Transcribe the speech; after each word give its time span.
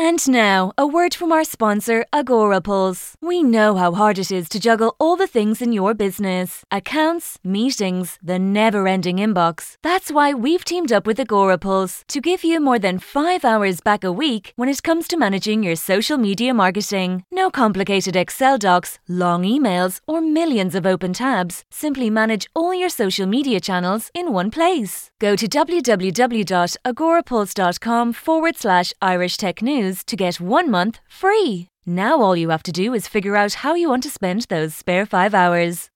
And 0.00 0.28
now, 0.28 0.70
a 0.78 0.86
word 0.86 1.12
from 1.12 1.32
our 1.32 1.42
sponsor, 1.42 2.04
Agorapulse. 2.12 3.14
We 3.20 3.42
know 3.42 3.74
how 3.74 3.94
hard 3.94 4.20
it 4.20 4.30
is 4.30 4.48
to 4.50 4.60
juggle 4.60 4.94
all 5.00 5.16
the 5.16 5.26
things 5.26 5.60
in 5.60 5.72
your 5.72 5.92
business 5.92 6.64
accounts, 6.70 7.40
meetings, 7.42 8.16
the 8.22 8.38
never 8.38 8.86
ending 8.86 9.16
inbox. 9.16 9.74
That's 9.82 10.12
why 10.12 10.34
we've 10.34 10.64
teamed 10.64 10.92
up 10.92 11.04
with 11.04 11.18
Agorapulse 11.18 12.06
to 12.06 12.20
give 12.20 12.44
you 12.44 12.60
more 12.60 12.78
than 12.78 13.00
five 13.00 13.44
hours 13.44 13.80
back 13.80 14.04
a 14.04 14.12
week 14.12 14.52
when 14.54 14.68
it 14.68 14.84
comes 14.84 15.08
to 15.08 15.16
managing 15.16 15.64
your 15.64 15.74
social 15.74 16.16
media 16.16 16.54
marketing. 16.54 17.24
No 17.32 17.50
complicated 17.50 18.14
Excel 18.14 18.56
docs, 18.56 19.00
long 19.08 19.42
emails, 19.42 20.00
or 20.06 20.20
millions 20.20 20.76
of 20.76 20.86
open 20.86 21.12
tabs. 21.12 21.64
Simply 21.70 22.08
manage 22.08 22.46
all 22.54 22.72
your 22.72 22.88
social 22.88 23.26
media 23.26 23.58
channels 23.58 24.12
in 24.14 24.32
one 24.32 24.52
place. 24.52 25.10
Go 25.18 25.34
to 25.34 25.48
www.agorapulse.com 25.48 28.12
forward 28.12 28.56
slash 28.56 28.92
Irish 29.02 29.36
Tech 29.36 29.60
News 29.60 29.87
to 30.04 30.16
get 30.16 30.40
one 30.40 30.70
month 30.70 31.00
free. 31.08 31.68
Now 31.86 32.20
all 32.20 32.36
you 32.36 32.50
have 32.50 32.62
to 32.64 32.72
do 32.72 32.94
is 32.94 33.08
figure 33.08 33.36
out 33.36 33.54
how 33.54 33.74
you 33.74 33.88
want 33.88 34.02
to 34.04 34.10
spend 34.10 34.42
those 34.42 34.74
spare 34.74 35.06
five 35.06 35.34
hours. 35.34 35.90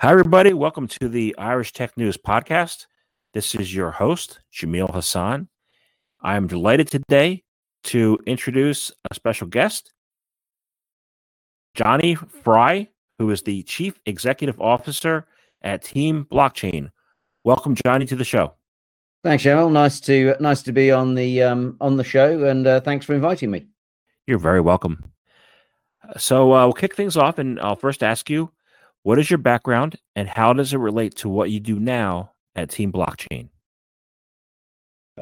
Hi, 0.00 0.12
everybody. 0.12 0.52
Welcome 0.52 0.86
to 0.88 1.08
the 1.08 1.34
Irish 1.38 1.72
Tech 1.72 1.96
News 1.96 2.16
Podcast. 2.16 2.86
This 3.34 3.54
is 3.54 3.74
your 3.74 3.90
host, 3.90 4.40
Jamil 4.52 4.92
Hassan. 4.92 5.48
I 6.22 6.36
am 6.36 6.46
delighted 6.46 6.88
today 6.88 7.44
to 7.84 8.18
introduce 8.26 8.90
a 9.10 9.14
special 9.14 9.46
guest, 9.46 9.92
Jonny 11.74 12.14
Fry, 12.14 12.88
who 13.18 13.30
is 13.30 13.42
the 13.42 13.62
Chief 13.64 14.00
Executive 14.06 14.60
Officer 14.60 15.26
at 15.62 15.82
Team 15.82 16.26
Blockchain. 16.30 16.90
Welcome, 17.44 17.74
Jonny, 17.84 18.06
to 18.06 18.16
the 18.16 18.24
show. 18.24 18.54
Thanks, 19.24 19.42
Cheryl. 19.42 19.70
Nice 19.70 20.00
to 20.00 20.36
nice 20.38 20.62
to 20.62 20.72
be 20.72 20.92
on 20.92 21.14
the 21.14 21.42
um, 21.42 21.76
on 21.80 21.96
the 21.96 22.04
show, 22.04 22.44
and 22.44 22.66
uh, 22.66 22.80
thanks 22.80 23.04
for 23.04 23.14
inviting 23.14 23.50
me. 23.50 23.66
You're 24.26 24.38
very 24.38 24.60
welcome. 24.60 25.10
So 26.16 26.54
uh, 26.54 26.66
we'll 26.66 26.72
kick 26.72 26.94
things 26.94 27.16
off, 27.16 27.38
and 27.38 27.58
I'll 27.60 27.76
first 27.76 28.02
ask 28.02 28.30
you, 28.30 28.52
what 29.02 29.18
is 29.18 29.28
your 29.30 29.38
background, 29.38 29.96
and 30.14 30.28
how 30.28 30.52
does 30.52 30.72
it 30.72 30.78
relate 30.78 31.16
to 31.16 31.28
what 31.28 31.50
you 31.50 31.60
do 31.60 31.80
now 31.80 32.32
at 32.54 32.70
Team 32.70 32.92
Blockchain? 32.92 33.48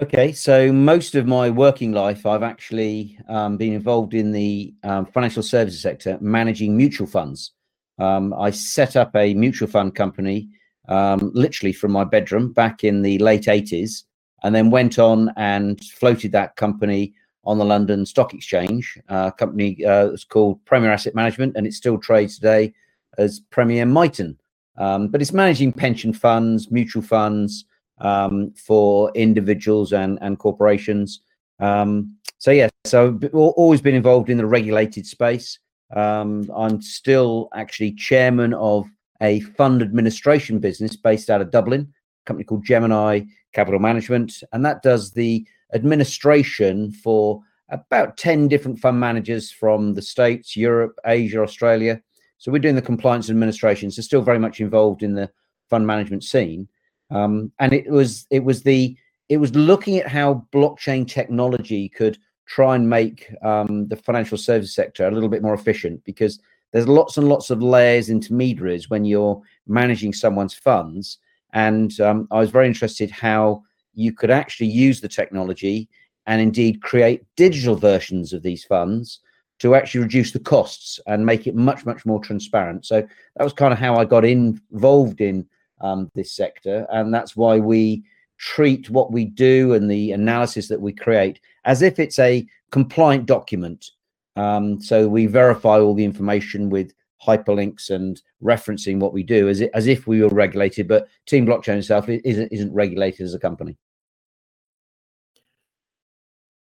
Okay, 0.03 0.33
so 0.33 0.71
most 0.73 1.15
of 1.15 1.27
my 1.27 1.49
working 1.49 1.93
life, 1.93 2.27
I've 2.27 2.43
actually 2.43 3.19
um, 3.29 3.57
been 3.57 3.73
involved 3.73 4.13
in 4.13 4.31
the 4.31 4.75
um, 4.83 5.07
financial 5.07 5.43
services 5.43 5.81
sector, 5.81 6.19
managing 6.21 6.77
mutual 6.77 7.07
funds. 7.07 7.53
Um, 7.99 8.35
I 8.35 8.51
set 8.51 8.95
up 8.95 9.17
a 9.17 9.33
mutual 9.33 9.69
fund 9.69 9.95
company 9.95 10.51
um, 10.89 11.31
literally 11.35 11.73
from 11.73 11.93
my 11.93 12.05
bedroom 12.05 12.53
back 12.53 12.85
in 12.85 13.03
the 13.03 13.19
late 13.19 13.45
80s, 13.45 14.05
and 14.43 14.55
then 14.55 14.71
went 14.71 14.99
on 14.99 15.33
and 15.37 15.83
floated 15.85 16.33
that 16.33 16.57
company 16.57 17.15
on 17.45 17.59
the 17.59 17.65
London 17.65 18.05
Stock 18.05 18.35
Exchange. 18.35 18.99
Uh, 19.09 19.31
company 19.31 19.85
uh, 19.85 20.11
called 20.29 20.65
Premier 20.65 20.91
Asset 20.91 21.15
Management, 21.15 21.57
and 21.57 21.67
it 21.67 21.73
still 21.73 21.99
trades 21.99 22.37
today 22.37 22.75
as 23.19 23.41
Premier 23.51 23.87
Miton. 23.87 24.37
Um, 24.79 25.09
but 25.09 25.23
it's 25.23 25.33
managing 25.33 25.73
pension 25.73 26.13
funds, 26.13 26.71
mutual 26.71 27.03
funds 27.03 27.65
um, 27.99 28.53
for 28.53 29.11
individuals 29.15 29.93
and, 29.93 30.19
and 30.21 30.39
corporations. 30.39 31.21
Um, 31.61 32.17
so, 32.39 32.51
yeah, 32.51 32.69
so 32.85 33.19
always 33.33 33.81
been 33.81 33.95
involved 33.95 34.29
in 34.29 34.37
the 34.37 34.47
regulated 34.47 35.07
space. 35.07 35.59
Um, 35.95 36.51
I'm 36.55 36.83
still 36.83 37.49
actually 37.55 37.93
chairman 37.93 38.53
of 38.55 38.87
a 39.21 39.41
fund 39.41 39.83
administration 39.83 40.59
business 40.59 40.97
based 40.97 41.31
out 41.31 41.41
of 41.41 41.51
Dublin, 41.51 41.83
a 41.83 42.25
company 42.27 42.45
called 42.45 42.65
Gemini 42.65 43.23
Capital 43.53 43.81
Management, 43.81 44.43
and 44.53 44.65
that 44.65 44.83
does 44.83 45.13
the 45.13 45.47
administration 45.75 46.93
for 46.93 47.41
about 47.71 48.17
10 48.17 48.49
different 48.49 48.79
fund 48.79 49.01
managers 49.01 49.51
from 49.51 49.95
the 49.95 50.03
States, 50.03 50.57
Europe, 50.57 50.97
Asia, 51.05 51.43
Australia. 51.43 52.01
So 52.39 52.53
we're 52.53 52.59
doing 52.59 52.77
the 52.77 52.83
compliance 52.83 53.31
administration, 53.31 53.91
so 53.91 54.03
still 54.03 54.23
very 54.23 54.39
much 54.39 54.61
involved 54.61 55.03
in 55.03 55.15
the 55.15 55.31
fund 55.69 55.87
management 55.87 56.23
scene. 56.23 56.69
Um, 57.11 57.53
and 57.59 57.73
it 57.73 57.91
was 57.91 58.27
it 58.31 58.45
was 58.45 58.63
the 58.63 58.97
it 59.29 59.39
was 59.39 59.55
looking 59.55 59.99
at 59.99 60.09
how 60.09 60.47
blockchain 60.53 61.09
technology 61.09 61.89
could 61.89 62.19
try 62.47 62.77
and 62.77 62.89
make 62.89 63.33
um, 63.43 63.89
the 63.89 63.97
financial 63.97 64.39
service 64.39 64.75
sector 64.75 65.07
a 65.07 65.11
little 65.11 65.29
bit 65.29 65.43
more 65.43 65.55
efficient 65.55 66.05
because 66.05 66.39
there's 66.77 66.89
lots 66.89 67.17
and 67.17 67.27
lots 67.27 67.49
of 67.49 67.63
layers, 67.63 68.11
intermediaries 68.11 68.91
when 68.91 69.07
you're 69.07 69.41
managing 69.67 70.13
someone's 70.13 70.53
funds. 70.53 71.17
And 71.55 71.99
um, 72.03 72.29
I 72.31 72.39
was 72.39 72.51
very 72.51 72.67
interested 72.67 73.11
how 73.11 73.63
you 73.95 74.13
could 74.13 74.31
actually 74.31 74.67
use 74.67 75.01
the 75.01 75.09
technology 75.09 75.89
and 76.27 76.39
indeed 76.39 76.83
create 76.83 77.25
digital 77.35 77.77
versions 77.77 78.35
of 78.35 78.43
these 78.43 78.63
funds 78.65 79.21
to 79.61 79.75
actually 79.75 80.03
reduce 80.03 80.33
the 80.33 80.39
costs 80.39 81.01
and 81.07 81.25
make 81.25 81.47
it 81.47 81.55
much, 81.55 81.87
much 81.87 82.05
more 82.05 82.21
transparent. 82.21 82.85
So 82.85 83.01
that 83.37 83.45
was 83.45 83.55
kind 83.55 83.73
of 83.73 83.79
how 83.79 83.97
I 83.97 84.05
got 84.05 84.27
involved 84.27 85.23
in 85.23 85.47
um, 85.81 86.11
this 86.15 86.33
sector. 86.33 86.87
And 86.91 87.15
that's 87.15 87.35
why 87.35 87.59
we 87.59 88.05
treat 88.37 88.91
what 88.91 89.13
we 89.13 89.25
do 89.25 89.73
and 89.73 89.91
the 89.91 90.13
analysis 90.13 90.69
that 90.69 90.83
we 90.83 90.93
create 90.93 91.41
as 91.65 91.81
if 91.81 91.99
it's 91.99 92.19
a 92.19 92.47
compliant 92.71 93.25
document 93.25 93.93
um, 94.37 94.81
so 94.81 95.09
we 95.09 95.27
verify 95.27 95.79
all 95.79 95.95
the 95.95 96.05
information 96.05 96.71
with 96.71 96.93
hyperlinks 97.27 97.91
and 97.91 98.21
referencing 98.43 99.01
what 99.01 99.13
we 99.13 99.23
do 99.23 99.49
as, 99.49 99.61
it, 99.61 99.71
as 99.75 99.87
if 99.87 100.07
we 100.07 100.23
were 100.23 100.29
regulated, 100.29 100.87
but 100.87 101.09
Team 101.27 101.47
Blockchain 101.47 101.79
itself 101.79 102.09
isn't, 102.09 102.49
isn't 102.53 102.73
regulated 102.73 103.23
as 103.23 103.35
a 103.35 103.39
company. 103.39 103.77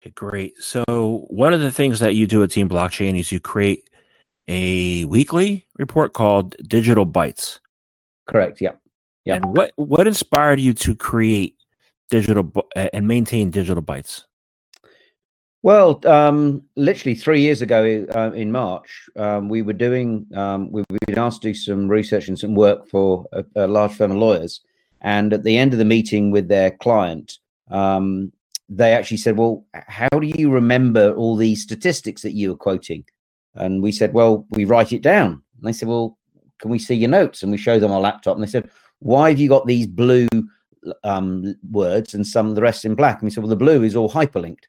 Okay, 0.02 0.12
great. 0.12 0.58
So 0.59 1.25
one 1.28 1.53
of 1.53 1.59
the 1.59 1.72
things 1.72 2.00
that 2.00 2.16
you 2.16 2.25
do 2.25 2.42
at 2.42 2.52
Team 2.52 2.69
Blockchain 2.69 3.19
is 3.19 3.31
you 3.31 3.42
create 3.42 3.90
a 4.48 5.03
weekly 5.06 5.68
report 5.78 6.14
called 6.14 6.56
Digital 6.68 7.06
Bytes. 7.06 7.59
Correct. 8.28 8.62
Yeah. 8.62 8.72
Yeah. 9.25 9.36
And 9.36 9.58
what 9.58 9.74
what 9.75 10.08
inspired 10.08 10.59
you 10.59 10.74
to 10.75 10.96
create 10.96 11.56
digital 12.09 12.52
and 12.75 13.08
maintain 13.08 13.52
Digital 13.52 13.84
Bytes? 13.84 14.24
Well, 15.62 16.00
um, 16.08 16.64
literally 16.78 17.16
three 17.16 17.42
years 17.42 17.62
ago 17.62 18.06
uh, 18.16 18.31
in 18.31 18.52
March, 18.52 19.09
um, 19.18 19.50
we 19.50 19.62
were 19.62 19.74
doing, 19.74 20.25
um, 20.34 20.72
we, 20.72 20.84
have 20.90 21.00
been 21.06 21.20
asked 21.20 21.42
to 21.42 21.50
do 21.50 21.53
some 21.53 21.90
research 21.90 22.30
and 22.30 22.40
some 22.40 22.56
work 22.56 22.88
for 22.88 23.25
a, 23.34 23.44
a, 23.56 23.68
large 23.68 23.92
firm 23.94 24.12
of 24.12 24.18
lawyers. 24.18 24.62
And 25.02 25.34
at 25.34 25.44
the 25.44 25.58
end 25.58 25.74
of 25.74 25.80
the 25.80 25.86
meeting 25.86 26.31
with 26.31 26.48
their 26.48 26.72
client, 26.72 27.40
um, 27.69 28.31
they 28.69 28.94
actually 28.94 29.18
said, 29.18 29.38
Well, 29.38 29.66
how 29.74 30.08
do 30.08 30.28
you 30.28 30.50
remember 30.50 31.14
all 31.16 31.36
these 31.36 31.62
statistics 31.62 32.22
that 32.22 32.34
you 32.34 32.52
were 32.52 32.58
quoting? 32.58 33.03
And 33.56 33.84
we 33.84 33.92
said, 33.92 34.14
Well, 34.14 34.46
we 34.52 34.64
write 34.64 34.94
it 34.94 35.02
down. 35.02 35.42
And 35.58 35.64
they 35.68 35.74
said, 35.74 35.90
Well, 35.90 36.18
can 36.59 36.72
we 36.72 36.80
see 36.80 36.96
your 36.96 37.09
notes? 37.09 37.44
And 37.44 37.52
we 37.52 37.58
showed 37.58 37.81
them 37.81 37.92
our 37.92 38.00
laptop. 38.00 38.36
And 38.36 38.44
they 38.44 38.52
said, 38.52 38.69
Why 39.00 39.30
have 39.30 39.40
you 39.40 39.50
got 39.50 39.68
these 39.68 39.88
blue 39.88 40.28
um, 41.03 41.56
words 41.69 42.14
and 42.14 42.25
some 42.25 42.48
of 42.48 42.56
the 42.56 42.62
rest 42.62 42.86
in 42.86 42.96
black? 42.96 43.16
And 43.16 43.28
we 43.28 43.31
said, 43.31 43.44
Well, 43.44 43.50
the 43.50 43.58
blue 43.58 43.84
is 43.84 43.96
all 43.96 44.09
hyperlinked. 44.09 44.68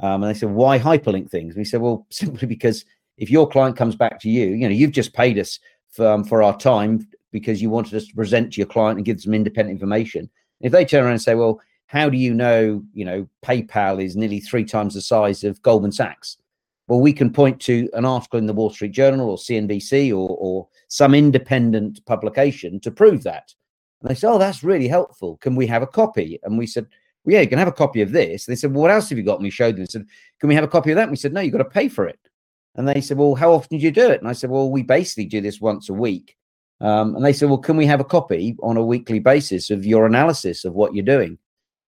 Um, 0.00 0.22
and 0.22 0.34
they 0.34 0.38
said, 0.38 0.50
why 0.50 0.78
hyperlink 0.78 1.30
things? 1.30 1.56
We 1.56 1.64
said, 1.64 1.80
well, 1.80 2.06
simply 2.10 2.46
because 2.46 2.84
if 3.16 3.30
your 3.30 3.48
client 3.48 3.76
comes 3.76 3.96
back 3.96 4.20
to 4.20 4.28
you, 4.28 4.48
you 4.48 4.68
know, 4.68 4.74
you've 4.74 4.92
just 4.92 5.12
paid 5.12 5.38
us 5.38 5.58
for, 5.90 6.06
um, 6.06 6.24
for 6.24 6.42
our 6.42 6.56
time 6.56 7.06
because 7.30 7.62
you 7.62 7.70
wanted 7.70 7.94
us 7.94 8.06
to 8.06 8.14
present 8.14 8.52
to 8.52 8.60
your 8.60 8.66
client 8.66 8.98
and 8.98 9.04
give 9.04 9.22
them 9.22 9.34
independent 9.34 9.74
information. 9.74 10.28
If 10.60 10.72
they 10.72 10.84
turn 10.84 11.04
around 11.04 11.12
and 11.12 11.22
say, 11.22 11.34
well, 11.34 11.60
how 11.86 12.08
do 12.08 12.16
you 12.16 12.34
know, 12.34 12.82
you 12.92 13.04
know, 13.04 13.28
PayPal 13.44 14.02
is 14.02 14.16
nearly 14.16 14.40
three 14.40 14.64
times 14.64 14.94
the 14.94 15.00
size 15.00 15.44
of 15.44 15.60
Goldman 15.62 15.92
Sachs? 15.92 16.38
Well, 16.86 17.00
we 17.00 17.12
can 17.12 17.32
point 17.32 17.60
to 17.62 17.88
an 17.94 18.04
article 18.04 18.38
in 18.38 18.46
the 18.46 18.52
Wall 18.52 18.70
Street 18.70 18.92
Journal 18.92 19.30
or 19.30 19.36
CNBC 19.36 20.10
or, 20.10 20.36
or 20.38 20.68
some 20.88 21.14
independent 21.14 22.04
publication 22.04 22.78
to 22.80 22.90
prove 22.90 23.22
that. 23.22 23.54
And 24.02 24.10
they 24.10 24.14
said, 24.14 24.30
oh, 24.30 24.38
that's 24.38 24.62
really 24.62 24.88
helpful. 24.88 25.38
Can 25.38 25.56
we 25.56 25.66
have 25.66 25.82
a 25.82 25.86
copy? 25.86 26.38
And 26.42 26.58
we 26.58 26.66
said, 26.66 26.86
well, 27.24 27.34
yeah, 27.34 27.40
you 27.40 27.48
can 27.48 27.58
have 27.58 27.68
a 27.68 27.72
copy 27.72 28.02
of 28.02 28.12
this. 28.12 28.46
They 28.46 28.56
said, 28.56 28.72
well, 28.72 28.82
what 28.82 28.90
else 28.90 29.08
have 29.08 29.18
you 29.18 29.24
got? 29.24 29.36
And 29.36 29.44
we 29.44 29.50
showed 29.50 29.76
them. 29.76 29.82
They 29.82 29.86
said, 29.86 30.06
can 30.40 30.48
we 30.48 30.54
have 30.54 30.64
a 30.64 30.68
copy 30.68 30.90
of 30.90 30.96
that? 30.96 31.04
And 31.04 31.10
we 31.10 31.16
said, 31.16 31.32
no, 31.32 31.40
you've 31.40 31.52
got 31.52 31.58
to 31.58 31.64
pay 31.64 31.88
for 31.88 32.06
it. 32.06 32.18
And 32.76 32.88
they 32.88 33.00
said, 33.00 33.16
well, 33.16 33.34
how 33.34 33.52
often 33.52 33.78
do 33.78 33.84
you 33.84 33.90
do 33.90 34.10
it? 34.10 34.20
And 34.20 34.28
I 34.28 34.32
said, 34.32 34.50
well, 34.50 34.70
we 34.70 34.82
basically 34.82 35.26
do 35.26 35.40
this 35.40 35.60
once 35.60 35.88
a 35.88 35.94
week. 35.94 36.36
Um, 36.80 37.14
and 37.14 37.24
they 37.24 37.32
said, 37.32 37.48
well, 37.48 37.58
can 37.58 37.76
we 37.76 37.86
have 37.86 38.00
a 38.00 38.04
copy 38.04 38.56
on 38.62 38.76
a 38.76 38.84
weekly 38.84 39.20
basis 39.20 39.70
of 39.70 39.86
your 39.86 40.06
analysis 40.06 40.64
of 40.64 40.74
what 40.74 40.94
you're 40.94 41.04
doing? 41.04 41.38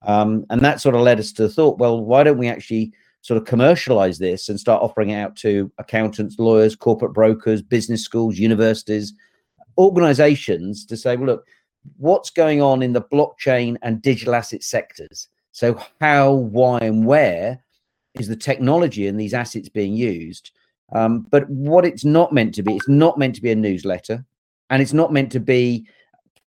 Um, 0.02 0.46
and 0.50 0.60
that 0.60 0.80
sort 0.80 0.94
of 0.94 1.00
led 1.00 1.18
us 1.18 1.32
to 1.32 1.42
the 1.42 1.48
thought, 1.48 1.78
well, 1.78 2.02
why 2.02 2.22
don't 2.22 2.38
we 2.38 2.48
actually 2.48 2.92
sort 3.22 3.36
of 3.36 3.46
commercialize 3.46 4.18
this 4.18 4.48
and 4.48 4.60
start 4.60 4.82
offering 4.82 5.10
it 5.10 5.20
out 5.20 5.34
to 5.36 5.70
accountants, 5.78 6.38
lawyers, 6.38 6.76
corporate 6.76 7.12
brokers, 7.12 7.60
business 7.60 8.02
schools, 8.02 8.38
universities, 8.38 9.12
organizations 9.76 10.86
to 10.86 10.96
say, 10.96 11.16
well, 11.16 11.26
look, 11.26 11.46
what's 11.96 12.30
going 12.30 12.62
on 12.62 12.82
in 12.82 12.92
the 12.92 13.02
blockchain 13.02 13.76
and 13.82 14.02
digital 14.02 14.34
asset 14.34 14.62
sectors? 14.62 15.28
So, 15.52 15.80
how, 16.00 16.32
why, 16.32 16.78
and 16.80 17.06
where 17.06 17.62
is 18.14 18.28
the 18.28 18.36
technology 18.36 19.06
and 19.06 19.18
these 19.18 19.34
assets 19.34 19.68
being 19.68 19.94
used? 19.94 20.50
Um, 20.92 21.26
but 21.30 21.48
what 21.50 21.84
it's 21.84 22.04
not 22.04 22.32
meant 22.32 22.54
to 22.54 22.62
be, 22.62 22.76
it's 22.76 22.88
not 22.88 23.18
meant 23.18 23.34
to 23.36 23.42
be 23.42 23.50
a 23.50 23.56
newsletter 23.56 24.24
and 24.70 24.82
it's 24.82 24.92
not 24.92 25.12
meant 25.12 25.32
to 25.32 25.40
be 25.40 25.86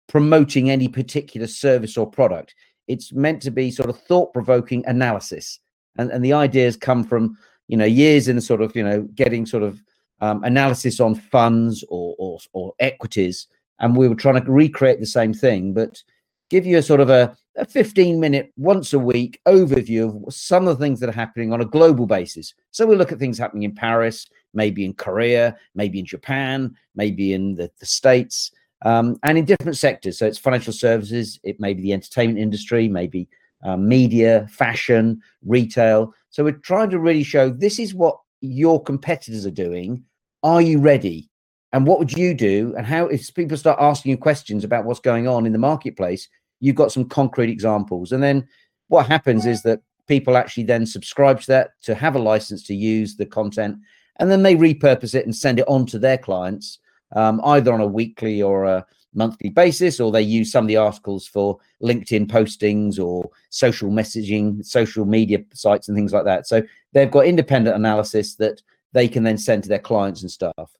promoting 0.08 0.70
any 0.70 0.88
particular 0.88 1.48
service 1.48 1.98
or 1.98 2.10
product. 2.10 2.56
It's 2.88 3.14
meant 3.14 3.42
to 3.44 3.52
be 3.52 3.72
sort 3.72 3.90
of 3.90 4.00
thought 4.00 4.34
provoking 4.34 4.84
analysis. 4.88 5.60
And, 5.98 6.12
and 6.12 6.24
the 6.24 6.34
ideas 6.34 6.78
come 6.78 7.04
from, 7.04 7.38
you 7.68 7.78
know, 7.78 7.86
years 7.86 8.28
in 8.28 8.40
sort 8.42 8.62
of, 8.62 8.76
you 8.76 8.84
know, 8.84 9.02
getting 9.16 9.46
sort 9.46 9.64
of 9.64 9.82
um, 10.22 10.44
analysis 10.44 11.00
on 11.00 11.16
funds 11.16 11.84
or, 11.90 12.16
or, 12.18 12.40
or 12.54 12.74
equities. 12.80 13.48
And 13.80 13.96
we 13.96 14.08
were 14.08 14.16
trying 14.16 14.44
to 14.44 14.52
recreate 14.52 15.00
the 15.00 15.06
same 15.06 15.34
thing, 15.34 15.74
but 15.74 16.02
give 16.50 16.66
you 16.66 16.78
a 16.78 16.82
sort 16.82 17.00
of 17.00 17.10
a, 17.10 17.36
a 17.58 17.66
15 17.66 18.20
minute, 18.20 18.52
once 18.58 18.94
a 18.94 19.00
week 19.00 19.40
overview 19.48 20.26
of 20.28 20.34
some 20.34 20.68
of 20.68 20.78
the 20.78 20.84
things 20.84 21.00
that 21.00 21.10
are 21.10 21.14
happening 21.14 21.54
on 21.54 21.62
a 21.62 21.66
global 21.66 22.06
basis. 22.06 22.54
So 22.72 22.86
we 22.86 22.96
look 22.96 23.12
at 23.12 23.20
things 23.20 23.38
happening 23.38 23.64
in 23.64 23.76
Paris, 23.76 24.28
maybe 24.54 24.86
in 24.86 24.94
Korea, 24.94 25.58
maybe 25.76 26.00
in 26.00 26.06
Japan, 26.06 26.76
maybe 26.96 27.34
in 27.34 27.56
the, 27.56 27.72
the 27.80 27.86
States, 27.86 28.52
um, 28.84 29.18
and 29.24 29.38
in 29.38 29.46
different 29.46 29.78
sectors. 29.78 30.18
So 30.18 30.26
it's 30.26 30.38
financial 30.38 30.74
services, 30.74 31.40
it 31.44 31.60
may 31.60 31.74
be 31.74 31.82
the 31.82 31.94
entertainment 31.94 32.40
industry, 32.40 32.88
maybe 32.88 33.28
uh, 33.64 33.78
media, 33.78 34.48
fashion, 34.50 35.22
retail. 35.46 36.14
So 36.30 36.44
we're 36.44 36.54
trying 36.54 36.90
to 36.92 37.00
really 37.00 37.24
show 37.24 37.50
this 37.50 37.80
is 37.80 37.94
what 37.94 38.20
your 38.42 38.82
competitors 38.82 39.46
are 39.46 39.52
doing. 39.52 40.04
Are 40.44 40.62
you 40.62 40.80
ready? 40.80 41.30
And 41.72 41.86
what 41.86 42.00
would 42.00 42.18
you 42.18 42.34
do? 42.34 42.74
And 42.78 42.86
how, 42.86 43.06
if 43.08 43.34
people 43.34 43.58
start 43.58 43.80
asking 43.80 44.12
you 44.12 44.18
questions 44.18 44.64
about 44.64 44.86
what's 44.86 45.00
going 45.00 45.28
on 45.28 45.46
in 45.46 45.54
the 45.54 45.60
marketplace, 45.60 46.28
you've 46.60 46.76
got 46.76 46.92
some 46.92 47.06
concrete 47.06 47.50
examples. 47.50 48.12
And 48.12 48.24
then 48.24 48.48
what 48.88 49.06
happens 49.06 49.46
is 49.46 49.62
that 49.64 49.82
people 50.10 50.36
actually 50.36 50.64
then 50.64 50.86
subscribe 50.86 51.40
to 51.40 51.48
that 51.48 51.70
to 51.84 51.96
have 51.96 52.16
a 52.16 52.20
license 52.20 52.64
to 52.64 52.76
use 52.76 53.16
the 53.16 53.26
content 53.26 53.78
and 54.20 54.30
then 54.30 54.44
they 54.44 54.56
repurpose 54.56 55.16
it 55.16 55.24
and 55.24 55.34
send 55.34 55.60
it 55.60 55.68
on 55.68 55.86
to 55.86 55.98
their 55.98 56.18
clients 56.18 56.80
um, 57.16 57.40
either 57.46 57.72
on 57.72 57.80
a 57.80 57.88
weekly 57.88 58.42
or 58.42 58.66
a 58.66 58.86
monthly 59.14 59.50
basis 59.50 60.00
or 60.00 60.12
they 60.12 60.22
use 60.22 60.52
some 60.52 60.66
of 60.66 60.68
the 60.68 60.78
articles 60.78 61.26
for 61.26 61.58
linkedin 61.82 62.28
postings 62.28 63.00
or 63.00 63.30
social 63.50 63.90
messaging 63.90 64.64
social 64.66 65.06
media 65.06 65.40
sites 65.54 65.88
and 65.88 65.98
things 65.98 66.14
like 66.14 66.26
that 66.26 66.48
so 66.48 66.62
they've 66.94 67.12
got 67.12 67.26
independent 67.26 67.76
analysis 67.76 68.36
that 68.36 68.62
they 68.94 69.08
can 69.08 69.24
then 69.24 69.38
send 69.38 69.64
to 69.64 69.70
their 69.70 69.80
clients 69.80 70.22
and 70.22 70.32
staff 70.32 70.72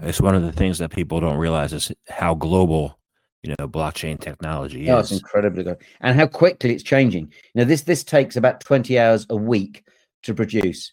it's 0.00 0.20
one 0.20 0.34
of 0.34 0.42
the 0.42 0.52
things 0.52 0.78
that 0.78 0.90
people 0.90 1.20
don't 1.20 1.38
realize 1.38 1.72
is 1.72 1.92
how 2.08 2.34
global 2.34 2.98
you 3.42 3.54
know 3.58 3.68
blockchain 3.68 4.20
technology 4.20 4.90
oh, 4.90 4.98
is. 4.98 5.12
it's 5.12 5.20
incredibly 5.20 5.62
good 5.62 5.78
and 6.00 6.18
how 6.18 6.26
quickly 6.26 6.72
it's 6.72 6.82
changing. 6.82 7.32
You 7.54 7.60
know 7.60 7.64
this 7.64 7.82
this 7.82 8.04
takes 8.04 8.36
about 8.36 8.60
20 8.60 8.98
hours 8.98 9.26
a 9.30 9.36
week 9.36 9.84
to 10.22 10.34
produce. 10.34 10.92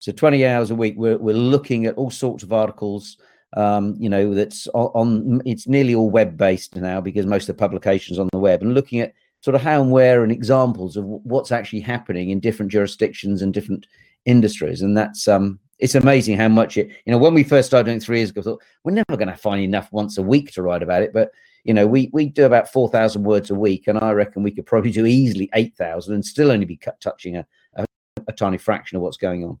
So 0.00 0.12
20 0.12 0.46
hours 0.46 0.70
a 0.70 0.74
week 0.74 0.94
we're, 0.96 1.18
we're 1.18 1.34
looking 1.34 1.86
at 1.86 1.96
all 1.96 2.10
sorts 2.10 2.42
of 2.42 2.52
articles 2.52 3.16
um, 3.56 3.96
you 3.98 4.08
know 4.08 4.34
that's 4.34 4.68
on, 4.68 4.90
on 4.94 5.42
it's 5.46 5.66
nearly 5.66 5.94
all 5.94 6.10
web 6.10 6.36
based 6.36 6.76
now 6.76 7.00
because 7.00 7.26
most 7.26 7.48
of 7.48 7.56
the 7.56 7.60
publications 7.60 8.18
on 8.18 8.28
the 8.32 8.38
web 8.38 8.62
and 8.62 8.74
looking 8.74 9.00
at 9.00 9.14
sort 9.40 9.54
of 9.54 9.62
how 9.62 9.80
and 9.80 9.90
where 9.90 10.22
and 10.22 10.32
examples 10.32 10.96
of 10.96 11.04
what's 11.04 11.52
actually 11.52 11.80
happening 11.80 12.30
in 12.30 12.40
different 12.40 12.70
jurisdictions 12.72 13.40
and 13.40 13.54
different 13.54 13.86
industries. 14.24 14.82
And 14.82 14.96
that's 14.96 15.28
um 15.28 15.58
it's 15.78 15.94
amazing 15.94 16.36
how 16.36 16.48
much 16.48 16.76
it 16.76 16.88
you 17.04 17.12
know 17.12 17.18
when 17.18 17.34
we 17.34 17.42
first 17.42 17.68
started 17.68 17.86
doing 17.86 18.00
three 18.00 18.18
years 18.18 18.30
ago 18.30 18.40
I 18.40 18.44
thought 18.44 18.62
we're 18.84 18.92
never 18.92 19.16
going 19.16 19.28
to 19.28 19.36
find 19.36 19.62
enough 19.62 19.92
once 19.92 20.18
a 20.18 20.22
week 20.22 20.52
to 20.52 20.62
write 20.62 20.82
about 20.82 21.02
it 21.02 21.12
but 21.12 21.30
you 21.68 21.74
know, 21.74 21.86
we 21.86 22.08
we 22.14 22.26
do 22.26 22.46
about 22.46 22.72
four 22.72 22.88
thousand 22.88 23.24
words 23.24 23.50
a 23.50 23.54
week, 23.54 23.88
and 23.88 23.98
I 23.98 24.12
reckon 24.12 24.42
we 24.42 24.50
could 24.50 24.64
probably 24.64 24.90
do 24.90 25.04
easily 25.04 25.50
eight 25.54 25.76
thousand 25.76 26.14
and 26.14 26.24
still 26.24 26.50
only 26.50 26.64
be 26.64 26.78
cut, 26.78 26.98
touching 26.98 27.36
a, 27.36 27.46
a, 27.74 27.84
a 28.26 28.32
tiny 28.32 28.56
fraction 28.56 28.96
of 28.96 29.02
what's 29.02 29.18
going 29.18 29.44
on. 29.44 29.58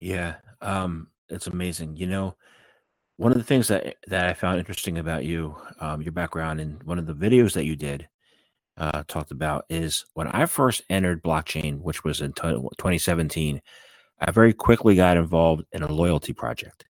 Yeah, 0.00 0.34
um, 0.60 1.08
it's 1.28 1.46
amazing. 1.46 1.96
You 1.96 2.08
know, 2.08 2.36
one 3.18 3.30
of 3.30 3.38
the 3.38 3.44
things 3.44 3.68
that 3.68 3.96
that 4.08 4.26
I 4.26 4.34
found 4.34 4.58
interesting 4.58 4.98
about 4.98 5.24
you, 5.24 5.54
um, 5.78 6.02
your 6.02 6.10
background, 6.10 6.60
and 6.60 6.82
one 6.82 6.98
of 6.98 7.06
the 7.06 7.14
videos 7.14 7.52
that 7.52 7.66
you 7.66 7.76
did 7.76 8.08
uh, 8.76 9.04
talked 9.06 9.30
about 9.30 9.66
is 9.70 10.04
when 10.14 10.26
I 10.26 10.46
first 10.46 10.82
entered 10.90 11.22
blockchain, 11.22 11.82
which 11.82 12.02
was 12.02 12.20
in 12.20 12.32
t- 12.32 12.42
2017. 12.42 13.62
I 14.20 14.30
very 14.30 14.52
quickly 14.52 14.96
got 14.96 15.16
involved 15.16 15.64
in 15.72 15.82
a 15.82 15.92
loyalty 15.92 16.32
project, 16.32 16.84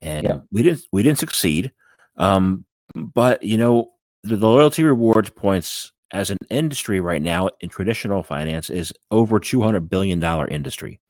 and 0.00 0.24
yeah. 0.24 0.38
we 0.50 0.62
didn't 0.62 0.82
we 0.92 1.02
didn't 1.02 1.18
succeed. 1.18 1.72
Um, 2.16 2.64
but 2.94 3.42
you 3.42 3.56
know, 3.56 3.90
the, 4.22 4.36
the 4.36 4.48
loyalty 4.48 4.84
rewards 4.84 5.30
points 5.30 5.92
as 6.12 6.30
an 6.30 6.38
industry 6.50 7.00
right 7.00 7.22
now 7.22 7.48
in 7.60 7.68
traditional 7.68 8.22
finance 8.22 8.70
is 8.70 8.92
over 9.10 9.40
two 9.40 9.62
hundred 9.62 9.88
billion 9.88 10.20
dollar 10.20 10.46
industry. 10.46 11.00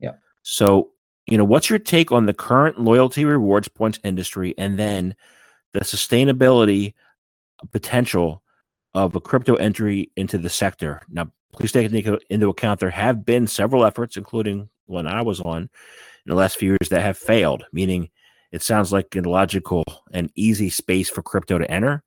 Yeah. 0.00 0.12
So 0.42 0.90
you 1.26 1.38
know, 1.38 1.44
what's 1.44 1.70
your 1.70 1.78
take 1.78 2.12
on 2.12 2.26
the 2.26 2.34
current 2.34 2.80
loyalty 2.80 3.24
rewards 3.24 3.68
points 3.68 4.00
industry, 4.04 4.54
and 4.58 4.78
then 4.78 5.14
the 5.72 5.80
sustainability 5.80 6.94
potential 7.72 8.42
of 8.94 9.14
a 9.14 9.20
crypto 9.20 9.54
entry 9.54 10.10
into 10.16 10.38
the 10.38 10.50
sector? 10.50 11.02
Now, 11.08 11.30
please 11.52 11.72
take 11.72 11.92
into 12.30 12.48
account 12.48 12.80
there 12.80 12.90
have 12.90 13.24
been 13.24 13.46
several 13.46 13.84
efforts, 13.84 14.16
including 14.16 14.68
one 14.90 15.06
I 15.06 15.22
was 15.22 15.40
on 15.40 15.62
in 15.62 15.68
the 16.26 16.34
last 16.34 16.58
few 16.58 16.70
years, 16.70 16.88
that 16.90 17.02
have 17.02 17.16
failed. 17.16 17.64
Meaning, 17.72 18.10
it 18.52 18.62
sounds 18.62 18.92
like 18.92 19.14
a 19.16 19.20
logical 19.20 19.84
and 20.12 20.30
easy 20.34 20.70
space 20.70 21.08
for 21.08 21.22
crypto 21.22 21.58
to 21.58 21.70
enter 21.70 22.02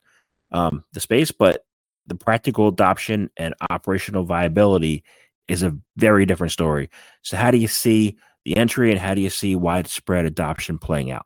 um, 0.52 0.84
the 0.94 1.00
space, 1.00 1.32
but 1.32 1.66
the 2.08 2.16
practical 2.16 2.68
adoption 2.68 3.30
and 3.38 3.56
operational 3.70 4.24
viability 4.26 5.04
is 5.48 5.64
a 5.64 5.76
very 5.98 6.26
different 6.26 6.52
story. 6.52 6.90
So, 7.22 7.38
how 7.38 7.52
do 7.52 7.58
you 7.58 7.68
see 7.68 8.18
the 8.46 8.58
entry 8.58 8.92
and 8.92 9.00
how 9.00 9.14
do 9.14 9.22
you 9.22 9.30
see 9.30 9.56
widespread 9.56 10.26
adoption 10.26 10.78
playing 10.78 11.12
out? 11.12 11.26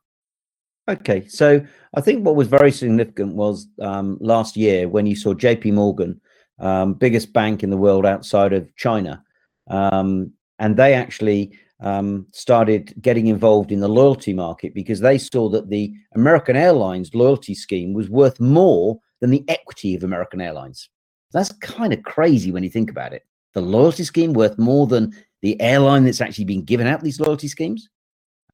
Okay, 0.89 1.27
so 1.27 1.65
I 1.95 2.01
think 2.01 2.25
what 2.25 2.35
was 2.35 2.47
very 2.47 2.71
significant 2.71 3.35
was 3.35 3.67
um, 3.81 4.17
last 4.21 4.55
year 4.55 4.87
when 4.87 5.05
you 5.05 5.17
saw 5.17 5.33
JP 5.33 5.73
Morgan, 5.73 6.21
um, 6.59 6.93
biggest 6.93 7.33
bank 7.33 7.61
in 7.61 7.69
the 7.69 7.77
world 7.77 8.05
outside 8.05 8.53
of 8.53 8.73
China, 8.77 9.21
um, 9.69 10.31
and 10.59 10.77
they 10.77 10.93
actually 10.93 11.57
um, 11.79 12.25
started 12.31 12.93
getting 13.01 13.27
involved 13.27 13.71
in 13.71 13.79
the 13.79 13.87
loyalty 13.87 14.33
market 14.33 14.73
because 14.73 14.99
they 14.99 15.17
saw 15.17 15.49
that 15.49 15.69
the 15.69 15.93
American 16.15 16.55
Airlines 16.55 17.13
loyalty 17.13 17.53
scheme 17.53 17.93
was 17.93 18.09
worth 18.09 18.39
more 18.39 18.99
than 19.21 19.29
the 19.29 19.43
equity 19.47 19.95
of 19.95 20.03
American 20.03 20.41
Airlines. 20.41 20.89
That's 21.33 21.51
kind 21.53 21.93
of 21.93 22.03
crazy 22.03 22.51
when 22.51 22.63
you 22.63 22.69
think 22.69 22.89
about 22.89 23.13
it. 23.13 23.23
The 23.53 23.61
loyalty 23.61 24.03
scheme 24.03 24.33
worth 24.33 24.57
more 24.57 24.87
than 24.87 25.13
the 25.41 25.59
airline 25.61 26.05
that's 26.05 26.21
actually 26.21 26.45
been 26.45 26.63
given 26.63 26.87
out 26.87 27.03
these 27.03 27.19
loyalty 27.19 27.47
schemes. 27.47 27.89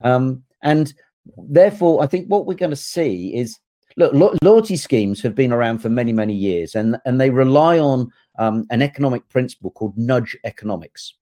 Um, 0.01 0.44
and 0.62 0.94
therefore, 1.38 2.04
I 2.04 2.08
think 2.08 2.27
what 2.27 2.46
we're 2.46 2.56
going 2.56 2.70
to 2.72 2.75
see 2.75 3.34
is 3.36 3.58
look, 3.96 4.13
lo- 4.13 4.36
loyalty 4.42 4.75
schemes 4.75 5.22
have 5.22 5.36
been 5.36 5.54
around 5.54 5.80
for 5.80 5.89
many, 5.89 6.12
many 6.12 6.34
years, 6.34 6.75
and, 6.75 6.98
and 7.06 7.20
they 7.20 7.30
rely 7.30 7.80
on 7.80 8.12
um, 8.39 8.66
an 8.70 8.82
economic 8.82 9.27
principle 9.30 9.72
called 9.72 9.98
nudge 9.98 10.38
economics. 10.44 11.13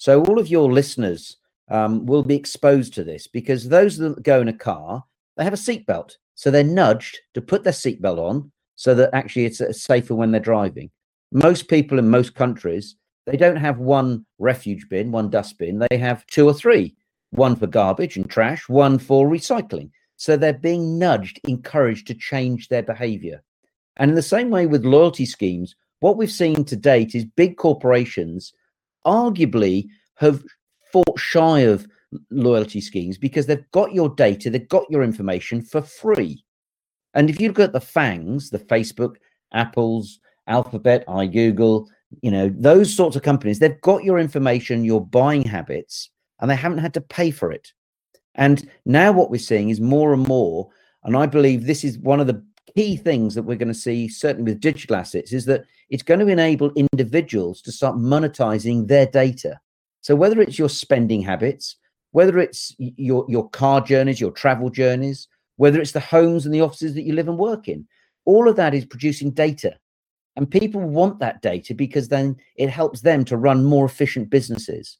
So 0.00 0.24
all 0.24 0.38
of 0.38 0.48
your 0.48 0.72
listeners 0.72 1.36
um, 1.68 2.06
will 2.06 2.22
be 2.22 2.34
exposed 2.34 2.94
to 2.94 3.04
this 3.04 3.26
because 3.26 3.68
those 3.68 3.98
that 3.98 4.22
go 4.22 4.40
in 4.40 4.48
a 4.48 4.52
car, 4.54 5.04
they 5.36 5.44
have 5.44 5.52
a 5.52 5.56
seatbelt. 5.56 6.12
So 6.36 6.50
they're 6.50 6.64
nudged 6.64 7.18
to 7.34 7.42
put 7.42 7.64
their 7.64 7.74
seatbelt 7.74 8.16
on 8.16 8.50
so 8.76 8.94
that 8.94 9.10
actually 9.12 9.44
it's 9.44 9.60
safer 9.78 10.14
when 10.14 10.30
they're 10.30 10.40
driving. 10.40 10.90
Most 11.32 11.68
people 11.68 11.98
in 11.98 12.08
most 12.08 12.34
countries, 12.34 12.96
they 13.26 13.36
don't 13.36 13.56
have 13.56 13.76
one 13.76 14.24
refuge 14.38 14.88
bin, 14.88 15.12
one 15.12 15.28
dustbin. 15.28 15.86
They 15.90 15.98
have 15.98 16.26
two 16.28 16.46
or 16.46 16.54
three, 16.54 16.96
one 17.32 17.54
for 17.54 17.66
garbage 17.66 18.16
and 18.16 18.28
trash, 18.28 18.70
one 18.70 18.98
for 18.98 19.28
recycling. 19.28 19.90
So 20.16 20.34
they're 20.34 20.54
being 20.54 20.98
nudged, 20.98 21.40
encouraged 21.46 22.06
to 22.06 22.14
change 22.14 22.68
their 22.68 22.82
behavior. 22.82 23.42
And 23.98 24.10
in 24.10 24.14
the 24.14 24.22
same 24.22 24.48
way 24.48 24.66
with 24.66 24.86
loyalty 24.86 25.26
schemes, 25.26 25.76
what 25.98 26.16
we've 26.16 26.32
seen 26.32 26.64
to 26.64 26.76
date 26.76 27.14
is 27.14 27.26
big 27.26 27.58
corporations 27.58 28.54
arguably 29.06 29.88
have 30.16 30.42
fought 30.92 31.18
shy 31.18 31.60
of 31.60 31.86
loyalty 32.30 32.80
schemes 32.80 33.16
because 33.18 33.46
they've 33.46 33.70
got 33.72 33.94
your 33.94 34.08
data, 34.10 34.50
they've 34.50 34.68
got 34.68 34.90
your 34.90 35.02
information 35.02 35.62
for 35.62 35.82
free. 35.82 36.44
And 37.14 37.30
if 37.30 37.40
you 37.40 37.48
look 37.48 37.58
at 37.58 37.72
the 37.72 37.80
FANGs, 37.80 38.50
the 38.50 38.58
Facebook, 38.58 39.16
Apple's, 39.52 40.20
Alphabet, 40.46 41.06
iGoogle, 41.06 41.86
you 42.22 42.30
know, 42.30 42.52
those 42.56 42.94
sorts 42.94 43.16
of 43.16 43.22
companies, 43.22 43.58
they've 43.58 43.80
got 43.82 44.04
your 44.04 44.18
information, 44.18 44.84
your 44.84 45.04
buying 45.04 45.44
habits, 45.44 46.10
and 46.40 46.50
they 46.50 46.56
haven't 46.56 46.78
had 46.78 46.94
to 46.94 47.00
pay 47.00 47.30
for 47.30 47.52
it. 47.52 47.72
And 48.34 48.68
now 48.84 49.12
what 49.12 49.30
we're 49.30 49.38
seeing 49.38 49.70
is 49.70 49.80
more 49.80 50.12
and 50.12 50.26
more, 50.26 50.68
and 51.04 51.16
I 51.16 51.26
believe 51.26 51.66
this 51.66 51.84
is 51.84 51.98
one 51.98 52.20
of 52.20 52.26
the 52.26 52.44
key 52.76 52.96
things 52.96 53.34
that 53.34 53.42
we're 53.42 53.56
going 53.56 53.68
to 53.68 53.74
see, 53.74 54.08
certainly 54.08 54.52
with 54.52 54.60
digital 54.60 54.96
assets, 54.96 55.32
is 55.32 55.44
that 55.46 55.64
it's 55.88 56.02
going 56.02 56.20
to 56.20 56.28
enable 56.28 56.72
individuals 56.72 57.60
to 57.62 57.72
start 57.72 57.96
monetizing 57.96 58.88
their 58.88 59.06
data. 59.06 59.60
So 60.00 60.14
whether 60.14 60.40
it's 60.40 60.58
your 60.58 60.68
spending 60.68 61.22
habits, 61.22 61.76
whether 62.12 62.38
it's 62.38 62.74
your 62.78 63.24
your 63.28 63.48
car 63.50 63.80
journeys, 63.80 64.20
your 64.20 64.32
travel 64.32 64.70
journeys, 64.70 65.28
whether 65.56 65.80
it's 65.80 65.92
the 65.92 66.00
homes 66.00 66.46
and 66.46 66.54
the 66.54 66.60
offices 66.62 66.94
that 66.94 67.02
you 67.02 67.12
live 67.12 67.28
and 67.28 67.38
work 67.38 67.68
in. 67.68 67.86
All 68.24 68.48
of 68.48 68.56
that 68.56 68.74
is 68.74 68.84
producing 68.84 69.30
data. 69.30 69.76
And 70.36 70.50
people 70.50 70.80
want 70.80 71.18
that 71.18 71.42
data 71.42 71.74
because 71.74 72.08
then 72.08 72.36
it 72.56 72.70
helps 72.70 73.02
them 73.02 73.24
to 73.26 73.36
run 73.36 73.64
more 73.64 73.84
efficient 73.84 74.30
businesses. 74.30 74.96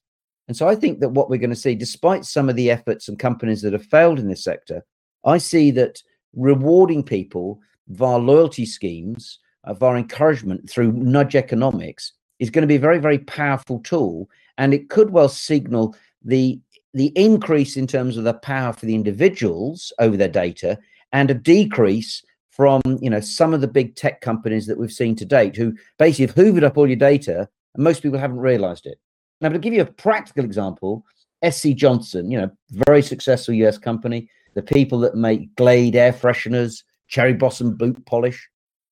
And 0.49 0.57
so 0.57 0.69
I 0.69 0.75
think 0.75 1.01
that 1.01 1.11
what 1.11 1.31
we're 1.31 1.39
going 1.39 1.51
to 1.51 1.57
see, 1.57 1.75
despite 1.75 2.25
some 2.25 2.49
of 2.49 2.57
the 2.57 2.71
efforts 2.71 3.09
and 3.09 3.19
companies 3.19 3.63
that 3.63 3.73
have 3.73 3.87
failed 3.87 4.19
in 4.19 4.29
this 4.29 4.45
sector, 4.45 4.85
I 5.25 5.39
see 5.39 5.71
that 5.73 6.03
rewarding 6.35 7.03
people 7.03 7.61
via 7.89 8.19
loyalty 8.19 8.67
schemes, 8.67 9.39
uh, 9.65 9.75
via 9.75 9.97
encouragement 9.97 10.69
through 10.69 10.93
nudge 10.93 11.35
economics 11.37 12.13
is 12.39 12.51
going 12.51 12.63
to 12.63 12.69
be 12.69 12.77
a 12.77 12.81
very, 12.81 12.99
very 12.99 13.19
powerful 13.19 13.81
tool. 13.81 14.29
And 14.59 14.73
it 14.75 14.89
could 14.91 15.11
well 15.11 15.29
signal 15.29 15.95
the 16.25 16.61
the 16.93 17.13
increase 17.15 17.77
in 17.77 17.87
terms 17.87 18.17
of 18.17 18.25
the 18.25 18.35
power 18.35 18.73
for 18.73 18.87
the 18.87 18.95
individuals 18.95 19.93
over 19.99 20.17
their 20.17 20.29
data 20.29 20.79
and 21.13 21.31
a 21.31 21.35
decrease 21.35 22.23
from 22.51 22.81
you 23.01 23.09
know 23.09 23.21
some 23.21 23.55
of 23.55 23.61
the 23.61 23.69
big 23.69 23.95
tech 23.95 24.21
companies 24.21 24.67
that 24.67 24.79
we've 24.79 24.93
seen 24.93 25.15
to 25.17 25.25
date 25.25 25.57
who 25.57 25.75
basically 25.99 26.27
have 26.27 26.35
hoovered 26.35 26.65
up 26.65 26.77
all 26.77 26.87
your 26.87 26.97
data 26.97 27.49
and 27.75 27.85
most 27.85 28.03
people 28.03 28.19
haven't 28.19 28.39
realized 28.39 28.87
it 28.87 28.99
now 29.41 29.49
to 29.49 29.59
give 29.59 29.73
you 29.73 29.83
a 29.83 29.87
practical 29.87 30.45
example 30.45 31.05
sc 31.51 31.69
johnson 31.69 32.31
you 32.31 32.39
know 32.39 32.51
very 32.71 33.03
successful 33.03 33.55
us 33.55 33.79
company 33.79 34.29
the 34.55 34.63
people 34.63 34.99
that 34.99 35.15
make 35.15 35.55
glade 35.57 35.97
air 35.97 36.13
fresheners 36.13 36.83
cherry 37.09 37.35
blossom 37.35 37.77
boot 37.77 38.05
polish 38.07 38.49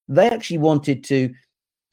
they 0.09 0.29
actually 0.29 0.59
wanted 0.59 1.05
to 1.05 1.33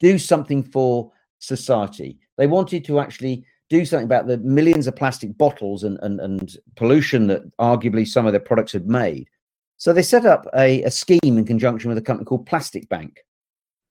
do 0.00 0.18
something 0.18 0.62
for 0.62 1.10
society 1.38 2.18
they 2.36 2.46
wanted 2.46 2.84
to 2.84 3.00
actually 3.00 3.44
do 3.68 3.84
something 3.84 4.04
about 4.04 4.26
the 4.26 4.38
millions 4.38 4.86
of 4.86 4.94
plastic 4.94 5.36
bottles 5.36 5.82
and, 5.82 5.98
and, 6.02 6.20
and 6.20 6.56
pollution 6.76 7.26
that 7.26 7.56
arguably 7.56 8.06
some 8.06 8.26
of 8.26 8.32
their 8.32 8.40
products 8.40 8.72
had 8.72 8.86
made. 8.86 9.28
So 9.76 9.92
they 9.92 10.02
set 10.02 10.24
up 10.24 10.46
a, 10.56 10.82
a 10.84 10.90
scheme 10.90 11.36
in 11.36 11.44
conjunction 11.44 11.88
with 11.88 11.98
a 11.98 12.02
company 12.02 12.24
called 12.24 12.46
Plastic 12.46 12.88
Bank. 12.88 13.24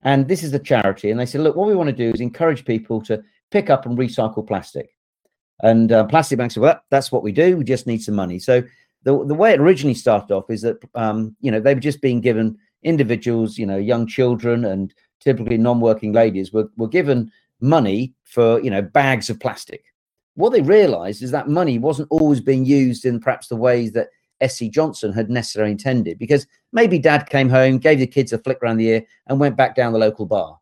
And 0.02 0.28
this 0.28 0.44
is 0.44 0.54
a 0.54 0.60
charity. 0.60 1.12
And 1.12 1.20
they 1.20 1.26
said, 1.26 1.42
look, 1.42 1.56
what 1.56 1.68
we 1.68 1.76
want 1.76 1.90
to 1.90 1.96
do 1.96 2.12
is 2.12 2.22
encourage 2.22 2.64
people 2.64 3.02
to 3.04 3.24
pick 3.52 3.70
up 3.70 3.86
and 3.86 3.98
recycle 3.98 4.48
plastic. 4.48 4.90
And 5.62 5.92
uh, 5.92 6.06
Plastic 6.06 6.38
Bank 6.38 6.52
said, 6.52 6.62
well, 6.62 6.82
that's 6.90 7.12
what 7.12 7.24
we 7.24 7.32
do. 7.32 7.58
We 7.58 7.64
just 7.64 7.88
need 7.88 8.02
some 8.04 8.16
money. 8.16 8.40
So 8.40 8.64
the, 9.06 9.26
the 9.26 9.34
way 9.34 9.54
it 9.54 9.60
originally 9.60 9.94
started 9.94 10.34
off 10.34 10.50
is 10.50 10.62
that, 10.64 10.78
um, 10.96 11.36
you 11.40 11.50
know, 11.50 11.60
they 11.60 11.74
were 11.74 11.80
just 11.80 12.02
being 12.02 12.20
given 12.20 12.58
individuals, 12.84 13.58
you 13.58 13.66
know, 13.66 13.78
young 13.78 14.06
children 14.06 14.66
and 14.66 14.94
typically 15.20 15.58
non-working 15.58 16.12
ladies 16.12 16.52
were, 16.52 16.70
were 16.76 16.88
given 16.88 17.32
money 17.62 18.14
for 18.24 18.60
you 18.62 18.70
know 18.70 18.82
bags 18.82 19.30
of 19.30 19.40
plastic. 19.40 19.84
What 20.36 20.52
they 20.52 20.62
realized 20.62 21.24
is 21.24 21.32
that 21.32 21.48
money 21.48 21.80
wasn't 21.80 22.10
always 22.12 22.42
being 22.42 22.66
used 22.66 23.06
in 23.06 23.20
perhaps 23.20 23.48
the 23.48 23.56
ways 23.56 23.94
that 23.94 24.10
SC 24.46 24.66
Johnson 24.66 25.14
had 25.14 25.30
necessarily 25.30 25.72
intended, 25.72 26.20
because 26.20 26.46
maybe 26.74 27.00
dad 27.00 27.30
came 27.30 27.50
home, 27.50 27.78
gave 27.78 28.00
the 28.00 28.08
kids 28.08 28.34
a 28.34 28.38
flick 28.38 28.60
around 28.62 28.78
the 28.78 28.90
ear, 28.90 29.06
and 29.28 29.40
went 29.40 29.56
back 29.56 29.76
down 29.76 29.94
the 29.94 30.00
local 30.00 30.26
bar. 30.26 30.60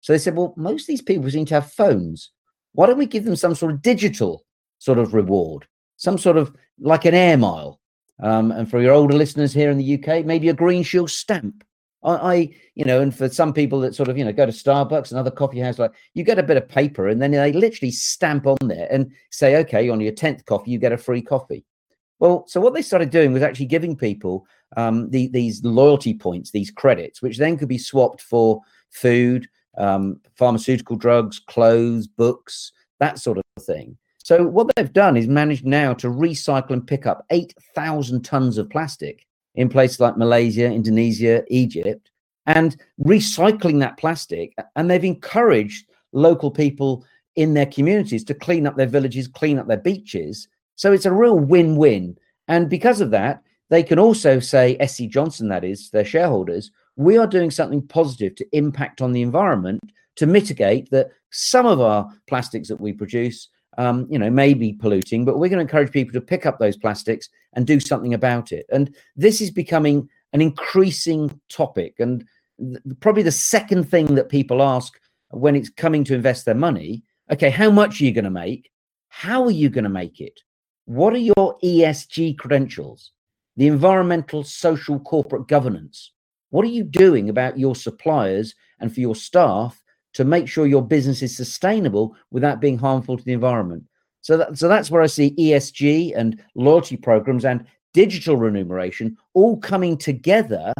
So 0.00 0.12
they 0.12 0.18
said, 0.18 0.36
well, 0.36 0.54
most 0.56 0.82
of 0.82 0.86
these 0.86 1.02
people 1.02 1.30
seem 1.30 1.44
to 1.46 1.54
have 1.54 1.72
phones. 1.72 2.30
Why 2.72 2.86
don't 2.86 2.96
we 2.96 3.04
give 3.04 3.24
them 3.24 3.36
some 3.36 3.54
sort 3.54 3.72
of 3.72 3.82
digital 3.82 4.46
sort 4.78 4.98
of 4.98 5.12
reward, 5.12 5.66
some 5.96 6.16
sort 6.16 6.38
of 6.38 6.56
like 6.78 7.04
an 7.04 7.14
air 7.14 7.36
mile? 7.36 7.79
Um, 8.22 8.52
and 8.52 8.70
for 8.70 8.80
your 8.80 8.92
older 8.92 9.16
listeners 9.16 9.52
here 9.52 9.70
in 9.70 9.78
the 9.78 9.94
UK, 9.94 10.24
maybe 10.24 10.48
a 10.48 10.54
Green 10.54 10.82
Shield 10.82 11.10
stamp 11.10 11.64
I, 12.02 12.14
I, 12.14 12.50
you 12.74 12.84
know, 12.84 13.00
and 13.00 13.14
for 13.14 13.28
some 13.28 13.52
people 13.52 13.80
that 13.80 13.94
sort 13.94 14.08
of, 14.08 14.16
you 14.16 14.24
know, 14.24 14.32
go 14.32 14.46
to 14.46 14.52
Starbucks 14.52 15.10
and 15.10 15.18
other 15.18 15.30
coffee 15.30 15.60
house, 15.60 15.78
like 15.78 15.92
you 16.14 16.24
get 16.24 16.38
a 16.38 16.42
bit 16.42 16.56
of 16.56 16.68
paper 16.68 17.08
and 17.08 17.20
then 17.20 17.32
they 17.32 17.52
literally 17.52 17.92
stamp 17.92 18.46
on 18.46 18.56
there 18.62 18.88
and 18.90 19.12
say, 19.30 19.56
okay, 19.56 19.88
on 19.88 20.00
your 20.00 20.12
10th 20.12 20.44
coffee, 20.46 20.70
you 20.70 20.78
get 20.78 20.92
a 20.92 20.98
free 20.98 21.22
coffee. 21.22 21.64
Well, 22.18 22.44
so 22.46 22.60
what 22.60 22.74
they 22.74 22.82
started 22.82 23.10
doing 23.10 23.32
was 23.32 23.42
actually 23.42 23.66
giving 23.66 23.96
people 23.96 24.46
um, 24.76 25.10
the, 25.10 25.28
these 25.28 25.64
loyalty 25.64 26.14
points, 26.14 26.50
these 26.50 26.70
credits, 26.70 27.22
which 27.22 27.38
then 27.38 27.56
could 27.56 27.68
be 27.68 27.78
swapped 27.78 28.20
for 28.20 28.60
food, 28.90 29.48
um, 29.78 30.20
pharmaceutical 30.36 30.96
drugs, 30.96 31.38
clothes, 31.38 32.06
books, 32.06 32.72
that 32.98 33.18
sort 33.18 33.38
of 33.38 33.44
thing. 33.62 33.96
So 34.22 34.46
what 34.46 34.70
they've 34.76 34.92
done 34.92 35.16
is 35.16 35.26
managed 35.26 35.64
now 35.64 35.94
to 35.94 36.08
recycle 36.08 36.70
and 36.70 36.86
pick 36.86 37.06
up 37.06 37.24
8,000 37.30 38.22
tons 38.22 38.58
of 38.58 38.68
plastic 38.68 39.26
in 39.54 39.68
places 39.68 40.00
like 40.00 40.16
Malaysia, 40.16 40.66
Indonesia, 40.66 41.42
Egypt, 41.48 42.10
and 42.46 42.76
recycling 43.02 43.80
that 43.80 43.96
plastic. 43.96 44.54
And 44.76 44.90
they've 44.90 45.04
encouraged 45.04 45.86
local 46.12 46.50
people 46.50 47.04
in 47.36 47.54
their 47.54 47.66
communities 47.66 48.24
to 48.24 48.34
clean 48.34 48.66
up 48.66 48.76
their 48.76 48.86
villages, 48.86 49.28
clean 49.28 49.58
up 49.58 49.66
their 49.66 49.76
beaches. 49.76 50.48
So 50.76 50.92
it's 50.92 51.06
a 51.06 51.12
real 51.12 51.38
win 51.38 51.76
win. 51.76 52.16
And 52.48 52.68
because 52.68 53.00
of 53.00 53.10
that, 53.12 53.42
they 53.70 53.82
can 53.82 53.98
also 53.98 54.40
say, 54.40 54.76
SC 54.84 55.04
Johnson, 55.04 55.48
that 55.48 55.64
is, 55.64 55.90
their 55.90 56.04
shareholders, 56.04 56.72
we 56.96 57.16
are 57.16 57.26
doing 57.26 57.50
something 57.50 57.86
positive 57.86 58.34
to 58.36 58.46
impact 58.52 59.00
on 59.00 59.12
the 59.12 59.22
environment 59.22 59.80
to 60.16 60.26
mitigate 60.26 60.90
that 60.90 61.10
some 61.30 61.66
of 61.66 61.80
our 61.80 62.10
plastics 62.26 62.68
that 62.68 62.80
we 62.80 62.92
produce 62.92 63.48
um, 63.80 64.06
you 64.10 64.18
know, 64.18 64.28
may 64.28 64.52
be 64.52 64.74
polluting, 64.74 65.24
but 65.24 65.38
we're 65.38 65.48
going 65.48 65.56
to 65.56 65.62
encourage 65.62 65.90
people 65.90 66.12
to 66.12 66.20
pick 66.20 66.44
up 66.44 66.58
those 66.58 66.76
plastics 66.76 67.30
and 67.54 67.66
do 67.66 67.80
something 67.80 68.12
about 68.12 68.52
it. 68.52 68.66
And 68.70 68.94
this 69.16 69.40
is 69.40 69.50
becoming 69.50 70.06
an 70.34 70.42
increasing 70.42 71.40
topic. 71.48 71.94
And 71.98 72.22
th- 72.58 72.76
probably 73.00 73.22
the 73.22 73.32
second 73.32 73.84
thing 73.84 74.14
that 74.16 74.28
people 74.28 74.62
ask 74.62 75.00
when 75.30 75.56
it's 75.56 75.70
coming 75.70 76.04
to 76.04 76.14
invest 76.14 76.44
their 76.44 76.54
money 76.54 77.02
okay, 77.32 77.48
how 77.48 77.70
much 77.70 78.00
are 78.00 78.04
you 78.04 78.12
going 78.12 78.24
to 78.24 78.30
make? 78.30 78.70
How 79.08 79.44
are 79.44 79.52
you 79.52 79.70
going 79.70 79.84
to 79.84 79.90
make 79.90 80.20
it? 80.20 80.40
What 80.86 81.14
are 81.14 81.18
your 81.18 81.56
ESG 81.62 82.36
credentials? 82.36 83.12
The 83.56 83.68
environmental, 83.68 84.42
social, 84.42 84.98
corporate 84.98 85.46
governance. 85.46 86.12
What 86.50 86.64
are 86.64 86.68
you 86.68 86.82
doing 86.82 87.28
about 87.28 87.56
your 87.56 87.76
suppliers 87.76 88.52
and 88.80 88.92
for 88.92 88.98
your 88.98 89.14
staff 89.14 89.80
to 90.14 90.24
make 90.24 90.48
sure 90.48 90.66
your 90.66 90.86
business 90.86 91.22
is 91.22 91.36
sustainable 91.36 92.16
without 92.30 92.60
being 92.60 92.78
harmful 92.78 93.16
to 93.16 93.24
the 93.24 93.32
environment. 93.32 93.84
So, 94.22 94.36
that, 94.36 94.58
so 94.58 94.68
that's 94.68 94.90
where 94.90 95.02
I 95.02 95.06
see 95.06 95.34
ESG 95.38 96.12
and 96.16 96.42
loyalty 96.54 96.96
programs 96.96 97.44
and 97.44 97.64
digital 97.92 98.36
remuneration 98.36 99.16
all 99.34 99.56
coming 99.58 99.96
together 99.96 100.72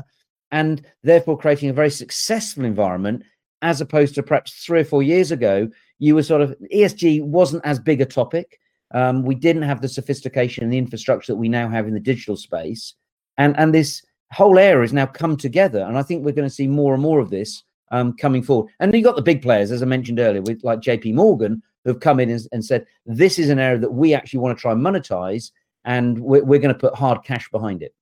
and 0.53 0.85
therefore 1.03 1.39
creating 1.39 1.71
a 1.71 1.75
very 1.75 1.91
successful 1.91 2.65
environment 2.65 3.23
as 3.63 3.81
opposed 3.81 4.15
to 4.15 4.23
perhaps 4.23 4.65
three 4.65 4.81
or 4.81 4.85
four 4.85 5.03
years 5.03 5.31
ago 5.31 5.69
you 5.99 6.15
were 6.15 6.23
sort 6.23 6.41
of 6.41 6.55
esg 6.73 7.23
wasn't 7.23 7.65
as 7.65 7.79
big 7.79 8.01
a 8.01 8.07
topic 8.07 8.59
um, 8.93 9.23
we 9.25 9.37
didn't 9.37 9.63
have 9.63 9.81
the 9.81 9.89
sophistication 9.89 10.65
and 10.65 10.73
the 10.73 10.79
infrastructure 10.79 11.33
that 11.33 11.39
we 11.39 11.49
now 11.49 11.69
have 11.69 11.87
in 11.87 11.95
the 11.95 12.01
digital 12.01 12.37
space 12.37 12.95
and 13.39 13.59
and 13.59 13.75
this 13.75 14.03
whole 14.33 14.59
area 14.59 14.83
has 14.83 14.93
now 14.93 15.07
come 15.07 15.37
together 15.37 15.81
and 15.81 15.99
i 15.99 16.03
think 16.03 16.25
we're 16.25 16.33
going 16.33 16.49
to 16.49 16.55
see 16.55 16.67
more 16.67 16.95
and 16.95 17.03
more 17.03 17.21
of 17.21 17.31
this 17.31 17.65
um, 17.91 18.17
coming 18.17 18.43
forward. 18.43 18.73
And 18.81 18.95
you 18.95 19.03
got 19.03 19.17
the 19.17 19.23
big 19.23 19.43
players, 19.43 19.71
as 19.71 19.83
I 19.83 19.87
mentioned 19.87 20.21
earlier, 20.21 20.43
with 20.43 20.63
like 20.65 20.81
JP 20.81 21.15
Morgan, 21.15 21.63
who've 21.85 22.01
come 22.01 22.21
in 22.21 22.31
and, 22.31 22.47
and 22.53 22.65
said, 22.65 22.87
this 23.07 23.39
is 23.39 23.51
an 23.51 23.59
area 23.59 23.79
that 23.79 23.93
we 23.93 24.15
actually 24.15 24.41
want 24.41 24.57
to 24.57 24.61
try 24.61 24.73
and 24.73 24.85
monetize, 24.85 25.51
and 25.85 26.19
we're, 26.19 26.45
we're 26.45 26.61
going 26.61 26.75
to 26.75 26.79
put 26.79 26.95
hard 26.95 27.25
cash 27.25 27.51
behind 27.51 27.83
it. 27.83 27.95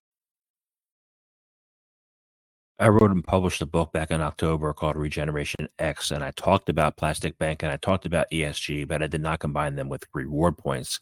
I 2.81 2.89
wrote 2.89 3.11
and 3.11 3.25
published 3.25 3.61
a 3.61 3.67
book 3.67 3.93
back 3.93 4.13
in 4.13 4.21
October 4.21 4.73
called 4.73 4.97
Regeneration 4.97 5.69
X, 5.81 6.13
and 6.13 6.23
I 6.23 6.31
talked 6.33 6.69
about 6.69 6.97
Plastic 6.97 7.37
Bank 7.37 7.65
and 7.65 7.73
I 7.73 7.77
talked 7.77 8.07
about 8.07 8.31
ESG, 8.31 8.87
but 8.87 9.03
I 9.03 9.09
did 9.09 9.21
not 9.21 9.41
combine 9.41 9.75
them 9.75 9.89
with 9.89 10.07
reward 10.15 10.57
points. 10.57 11.01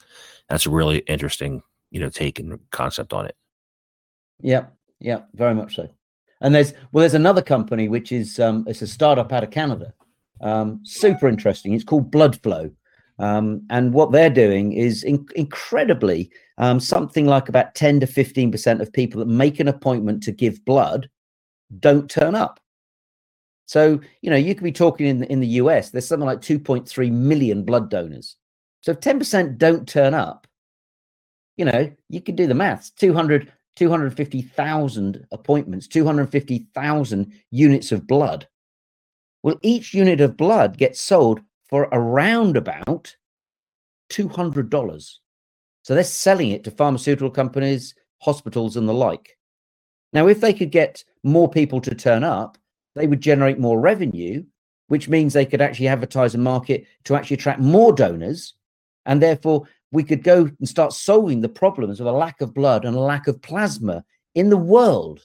That's 0.49 0.65
a 0.65 0.71
really 0.71 0.99
interesting, 1.01 1.63
you 1.91 2.01
know, 2.01 2.09
take 2.09 2.39
and 2.39 2.59
concept 2.71 3.13
on 3.13 3.27
it. 3.27 3.37
Yeah, 4.41 4.67
yeah, 5.01 5.23
very 5.35 5.55
much 5.55 5.75
so. 5.75 5.91
And 6.41 6.55
there's 6.55 6.73
well, 6.93 7.01
there's 7.01 7.15
another 7.15 7.43
company 7.43 7.89
which 7.89 8.13
is 8.13 8.39
um, 8.39 8.65
it's 8.67 8.83
a 8.83 8.87
startup 8.87 9.33
out 9.33 9.45
of 9.45 9.51
Canada, 9.51 9.93
um, 10.41 10.81
super 10.85 11.29
interesting. 11.29 11.73
It's 11.73 11.85
called 11.85 12.11
Blood 12.11 12.41
Flow, 12.43 12.71
um, 13.19 13.63
and 13.71 13.95
what 13.95 14.13
they're 14.13 14.31
doing 14.31 14.73
is 14.73 15.03
in- 15.03 15.27
incredibly 15.35 16.31
um, 16.59 16.79
something 16.79 17.27
like 17.27 17.49
about 17.49 17.75
ten 17.75 18.01
to 18.01 18.07
fifteen 18.07 18.53
percent 18.53 18.83
of 18.83 18.93
people 18.93 19.19
that 19.21 19.29
make 19.29 19.61
an 19.61 19.69
appointment 19.69 20.23
to 20.25 20.33
give 20.33 20.65
blood 20.65 21.09
don't 21.81 22.11
turn 22.11 22.35
up. 22.35 22.61
So 23.65 24.01
you 24.21 24.31
know 24.31 24.37
you 24.37 24.55
could 24.55 24.65
be 24.65 24.73
talking 24.73 25.07
in 25.07 25.21
the, 25.21 25.33
in 25.33 25.41
the 25.41 25.47
US. 25.63 25.91
There's 25.91 26.07
something 26.07 26.27
like 26.27 26.41
2.3 26.41 27.11
million 27.11 27.65
blood 27.65 27.91
donors. 27.91 28.37
So 28.83 28.93
if 28.93 29.01
10% 29.01 29.59
don't 29.59 29.89
turn 29.89 30.15
up, 30.15 30.47
you 31.57 31.65
know 31.65 31.91
you 32.09 32.21
can 32.21 32.37
do 32.37 32.47
the 32.47 32.55
maths. 32.55 32.91
200 32.91 33.53
250,000 33.77 35.27
appointments, 35.33 35.87
250,000 35.87 37.33
units 37.51 37.93
of 37.93 38.07
blood. 38.07 38.49
Well, 39.43 39.59
each 39.63 39.95
unit 39.95 40.21
of 40.21 40.37
blood 40.37 40.77
gets 40.77 41.01
sold 41.01 41.41
for 41.69 41.89
around 41.93 42.57
about 42.57 43.15
$200. 44.11 45.13
So 45.83 45.95
they're 45.95 46.05
selling 46.05 46.51
it 46.51 46.65
to 46.65 46.71
pharmaceutical 46.71 47.31
companies, 47.31 47.95
hospitals, 48.21 48.77
and 48.77 48.89
the 48.89 48.95
like. 48.95 49.37
Now, 50.13 50.27
if 50.27 50.41
they 50.41 50.53
could 50.53 50.71
get 50.71 51.05
more 51.23 51.49
people 51.51 51.81
to 51.83 51.95
turn 51.95 52.25
up, 52.25 52.59
they 52.95 53.07
would 53.07 53.21
generate 53.21 53.59
more 53.59 53.79
revenue, 53.79 54.45
which 54.89 55.09
means 55.09 55.33
they 55.33 55.47
could 55.47 55.61
actually 55.61 55.89
advertise 55.89 56.35
and 56.35 56.43
market 56.43 56.87
to 57.05 57.15
actually 57.15 57.35
attract 57.35 57.61
more 57.61 57.93
donors. 57.93 58.55
And 59.05 59.23
therefore, 59.23 59.69
we 59.97 60.05
could 60.05 60.23
go 60.23 60.51
and 60.59 60.69
start 60.69 60.93
solving 60.93 61.41
the 61.41 61.49
problems 61.49 62.01
of 62.01 62.07
a 62.07 62.13
lack 62.13 62.43
of 62.43 62.53
blood 62.53 62.85
and 62.85 62.95
a 62.95 63.01
lack 63.01 63.27
of 63.27 63.41
plasma 63.41 64.05
in 64.35 64.51
the 64.51 64.57
world. 64.57 65.25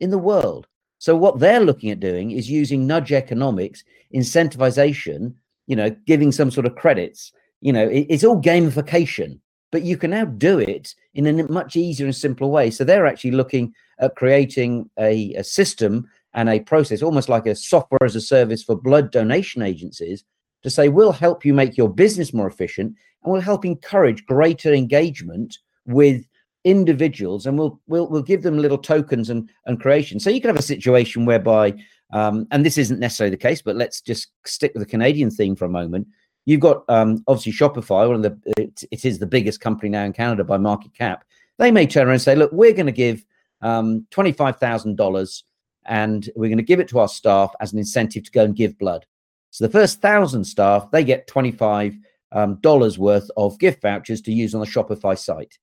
In 0.00 0.10
the 0.10 0.18
world. 0.18 0.66
So 0.98 1.14
what 1.14 1.38
they're 1.38 1.60
looking 1.60 1.90
at 1.90 2.00
doing 2.00 2.30
is 2.30 2.50
using 2.50 2.86
nudge 2.86 3.12
economics, 3.12 3.84
incentivization, 4.14 5.34
you 5.66 5.76
know, 5.76 5.90
giving 6.06 6.32
some 6.32 6.50
sort 6.50 6.64
of 6.64 6.76
credits. 6.76 7.30
You 7.60 7.74
know, 7.74 7.86
it, 7.86 8.06
it's 8.08 8.24
all 8.24 8.40
gamification, 8.40 9.38
but 9.70 9.82
you 9.82 9.98
can 9.98 10.12
now 10.12 10.24
do 10.24 10.58
it 10.60 10.94
in 11.12 11.26
a 11.26 11.52
much 11.52 11.76
easier 11.76 12.06
and 12.06 12.16
simpler 12.16 12.48
way. 12.48 12.70
So 12.70 12.84
they're 12.84 13.06
actually 13.06 13.32
looking 13.32 13.74
at 13.98 14.16
creating 14.16 14.88
a, 14.98 15.34
a 15.34 15.44
system 15.44 16.08
and 16.32 16.48
a 16.48 16.60
process, 16.60 17.02
almost 17.02 17.28
like 17.28 17.44
a 17.44 17.54
software 17.54 18.04
as 18.04 18.16
a 18.16 18.22
service 18.22 18.62
for 18.62 18.76
blood 18.76 19.10
donation 19.10 19.60
agencies, 19.60 20.24
to 20.62 20.70
say 20.70 20.88
we'll 20.88 21.12
help 21.12 21.44
you 21.44 21.54
make 21.54 21.76
your 21.76 21.88
business 21.88 22.32
more 22.32 22.46
efficient 22.46 22.94
and 23.22 23.32
we'll 23.32 23.40
help 23.40 23.64
encourage 23.64 24.24
greater 24.26 24.72
engagement 24.72 25.58
with 25.86 26.26
individuals 26.64 27.46
and 27.46 27.56
we'll 27.56 27.80
we'll 27.86 28.08
we'll 28.08 28.22
give 28.22 28.42
them 28.42 28.58
little 28.58 28.78
tokens 28.78 29.30
and 29.30 29.48
and 29.66 29.80
creation 29.80 30.18
so 30.18 30.30
you 30.30 30.40
can 30.40 30.48
have 30.48 30.58
a 30.58 30.62
situation 30.62 31.24
whereby 31.24 31.72
um, 32.12 32.46
and 32.50 32.66
this 32.66 32.76
isn't 32.76 32.98
necessarily 32.98 33.30
the 33.30 33.36
case 33.36 33.62
but 33.62 33.76
let's 33.76 34.00
just 34.00 34.32
stick 34.44 34.72
with 34.74 34.82
the 34.82 34.90
canadian 34.90 35.30
theme 35.30 35.54
for 35.54 35.64
a 35.64 35.68
moment. 35.68 36.06
You've 36.44 36.60
got 36.60 36.84
um, 36.88 37.24
obviously 37.26 37.52
shopify 37.52 38.06
one 38.06 38.16
of 38.16 38.22
the 38.22 38.38
it, 38.56 38.82
it 38.90 39.04
is 39.04 39.18
the 39.18 39.26
biggest 39.26 39.60
company 39.60 39.88
now 39.88 40.04
in 40.04 40.12
canada 40.12 40.42
by 40.42 40.58
market 40.58 40.92
cap. 40.94 41.24
They 41.58 41.70
may 41.70 41.86
turn 41.86 42.06
around 42.06 42.14
and 42.14 42.22
say 42.22 42.34
look 42.34 42.50
we're 42.52 42.72
going 42.72 42.86
to 42.86 42.92
give 42.92 43.24
um, 43.62 44.06
$25000 44.10 45.42
and 45.86 46.30
we're 46.34 46.48
going 46.48 46.58
to 46.58 46.64
give 46.64 46.80
it 46.80 46.88
to 46.88 46.98
our 46.98 47.08
staff 47.08 47.54
as 47.60 47.72
an 47.72 47.78
incentive 47.78 48.24
to 48.24 48.30
go 48.32 48.44
and 48.44 48.56
give 48.56 48.76
blood 48.78 49.06
so 49.50 49.66
the 49.66 49.72
first 49.72 50.00
thousand 50.00 50.44
staff 50.44 50.90
they 50.90 51.04
get 51.04 51.26
25 51.26 51.96
um, 52.32 52.56
dollars 52.56 52.98
worth 52.98 53.30
of 53.36 53.58
gift 53.58 53.82
vouchers 53.82 54.20
to 54.20 54.32
use 54.32 54.54
on 54.54 54.60
the 54.60 54.66
shopify 54.66 55.18
site 55.18 55.58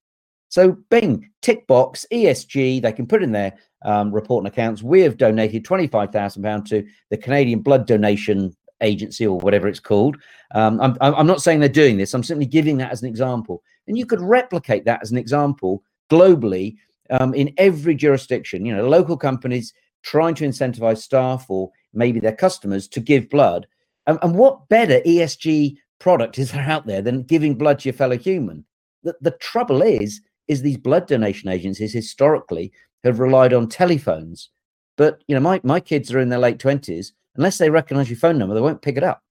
so, 0.53 0.77
bing, 0.91 1.31
tick 1.41 1.65
box, 1.65 2.05
ESG, 2.11 2.79
they 2.79 2.91
can 2.91 3.07
put 3.07 3.23
in 3.23 3.31
their 3.31 3.53
um, 3.83 4.13
report 4.13 4.45
and 4.45 4.53
accounts. 4.53 4.83
We 4.83 5.01
have 5.01 5.17
donated 5.17 5.65
£25,000 5.65 6.65
to 6.65 6.85
the 7.09 7.17
Canadian 7.17 7.61
Blood 7.61 7.87
Donation 7.87 8.55
Agency 8.79 9.25
or 9.25 9.39
whatever 9.39 9.67
it's 9.67 9.79
called. 9.79 10.15
Um, 10.53 10.79
I'm, 10.79 10.95
I'm 11.01 11.25
not 11.25 11.41
saying 11.41 11.59
they're 11.59 11.69
doing 11.69 11.97
this, 11.97 12.13
I'm 12.13 12.21
simply 12.21 12.45
giving 12.45 12.77
that 12.77 12.91
as 12.91 13.01
an 13.01 13.07
example. 13.07 13.63
And 13.87 13.97
you 13.97 14.05
could 14.05 14.21
replicate 14.21 14.85
that 14.85 15.01
as 15.01 15.09
an 15.09 15.17
example 15.17 15.83
globally 16.11 16.75
um, 17.09 17.33
in 17.33 17.51
every 17.57 17.95
jurisdiction. 17.95 18.63
You 18.63 18.75
know, 18.75 18.87
local 18.87 19.17
companies 19.17 19.73
trying 20.03 20.35
to 20.35 20.45
incentivize 20.45 20.99
staff 20.99 21.47
or 21.49 21.71
maybe 21.95 22.19
their 22.19 22.35
customers 22.35 22.87
to 22.89 22.99
give 22.99 23.27
blood. 23.27 23.65
And, 24.07 24.19
and 24.21 24.35
what 24.35 24.67
better 24.69 24.99
ESG 25.01 25.77
product 25.99 26.37
is 26.37 26.51
there 26.51 26.63
out 26.63 26.85
there 26.85 27.01
than 27.01 27.23
giving 27.23 27.55
blood 27.55 27.79
to 27.79 27.89
your 27.89 27.93
fellow 27.93 28.17
human? 28.17 28.65
The, 29.03 29.15
the 29.21 29.31
trouble 29.31 29.81
is, 29.81 30.21
is 30.47 30.61
these 30.61 30.77
blood 30.77 31.07
donation 31.07 31.49
agencies 31.49 31.93
historically 31.93 32.71
have 33.03 33.19
relied 33.19 33.53
on 33.53 33.67
telephones. 33.67 34.49
But 34.97 35.23
you 35.27 35.35
know, 35.35 35.41
my, 35.41 35.59
my 35.63 35.79
kids 35.79 36.13
are 36.13 36.19
in 36.19 36.29
their 36.29 36.39
late 36.39 36.59
20s, 36.59 37.11
unless 37.35 37.57
they 37.57 37.69
recognize 37.69 38.09
your 38.09 38.19
phone 38.19 38.37
number, 38.37 38.53
they 38.53 38.61
won't 38.61 38.81
pick 38.81 38.97
it 38.97 39.03
up. 39.03 39.23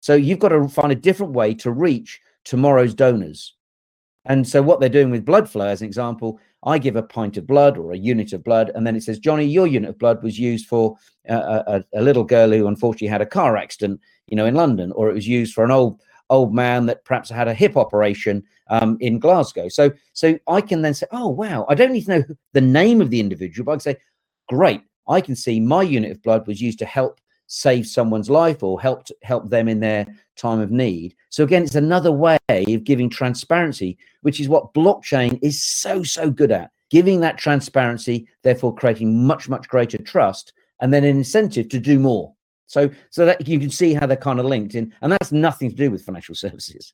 So 0.00 0.14
you've 0.14 0.38
got 0.38 0.50
to 0.50 0.68
find 0.68 0.92
a 0.92 0.96
different 0.96 1.32
way 1.32 1.54
to 1.54 1.72
reach 1.72 2.20
tomorrow's 2.44 2.94
donors. 2.94 3.55
And 4.26 4.46
so 4.46 4.60
what 4.60 4.80
they're 4.80 4.88
doing 4.88 5.10
with 5.10 5.24
blood 5.24 5.48
flow, 5.48 5.66
as 5.66 5.82
an 5.82 5.86
example, 5.86 6.38
I 6.64 6.78
give 6.78 6.96
a 6.96 7.02
pint 7.02 7.36
of 7.36 7.46
blood 7.46 7.78
or 7.78 7.92
a 7.92 7.96
unit 7.96 8.32
of 8.32 8.42
blood, 8.42 8.72
and 8.74 8.86
then 8.86 8.96
it 8.96 9.04
says, 9.04 9.20
Jonny, 9.20 9.44
your 9.44 9.66
unit 9.68 9.90
of 9.90 9.98
blood 9.98 10.22
was 10.22 10.38
used 10.38 10.66
for 10.66 10.96
a, 11.28 11.34
a, 11.34 11.84
a 11.94 12.02
little 12.02 12.24
girl 12.24 12.50
who 12.50 12.66
unfortunately 12.66 13.06
had 13.06 13.22
a 13.22 13.26
car 13.26 13.56
accident, 13.56 14.00
you 14.26 14.36
know, 14.36 14.46
in 14.46 14.54
London, 14.54 14.90
or 14.92 15.08
it 15.08 15.14
was 15.14 15.28
used 15.28 15.54
for 15.54 15.64
an 15.64 15.70
old 15.70 16.00
old 16.28 16.52
man 16.52 16.86
that 16.86 17.04
perhaps 17.04 17.30
had 17.30 17.46
a 17.46 17.54
hip 17.54 17.76
operation 17.76 18.42
um, 18.68 18.96
in 19.00 19.20
Glasgow. 19.20 19.68
So, 19.68 19.92
so 20.12 20.36
I 20.48 20.60
can 20.60 20.82
then 20.82 20.92
say, 20.92 21.06
oh 21.12 21.28
wow, 21.28 21.64
I 21.68 21.76
don't 21.76 21.92
need 21.92 22.06
to 22.06 22.18
know 22.18 22.24
the 22.52 22.60
name 22.60 23.00
of 23.00 23.10
the 23.10 23.20
individual, 23.20 23.64
but 23.64 23.72
I 23.72 23.74
can 23.76 23.80
say, 23.80 23.96
great, 24.48 24.82
I 25.08 25.20
can 25.20 25.36
see 25.36 25.60
my 25.60 25.82
unit 25.82 26.10
of 26.10 26.22
blood 26.22 26.48
was 26.48 26.60
used 26.60 26.80
to 26.80 26.84
help 26.84 27.20
save 27.46 27.86
someone's 27.86 28.30
life 28.30 28.62
or 28.62 28.80
help 28.80 29.06
help 29.22 29.48
them 29.50 29.68
in 29.68 29.80
their 29.80 30.06
time 30.36 30.60
of 30.60 30.70
need. 30.70 31.14
So 31.30 31.44
again, 31.44 31.62
it's 31.62 31.74
another 31.74 32.12
way 32.12 32.38
of 32.48 32.84
giving 32.84 33.08
transparency, 33.08 33.98
which 34.22 34.40
is 34.40 34.48
what 34.48 34.74
blockchain 34.74 35.38
is 35.42 35.62
so 35.62 36.02
so 36.02 36.30
good 36.30 36.52
at. 36.52 36.70
Giving 36.90 37.20
that 37.20 37.38
transparency, 37.38 38.28
therefore 38.42 38.74
creating 38.74 39.26
much 39.26 39.48
much 39.48 39.68
greater 39.68 39.98
trust, 39.98 40.52
and 40.80 40.92
then 40.92 41.04
an 41.04 41.16
incentive 41.16 41.68
to 41.70 41.80
do 41.80 41.98
more. 41.98 42.32
So, 42.66 42.90
so 43.10 43.24
that 43.24 43.46
you 43.46 43.60
can 43.60 43.70
see 43.70 43.94
how 43.94 44.06
they're 44.06 44.16
kind 44.16 44.40
of 44.40 44.46
linked 44.46 44.74
in, 44.74 44.92
and 45.00 45.12
that's 45.12 45.32
nothing 45.32 45.70
to 45.70 45.76
do 45.76 45.90
with 45.90 46.04
financial 46.04 46.34
services. 46.44 46.92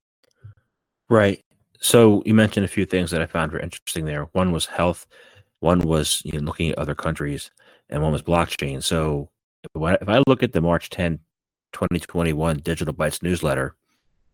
Right. 1.09 1.45
So 1.81 2.23
you 2.25 2.35
mentioned 2.35 2.65
a 2.65 2.69
few 2.69 2.87
things 2.87 3.11
that 3.11 3.21
I 3.21 3.27
found 3.27 3.51
very 3.51 3.65
interesting 3.65 4.05
there. 4.05 4.25
One 4.33 4.53
was 4.53 4.67
health, 4.67 5.07
one 5.61 5.81
was 5.81 6.23
you 6.25 6.33
know, 6.33 6.47
looking 6.47 6.71
at 6.71 6.79
other 6.79 6.95
countries, 6.95 7.51
and 7.89 8.03
one 8.03 8.13
was 8.13 8.23
blockchain. 8.23 8.83
So 8.83 9.29
if 9.75 10.09
I 10.09 10.23
look 10.27 10.43
at 10.43 10.53
the 10.53 10.61
March 10.61 10.91
10, 10.91 11.19
2021 11.73 12.59
Digital 12.59 12.95
Bytes 12.95 13.23
newsletter, 13.23 13.75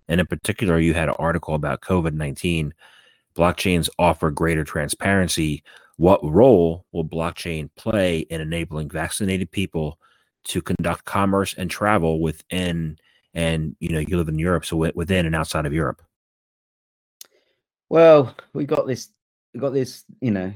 and 0.09 0.21
in 0.21 0.27
particular, 0.27 0.79
you 0.79 0.95
had 0.95 1.09
an 1.09 1.17
article 1.19 1.55
about 1.55 1.83
COVID 1.83 2.14
19, 2.14 2.73
blockchains 3.35 3.88
offer 3.99 4.31
greater 4.31 4.64
transparency. 4.64 5.62
What 5.97 6.25
role 6.25 6.87
will 6.93 7.05
blockchain 7.05 7.71
play 7.77 8.21
in 8.21 8.41
enabling 8.41 8.88
vaccinated 8.88 9.51
people 9.51 9.99
to 10.45 10.62
conduct 10.62 11.05
commerce 11.05 11.55
and 11.55 11.71
travel 11.71 12.21
within 12.21 12.99
and 13.35 13.77
you 13.81 13.91
know 13.91 13.99
you 13.99 14.17
live 14.17 14.29
in 14.29 14.38
Europe 14.38 14.64
so 14.64 14.77
within 14.77 15.27
and 15.27 15.35
outside 15.35 15.67
of 15.67 15.75
Europe 15.75 16.01
well 17.91 18.35
we 18.55 18.64
got 18.64 18.87
this 18.87 19.11
we 19.53 19.61
got 19.61 19.75
this 19.75 20.05
you 20.23 20.31
know 20.31 20.53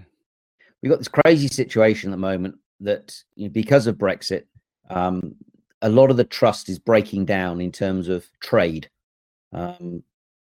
we 0.82 0.88
got 0.88 0.98
this 0.98 1.08
crazy 1.08 1.48
situation 1.48 2.10
at 2.10 2.12
the 2.12 2.16
moment 2.16 2.56
that 2.80 3.14
you 3.36 3.48
know, 3.48 3.52
because 3.52 3.86
of 3.86 3.96
Brexit 3.96 4.44
um, 4.90 5.34
a 5.82 5.88
lot 5.88 6.10
of 6.10 6.16
the 6.16 6.24
trust 6.24 6.68
is 6.68 6.78
breaking 6.78 7.24
down 7.24 7.60
in 7.60 7.72
terms 7.72 8.08
of 8.08 8.28
trade 8.40 8.88
um, 9.52 10.02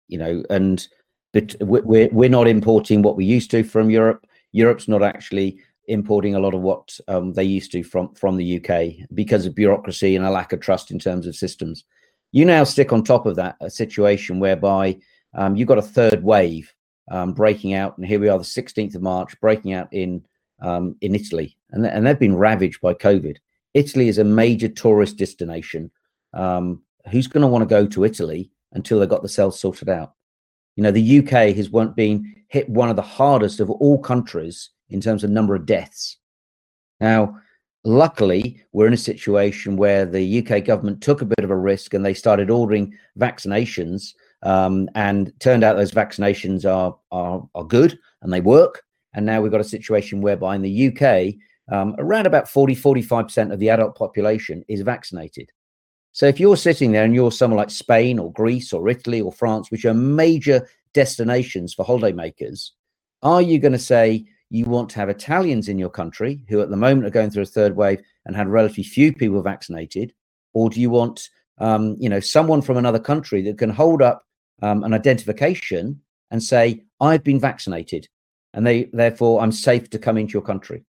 you 0.07 0.17
know 0.17 0.43
and 0.49 0.87
but 1.33 1.55
we're 1.59 2.09
we're 2.11 2.29
not 2.29 2.47
importing 2.47 3.01
what 3.01 3.17
we 3.17 3.25
used 3.25 3.51
to 3.51 3.63
from 3.63 3.89
Europe 3.89 4.25
Europe's 4.51 4.87
not 4.87 5.03
actually 5.03 5.59
importing 5.87 6.35
a 6.35 6.39
lot 6.39 6.53
of 6.53 6.61
what 6.61 6.97
um, 7.07 7.33
they 7.33 7.43
used 7.43 7.71
to 7.71 7.83
from 7.83 8.13
from 8.13 8.37
the 8.37 8.57
UK 8.57 9.07
because 9.13 9.45
of 9.45 9.55
bureaucracy 9.55 10.15
and 10.15 10.25
a 10.25 10.31
lack 10.31 10.53
of 10.53 10.59
trust 10.59 10.91
in 10.91 10.99
terms 10.99 11.27
of 11.27 11.35
systems. 11.35 11.83
You 12.31 12.45
now 12.45 12.63
stick 12.63 12.91
on 12.91 13.03
top 13.03 13.25
of 13.25 13.35
that 13.37 13.55
a 13.61 13.69
situation 13.69 14.39
whereby 14.39 14.97
um, 15.33 15.55
you've 15.55 15.67
got 15.67 15.77
a 15.77 15.83
third 15.83 16.23
wave 16.23 16.73
um, 17.09 17.33
breaking 17.33 17.73
out, 17.73 17.97
and 17.97 18.05
here 18.05 18.19
we 18.19 18.27
are, 18.27 18.37
the 18.37 18.43
16th 18.43 18.95
of 18.95 19.01
March, 19.01 19.39
breaking 19.39 19.73
out 19.73 19.87
in 19.93 20.25
um, 20.61 20.95
in 21.01 21.15
Italy, 21.15 21.55
and 21.71 21.85
and 21.85 22.05
they've 22.05 22.19
been 22.19 22.35
ravaged 22.35 22.81
by 22.81 22.93
COVID. 22.93 23.37
Italy 23.77 24.07
is 24.07 24.17
a 24.17 24.23
major 24.23 24.67
tourist 24.67 25.17
destination. 25.17 25.91
Um, 26.33 26.81
who's 27.11 27.27
going 27.27 27.41
to 27.41 27.47
want 27.47 27.61
to 27.61 27.67
go 27.67 27.85
to 27.85 28.05
Italy 28.05 28.51
until 28.73 28.99
they've 28.99 29.07
got 29.07 29.21
themselves 29.21 29.59
sorted 29.59 29.87
out? 29.87 30.13
You 30.75 30.83
know, 30.83 30.91
the 30.91 31.19
UK 31.19 31.55
has 31.55 31.69
been 31.69 32.35
hit 32.47 32.67
one 32.69 32.89
of 32.89 32.95
the 32.95 33.01
hardest 33.01 33.59
of 33.59 33.69
all 33.69 33.99
countries 33.99 34.71
in 34.89 34.99
terms 34.99 35.23
of 35.23 35.29
number 35.29 35.53
of 35.53 35.67
deaths. 35.67 36.17
Now, 36.99 37.37
luckily, 37.83 38.63
we're 38.71 38.87
in 38.87 38.93
a 38.93 38.97
situation 38.97 39.77
where 39.77 40.05
the 40.05 40.39
UK 40.39 40.65
government 40.65 41.01
took 41.01 41.21
a 41.21 41.25
bit 41.25 41.43
of 41.43 41.51
a 41.51 41.55
risk 41.55 41.93
and 41.93 42.03
they 42.03 42.15
started 42.15 42.49
ordering 42.49 42.97
vaccinations. 43.19 44.13
Um, 44.43 44.87
and 44.93 45.33
turned 45.39 45.63
out 45.63 45.77
those 45.77 45.91
vaccinations 45.91 46.63
are, 46.63 46.95
are 47.11 47.47
are 47.55 47.63
good 47.63 47.97
and 48.21 48.31
they 48.31 48.41
work. 48.41 48.83
And 49.13 49.25
now 49.25 49.41
we've 49.41 49.51
got 49.51 49.61
a 49.61 49.75
situation 49.75 50.21
whereby 50.21 50.55
in 50.55 50.61
the 50.61 50.87
UK, 50.87 51.35
um, 51.71 51.95
around 51.97 52.27
about 52.27 52.49
40, 52.49 52.75
45% 52.75 53.51
of 53.51 53.59
the 53.59 53.69
adult 53.69 53.95
population 53.95 54.63
is 54.67 54.81
vaccinated. 54.81 55.51
So 56.13 56.25
if 56.25 56.39
you're 56.39 56.57
sitting 56.57 56.91
there 56.91 57.03
and 57.03 57.13
you're 57.13 57.31
somewhere 57.31 57.57
like 57.57 57.69
Spain 57.69 58.17
or 58.17 58.31
Greece 58.31 58.73
or 58.73 58.89
Italy 58.89 59.21
or 59.21 59.31
France, 59.31 59.69
which 59.69 59.85
are 59.85 59.93
major 59.93 60.67
destinations 60.93 61.73
for 61.73 61.85
holidaymakers, 61.85 62.71
are 63.21 63.41
you 63.41 63.59
going 63.59 63.73
to 63.73 63.79
say, 63.79 64.25
you 64.49 64.65
want 64.65 64.89
to 64.89 64.95
have 64.99 65.09
Italians 65.09 65.67
in 65.67 65.77
your 65.77 65.89
country 65.89 66.43
who 66.47 66.61
at 66.61 66.69
the 66.69 66.77
moment 66.77 67.05
are 67.05 67.11
going 67.11 67.29
through 67.29 67.43
a 67.43 67.47
third 67.47 67.75
wave 67.75 68.01
and 68.25 68.35
had 68.35 68.47
relatively 68.47 68.83
few 68.83 69.13
people 69.13 69.41
vaccinated, 69.41 70.13
or 70.53 70.69
do 70.69 70.79
you 70.79 70.89
want 70.89 71.29
um, 71.59 71.97
you 71.99 72.09
know 72.09 72.19
someone 72.19 72.61
from 72.61 72.77
another 72.77 72.99
country 72.99 73.41
that 73.41 73.57
can 73.57 73.69
hold 73.69 74.01
up 74.01 74.25
um, 74.61 74.83
an 74.83 74.93
identification 74.93 75.99
and 76.31 76.41
say 76.41 76.83
I've 77.01 77.23
been 77.23 77.39
vaccinated, 77.39 78.07
and 78.53 78.65
they 78.65 78.89
therefore 78.93 79.41
I'm 79.41 79.51
safe 79.51 79.89
to 79.91 79.99
come 79.99 80.17
into 80.17 80.33
your 80.33 80.41
country. 80.41 80.85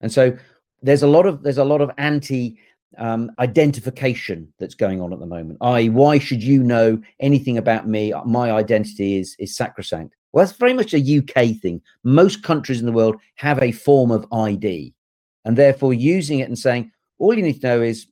And 0.00 0.12
so 0.12 0.36
there's 0.82 1.02
a 1.02 1.08
lot 1.08 1.26
of 1.26 1.42
there's 1.42 1.58
a 1.58 1.64
lot 1.64 1.80
of 1.80 1.90
anti 1.98 2.58
um, 2.98 3.30
identification 3.38 4.52
that's 4.58 4.74
going 4.74 5.00
on 5.00 5.12
at 5.12 5.20
the 5.20 5.26
moment. 5.26 5.58
I 5.60 5.88
why 5.88 6.18
should 6.18 6.42
you 6.42 6.62
know 6.62 7.00
anything 7.20 7.58
about 7.58 7.86
me? 7.86 8.12
My 8.24 8.50
identity 8.50 9.18
is 9.18 9.36
is 9.38 9.56
sacrosanct. 9.56 10.14
Well, 10.32 10.44
that's 10.44 10.56
very 10.56 10.74
much 10.74 10.94
a 10.94 11.18
UK 11.18 11.56
thing. 11.60 11.82
Most 12.04 12.42
countries 12.42 12.80
in 12.80 12.86
the 12.86 12.92
world 12.92 13.16
have 13.36 13.60
a 13.60 13.72
form 13.72 14.10
of 14.10 14.26
ID, 14.32 14.94
and 15.44 15.56
therefore 15.56 15.92
using 15.92 16.38
it 16.38 16.48
and 16.48 16.58
saying, 16.58 16.92
all 17.18 17.34
you 17.34 17.42
need 17.42 17.60
to 17.60 17.66
know 17.66 17.82
is 17.82 18.06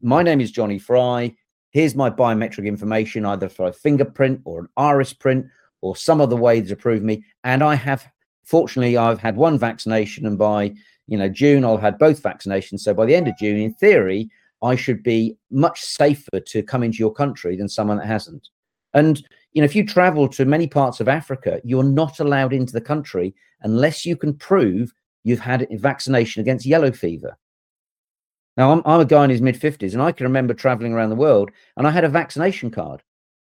my 0.00 0.22
name 0.22 0.40
is 0.40 0.50
Jonny 0.50 0.78
Fry. 0.78 1.34
Here's 1.70 1.94
my 1.94 2.08
biometric 2.10 2.66
information, 2.66 3.26
either 3.26 3.48
for 3.48 3.66
a 3.66 3.72
fingerprint 3.72 4.40
or 4.44 4.60
an 4.60 4.68
iris 4.76 5.12
print 5.12 5.46
or 5.80 5.96
some 5.96 6.20
other 6.20 6.36
way 6.36 6.60
to 6.60 6.76
prove 6.76 7.02
me. 7.02 7.24
And 7.42 7.62
I 7.62 7.74
have, 7.74 8.06
fortunately, 8.44 8.96
I've 8.96 9.20
had 9.20 9.36
one 9.36 9.58
vaccination, 9.58 10.26
and 10.26 10.38
by 10.38 10.74
you 11.06 11.18
know 11.18 11.28
June 11.28 11.64
I'll 11.64 11.76
had 11.76 11.98
both 11.98 12.22
vaccinations. 12.22 12.80
So 12.80 12.94
by 12.94 13.06
the 13.06 13.14
end 13.14 13.28
of 13.28 13.36
June, 13.38 13.58
in 13.58 13.74
theory, 13.74 14.30
I 14.62 14.76
should 14.76 15.02
be 15.02 15.36
much 15.50 15.80
safer 15.82 16.40
to 16.40 16.62
come 16.62 16.82
into 16.82 16.98
your 16.98 17.12
country 17.12 17.56
than 17.56 17.68
someone 17.68 17.98
that 17.98 18.06
hasn't. 18.06 18.48
And 18.94 19.22
you 19.52 19.60
know, 19.60 19.66
if 19.66 19.76
you 19.76 19.86
travel 19.86 20.28
to 20.28 20.44
many 20.44 20.66
parts 20.66 21.00
of 21.00 21.08
Africa, 21.08 21.60
you're 21.64 21.84
not 21.84 22.20
allowed 22.20 22.52
into 22.52 22.72
the 22.72 22.80
country 22.80 23.34
unless 23.62 24.04
you 24.04 24.16
can 24.16 24.34
prove 24.34 24.92
you've 25.22 25.40
had 25.40 25.66
a 25.70 25.76
vaccination 25.76 26.40
against 26.40 26.66
yellow 26.66 26.92
fever. 26.92 27.36
Now, 28.56 28.70
I'm, 28.70 28.82
I'm 28.84 29.00
a 29.00 29.04
guy 29.04 29.24
in 29.24 29.30
his 29.30 29.42
mid 29.42 29.58
50s, 29.58 29.94
and 29.94 30.02
I 30.02 30.12
can 30.12 30.24
remember 30.24 30.54
traveling 30.54 30.92
around 30.92 31.10
the 31.10 31.16
world, 31.16 31.50
and 31.76 31.86
I 31.86 31.90
had 31.90 32.04
a 32.04 32.08
vaccination 32.08 32.70
card, 32.70 33.02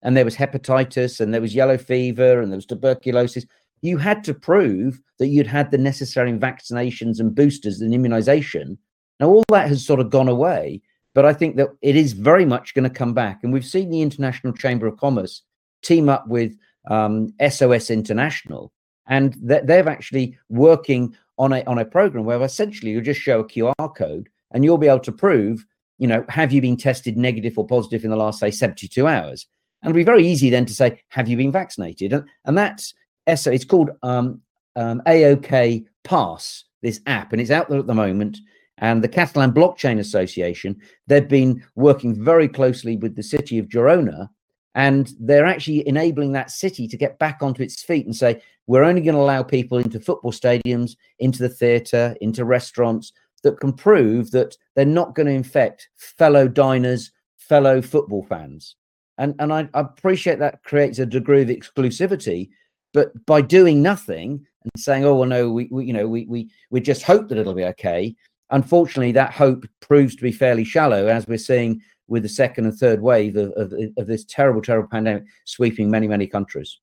and 0.03 0.17
there 0.17 0.25
was 0.25 0.37
hepatitis, 0.37 1.21
and 1.21 1.33
there 1.33 1.43
was 1.43 1.55
yellow 1.55 1.77
fever, 1.77 2.41
and 2.41 2.51
there 2.51 2.57
was 2.57 2.67
tuberculosis. 2.67 3.45
You 3.85 3.99
had 3.99 4.25
to 4.25 4.33
prove 4.33 4.99
that 5.19 5.27
you'd 5.27 5.47
had 5.47 5.71
the 5.71 5.77
necessary 5.77 6.33
vaccinations 6.33 7.21
and 7.21 7.35
boosters 7.35 7.83
and 7.83 7.93
immunization. 7.93 8.79
Now, 9.21 9.29
all 9.29 9.45
that 9.51 9.69
has 9.69 9.85
sort 9.85 10.01
of 10.01 10.09
gone 10.09 10.27
away, 10.27 10.81
but 11.13 11.27
I 11.27 11.35
think 11.35 11.57
that 11.57 11.69
it 11.83 11.95
is 11.95 12.15
very 12.15 12.47
much 12.47 12.73
going 12.73 12.89
to 12.89 12.99
come 12.99 13.13
back. 13.13 13.41
And 13.43 13.53
we've 13.53 13.63
seen 13.63 13.91
the 13.91 14.01
International 14.01 14.55
Chamber 14.55 14.87
of 14.87 14.97
Commerce 14.97 15.43
team 15.83 16.09
up 16.09 16.27
with 16.27 16.57
um, 16.89 17.35
SOS 17.47 17.91
International, 17.91 18.73
and 19.07 19.37
they're 19.43 19.87
actually 19.87 20.39
working 20.49 21.15
on 21.37 21.53
a 21.53 21.63
on 21.65 21.79
a 21.79 21.85
program 21.85 22.25
where 22.25 22.41
essentially 22.43 22.91
you 22.91 23.03
just 23.03 23.21
show 23.21 23.41
a 23.41 23.45
QR 23.45 23.95
code 23.95 24.31
and 24.53 24.65
you'll 24.65 24.79
be 24.79 24.89
able 24.89 25.01
to 25.01 25.13
prove, 25.13 25.67
you 25.99 26.07
know, 26.07 26.25
have 26.31 26.53
you 26.53 26.63
been 26.63 26.79
tested 26.79 27.19
negative 27.19 27.59
or 27.59 27.67
positive 27.67 28.03
in 28.03 28.11
the 28.11 28.17
last, 28.17 28.41
say, 28.41 28.51
72 28.51 29.07
hours? 29.07 29.47
And 29.83 29.91
it'll 29.91 30.01
be 30.01 30.05
very 30.05 30.27
easy 30.27 30.49
then 30.49 30.65
to 30.65 30.73
say, 30.73 31.03
have 31.09 31.29
you 31.29 31.37
been 31.37 31.53
vaccinated? 31.53 32.15
And, 32.15 32.25
and 32.47 32.57
that's 32.57 32.95
so 33.35 33.51
it's 33.51 33.65
called 33.65 33.91
um, 34.03 34.41
um, 34.77 35.03
AOK 35.07 35.85
Pass, 36.05 36.65
this 36.83 37.01
app, 37.07 37.33
and 37.33 37.41
it's 37.41 37.51
out 37.51 37.69
there 37.69 37.79
at 37.79 37.87
the 37.87 37.95
moment. 37.95 38.39
And 38.79 39.03
the 39.03 39.09
Catalan 39.09 39.53
Blockchain 39.53 39.99
Association, 39.99 40.77
they've 41.07 41.29
been 41.29 41.65
working 41.77 42.23
very 42.23 42.49
closely 42.49 42.97
with 42.97 43.17
the 43.17 43.23
city 43.23 43.59
of 43.59 43.69
Girona, 43.69 44.29
and 44.75 45.13
they're 45.21 45.47
actually 45.47 45.87
enabling 45.87 46.33
that 46.33 46.51
city 46.51 46.89
to 46.89 46.97
get 46.97 47.19
back 47.19 47.39
onto 47.41 47.63
its 47.63 47.83
feet 47.83 48.07
and 48.07 48.17
say, 48.17 48.43
we're 48.67 48.83
only 48.83 49.01
going 49.03 49.15
to 49.15 49.21
allow 49.21 49.43
people 49.43 49.79
into 49.79 50.01
football 50.01 50.33
stadiums, 50.33 50.97
into 51.19 51.39
the 51.39 51.49
theatre, 51.49 52.17
into 52.21 52.45
restaurants, 52.45 53.13
that 53.45 53.61
can 53.61 53.73
prove 53.73 54.31
that 54.33 54.57
they're 54.75 54.85
not 54.85 55.15
going 55.15 55.27
to 55.27 55.33
infect 55.33 55.89
fellow 55.97 56.49
diners, 56.49 57.13
fellow 57.37 57.81
football 57.81 58.25
fans. 58.25 58.75
And 59.19 59.35
and 59.39 59.53
I, 59.53 59.69
I 59.75 59.81
appreciate 59.81 60.41
that 60.41 60.65
creates 60.65 60.99
a 60.99 61.07
degree 61.07 61.43
of 61.43 61.49
exclusivity, 61.49 62.49
but 62.95 63.27
by 63.27 63.43
doing 63.43 63.83
nothing 63.83 64.47
and 64.63 64.73
saying, 64.79 65.05
"Oh 65.05 65.17
well, 65.17 65.29
no, 65.29 65.51
we, 65.51 65.69
we 65.71 65.85
you 65.85 65.93
know 65.93 66.09
we 66.09 66.25
we 66.25 66.51
we 66.71 66.81
just 66.81 67.03
hope 67.03 67.29
that 67.29 67.37
it'll 67.37 67.53
be 67.53 67.65
okay," 67.65 68.17
unfortunately, 68.51 69.13
that 69.13 69.33
hope 69.33 69.67
proves 69.81 70.17
to 70.17 70.23
be 70.23 70.33
fairly 70.33 70.65
shallow, 70.65 71.09
as 71.09 71.27
we're 71.27 71.37
seeing 71.37 71.83
with 72.07 72.23
the 72.23 72.29
second 72.29 72.67
and 72.67 72.75
third 72.75 73.03
wave 73.03 73.37
of, 73.37 73.53
of, 73.53 73.73
of 73.97 74.07
this 74.07 74.25
terrible, 74.25 74.63
terrible 74.63 74.89
pandemic 74.89 75.25
sweeping 75.45 75.91
many, 75.91 76.07
many 76.07 76.27
countries. 76.27 76.79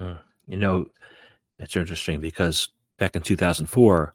Uh, 0.00 0.14
you 0.46 0.56
know, 0.56 0.86
it's 1.58 1.76
interesting 1.76 2.20
because 2.20 2.68
back 2.98 3.16
in 3.16 3.22
2004, 3.22 4.14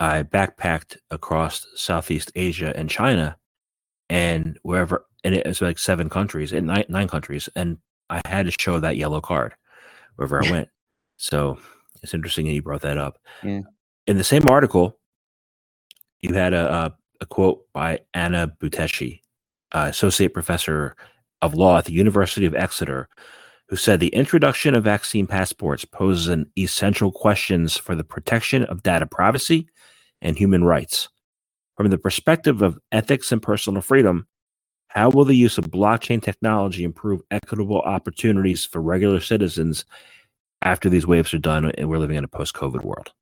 I 0.00 0.22
backpacked 0.22 0.96
across 1.10 1.66
Southeast 1.76 2.32
Asia 2.34 2.72
and 2.74 2.90
China, 2.90 3.36
and 4.08 4.58
wherever, 4.62 5.06
and 5.22 5.34
it 5.34 5.46
was 5.46 5.60
like 5.60 5.78
seven 5.78 6.08
countries, 6.08 6.52
in 6.52 6.66
nine, 6.66 6.84
nine 6.88 7.08
countries, 7.08 7.48
and 7.54 7.78
I 8.10 8.22
had 8.26 8.46
to 8.46 8.52
show 8.58 8.80
that 8.80 8.96
yellow 8.96 9.20
card 9.20 9.54
wherever 10.18 10.44
I 10.44 10.50
went. 10.50 10.68
So 11.16 11.58
it's 12.02 12.12
interesting 12.12 12.46
that 12.46 12.52
you 12.52 12.62
brought 12.62 12.82
that 12.82 12.98
up. 12.98 13.18
Yeah. 13.42 13.60
In 14.08 14.18
the 14.18 14.24
same 14.24 14.48
article, 14.48 14.98
you 16.20 16.34
had 16.34 16.52
a, 16.52 16.72
a, 16.72 16.96
a 17.20 17.26
quote 17.26 17.64
by 17.72 18.00
Ana 18.14 18.52
Beduschi, 18.60 19.20
uh, 19.72 19.86
associate 19.88 20.34
professor 20.34 20.96
of 21.40 21.54
law 21.54 21.78
at 21.78 21.84
the 21.84 21.92
University 21.92 22.46
of 22.46 22.54
Exeter, 22.54 23.08
who 23.68 23.76
said 23.76 24.00
the 24.00 24.08
introduction 24.08 24.74
of 24.74 24.82
vaccine 24.82 25.26
passports 25.26 25.84
poses 25.84 26.26
an 26.26 26.50
essential 26.58 27.12
questions 27.12 27.76
for 27.76 27.94
the 27.94 28.04
protection 28.04 28.64
of 28.64 28.82
data 28.82 29.06
privacy 29.06 29.68
and 30.20 30.36
human 30.36 30.64
rights. 30.64 31.08
From 31.76 31.90
the 31.90 31.98
perspective 31.98 32.60
of 32.60 32.76
ethics 32.90 33.30
and 33.30 33.40
personal 33.40 33.82
freedom, 33.82 34.26
how 34.88 35.10
will 35.10 35.24
the 35.24 35.36
use 35.36 35.58
of 35.58 35.66
blockchain 35.66 36.22
technology 36.22 36.84
improve 36.84 37.22
equitable 37.30 37.80
opportunities 37.82 38.64
for 38.64 38.80
regular 38.80 39.20
citizens 39.20 39.84
after 40.62 40.88
these 40.88 41.06
waves 41.06 41.32
are 41.34 41.38
done 41.38 41.70
and 41.72 41.88
we're 41.88 41.98
living 41.98 42.16
in 42.16 42.24
a 42.24 42.28
post 42.28 42.54
COVID 42.54 42.82
world? 42.82 43.12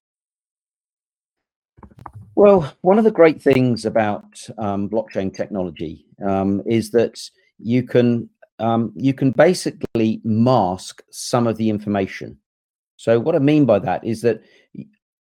Well, 2.37 2.73
one 2.83 2.99
of 2.99 3.05
the 3.05 3.11
great 3.11 3.41
things 3.41 3.85
about 3.85 4.25
um, 4.59 4.89
blockchain 4.89 5.35
technology 5.35 6.07
um, 6.25 6.63
is 6.67 6.91
that 6.91 7.19
you 7.59 7.83
can 7.83 8.29
um, 8.59 8.93
you 8.95 9.13
can 9.13 9.33
basically 9.33 10.21
mask 10.25 11.03
some 11.11 11.47
of 11.47 11.57
the 11.57 11.69
information. 11.69 12.39
So 12.97 13.21
what 13.21 13.35
I 13.35 13.39
mean 13.39 13.67
by 13.67 13.79
that 13.81 14.05
is 14.05 14.23
that 14.23 14.43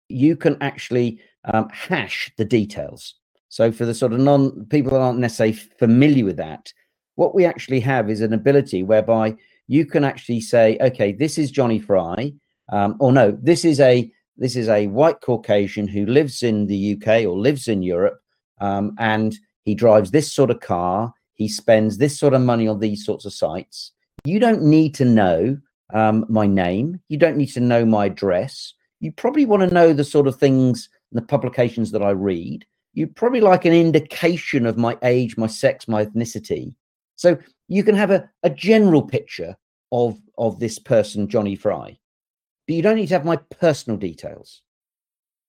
you 0.09 0.37
can 0.37 0.57
actually 0.63 1.21
um, 1.45 1.69
hash 1.71 2.33
the 2.39 2.45
details. 2.45 3.15
So 3.49 3.73
for 3.73 3.85
the 3.85 3.95
sort 3.95 4.13
of 4.13 4.21
non 4.21 4.67
people 4.67 4.93
that 4.93 5.01
aren't 5.01 5.19
necessarily 5.19 5.55
familiar 5.55 6.25
with 6.25 6.37
that, 6.37 6.73
what 7.15 7.35
we 7.35 7.45
actually 7.45 7.81
have 7.81 8.11
is 8.11 8.21
an 8.21 8.33
ability 8.33 8.83
whereby 8.83 9.37
you 9.67 9.85
can 9.85 10.05
actually 10.05 10.41
say, 10.41 10.79
okay, 10.81 11.13
this 11.13 11.39
is 11.39 11.51
Jonny 11.51 11.79
Fry, 11.79 12.33
um, 12.71 12.97
or 13.01 13.13
no, 13.13 13.37
this 13.43 13.65
is 13.65 13.81
a 13.81 14.11
this 14.37 14.55
is 14.55 14.69
a 14.69 14.87
white 14.87 15.21
Caucasian 15.21 15.89
who 15.89 16.07
lives 16.07 16.43
in 16.43 16.67
the 16.67 16.95
UK 16.95 17.25
or 17.25 17.37
lives 17.37 17.67
in 17.67 17.83
Europe, 17.83 18.21
um, 18.61 18.95
and 18.99 19.37
he 19.65 19.75
drives 19.75 20.11
this 20.11 20.33
sort 20.33 20.51
of 20.51 20.61
car. 20.61 21.13
He 21.35 21.49
spends 21.49 21.99
this 21.99 22.19
sort 22.19 22.35
of 22.35 22.43
money 22.43 22.69
on 22.69 22.81
these 22.81 23.05
sorts 23.05 23.25
of 23.25 23.33
sites. 23.33 23.93
You 24.25 24.39
don't 24.39 24.63
need 24.63 24.95
to 24.97 25.05
know 25.05 25.59
um, 25.93 26.25
my 26.29 26.47
name. 26.47 27.01
You 27.09 27.19
don't 27.19 27.37
need 27.37 27.53
to 27.53 27.61
know 27.61 27.85
my 27.85 28.07
address. 28.07 28.75
You 29.01 29.13
probably 29.13 29.47
want 29.47 29.69
to 29.69 29.75
know 29.75 29.93
the 29.93 30.05
sort 30.05 30.27
of 30.27 30.37
things 30.37 30.89
the 31.13 31.23
publications 31.23 31.91
that 31.93 32.03
I 32.03 32.11
read, 32.11 32.67
you 32.99 33.07
probably 33.07 33.41
like 33.41 33.65
an 33.65 33.73
indication 33.73 34.67
of 34.67 34.77
my 34.77 34.99
age, 35.03 35.37
my 35.37 35.47
sex, 35.47 35.87
my 35.87 36.05
ethnicity. 36.05 36.75
So 37.17 37.39
you 37.69 37.85
can 37.85 37.95
have 37.95 38.11
a, 38.11 38.29
a 38.43 38.51
general 38.51 39.03
picture 39.03 39.57
of 39.93 40.19
of 40.37 40.59
this 40.59 40.79
person, 40.79 41.29
Jonny 41.29 41.57
Fry, 41.57 41.99
but 42.67 42.75
you 42.75 42.83
don't 42.83 42.97
need 42.97 43.07
to 43.07 43.15
have 43.15 43.25
my 43.25 43.37
personal 43.37 43.97
details. 43.97 44.63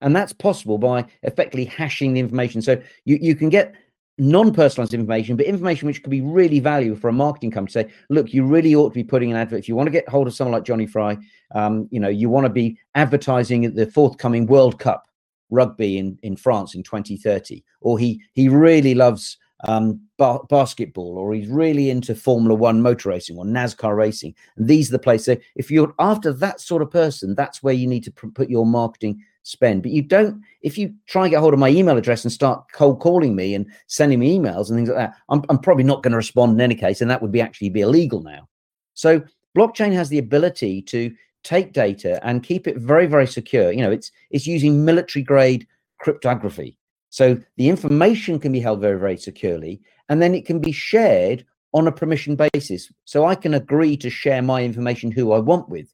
And 0.01 0.15
that's 0.15 0.31
possible 0.31 0.77
by 0.77 1.05
effectively 1.23 1.65
hashing 1.65 2.13
the 2.13 2.21
information. 2.21 2.61
So 2.61 2.81
you, 3.03 3.17
you 3.19 3.35
can 3.35 3.49
get 3.49 3.75
non-personalized 4.17 4.93
information, 4.93 5.35
but 5.35 5.45
information 5.45 5.87
which 5.87 6.01
could 6.01 6.09
be 6.09 6.21
really 6.21 6.59
valuable 6.59 6.99
for 6.99 7.09
a 7.09 7.13
marketing 7.13 7.51
company. 7.51 7.71
Say, 7.71 7.91
look, 8.09 8.33
you 8.33 8.45
really 8.45 8.75
ought 8.75 8.89
to 8.89 8.93
be 8.93 9.03
putting 9.03 9.31
an 9.31 9.37
advert. 9.37 9.59
If 9.59 9.67
you 9.67 9.75
want 9.75 9.87
to 9.87 9.91
get 9.91 10.07
hold 10.07 10.27
of 10.27 10.33
someone 10.33 10.53
like 10.53 10.63
Jonny 10.63 10.87
Fry, 10.87 11.17
um, 11.53 11.89
you 11.91 11.99
know, 11.99 12.09
you 12.09 12.29
want 12.29 12.45
to 12.45 12.49
be 12.49 12.77
advertising 12.95 13.65
at 13.65 13.75
the 13.75 13.87
forthcoming 13.87 14.45
World 14.45 14.79
Cup 14.79 15.08
rugby 15.49 15.97
in, 15.97 16.17
in 16.23 16.35
France 16.35 16.75
in 16.75 16.83
2030, 16.83 17.63
or 17.81 17.99
he 17.99 18.21
he 18.33 18.49
really 18.49 18.93
loves 18.93 19.37
um, 19.65 19.99
ba- 20.17 20.39
basketball, 20.49 21.17
or 21.17 21.33
he's 21.33 21.47
really 21.47 21.89
into 21.89 22.15
Formula 22.15 22.55
One 22.55 22.81
motor 22.81 23.09
racing 23.09 23.37
or 23.37 23.45
NASCAR 23.45 23.95
racing. 23.95 24.33
And 24.57 24.67
these 24.67 24.89
are 24.89 24.93
the 24.93 24.99
places. 24.99 25.25
So 25.25 25.41
if 25.55 25.69
you're 25.69 25.93
after 25.99 26.31
that 26.33 26.61
sort 26.61 26.81
of 26.81 26.91
person, 26.91 27.35
that's 27.35 27.61
where 27.61 27.73
you 27.73 27.87
need 27.87 28.03
to 28.05 28.11
pr- 28.11 28.27
put 28.27 28.49
your 28.49 28.65
marketing 28.65 29.21
spend. 29.43 29.83
But 29.83 29.91
you 29.91 30.01
don't. 30.01 30.41
If 30.61 30.77
you 30.77 30.93
try 31.07 31.23
and 31.23 31.31
get 31.31 31.39
hold 31.39 31.53
of 31.53 31.59
my 31.59 31.69
email 31.69 31.97
address 31.97 32.23
and 32.23 32.31
start 32.31 32.65
cold 32.73 32.99
calling 32.99 33.35
me 33.35 33.55
and 33.55 33.65
sending 33.87 34.19
me 34.19 34.37
emails 34.37 34.69
and 34.69 34.77
things 34.77 34.89
like 34.89 34.97
that, 34.97 35.15
I'm, 35.29 35.43
I'm 35.49 35.59
probably 35.59 35.83
not 35.83 36.03
going 36.03 36.11
to 36.11 36.17
respond 36.17 36.53
in 36.53 36.61
any 36.61 36.75
case, 36.75 37.01
and 37.01 37.09
that 37.09 37.21
would 37.21 37.31
be 37.31 37.41
actually 37.41 37.69
be 37.69 37.81
illegal 37.81 38.21
now. 38.21 38.47
So 38.93 39.21
blockchain 39.57 39.93
has 39.93 40.09
the 40.09 40.19
ability 40.19 40.81
to 40.83 41.13
take 41.43 41.73
data 41.73 42.19
and 42.25 42.43
keep 42.43 42.67
it 42.67 42.77
very 42.77 43.05
very 43.05 43.27
secure. 43.27 43.71
You 43.71 43.81
know 43.81 43.91
it's 43.91 44.11
it's 44.31 44.47
using 44.47 44.85
military 44.85 45.23
grade 45.23 45.67
cryptography. 45.99 46.77
So 47.09 47.39
the 47.57 47.69
information 47.69 48.39
can 48.39 48.51
be 48.51 48.59
held 48.59 48.81
very 48.81 48.99
very 48.99 49.17
securely 49.17 49.81
and 50.09 50.21
then 50.21 50.33
it 50.33 50.45
can 50.45 50.59
be 50.59 50.71
shared 50.71 51.45
on 51.73 51.87
a 51.87 51.91
permission 51.91 52.35
basis. 52.35 52.91
So 53.05 53.25
i 53.25 53.35
can 53.35 53.53
agree 53.53 53.97
to 53.97 54.09
share 54.09 54.41
my 54.41 54.63
information 54.63 55.11
who 55.11 55.31
i 55.31 55.39
want 55.39 55.69
with. 55.69 55.93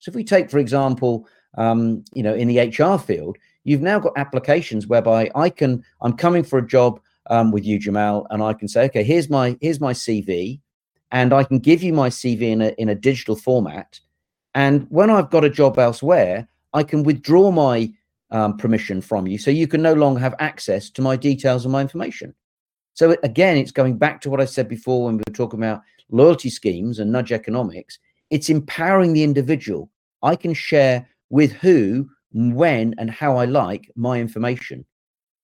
So 0.00 0.10
if 0.10 0.14
we 0.14 0.24
take 0.24 0.50
for 0.50 0.58
example 0.58 1.26
um, 1.56 2.04
you 2.12 2.22
know 2.22 2.34
in 2.34 2.48
the 2.48 2.60
hr 2.60 2.98
field 2.98 3.36
you've 3.64 3.82
now 3.82 3.98
got 3.98 4.12
applications 4.16 4.86
whereby 4.86 5.30
i 5.34 5.48
can 5.48 5.82
i'm 6.02 6.12
coming 6.12 6.44
for 6.44 6.58
a 6.58 6.66
job 6.66 7.00
um, 7.30 7.52
with 7.52 7.64
you 7.64 7.78
Jamil 7.78 8.26
and 8.30 8.42
i 8.42 8.52
can 8.52 8.68
say 8.68 8.84
okay 8.86 9.02
here's 9.02 9.30
my 9.30 9.56
here's 9.60 9.80
my 9.80 9.92
cv 9.92 10.60
and 11.10 11.32
i 11.32 11.44
can 11.44 11.58
give 11.58 11.82
you 11.82 11.92
my 11.92 12.08
cv 12.08 12.42
in 12.42 12.62
a, 12.62 12.68
in 12.78 12.88
a 12.88 12.94
digital 12.94 13.36
format 13.36 14.00
and 14.54 14.86
when 14.90 15.10
I've 15.10 15.30
got 15.30 15.44
a 15.44 15.50
job 15.50 15.78
elsewhere, 15.78 16.48
I 16.72 16.82
can 16.82 17.02
withdraw 17.02 17.50
my 17.50 17.92
um, 18.30 18.56
permission 18.56 19.00
from 19.00 19.26
you. 19.26 19.38
So 19.38 19.50
you 19.50 19.66
can 19.66 19.82
no 19.82 19.94
longer 19.94 20.20
have 20.20 20.34
access 20.38 20.90
to 20.90 21.02
my 21.02 21.16
details 21.16 21.64
and 21.64 21.72
my 21.72 21.80
information. 21.80 22.34
So 22.94 23.16
again, 23.22 23.56
it's 23.56 23.70
going 23.70 23.96
back 23.96 24.20
to 24.22 24.30
what 24.30 24.40
I 24.40 24.44
said 24.44 24.68
before 24.68 25.04
when 25.04 25.16
we 25.16 25.22
were 25.26 25.34
talking 25.34 25.60
about 25.60 25.82
loyalty 26.10 26.50
schemes 26.50 26.98
and 26.98 27.12
nudge 27.12 27.32
economics. 27.32 27.98
it's 28.30 28.50
empowering 28.50 29.14
the 29.14 29.22
individual. 29.22 29.88
I 30.22 30.36
can 30.36 30.52
share 30.52 31.08
with 31.30 31.52
who, 31.52 32.08
when, 32.32 32.94
and 32.98 33.10
how 33.10 33.36
I 33.36 33.46
like 33.46 33.90
my 33.94 34.20
information. 34.20 34.84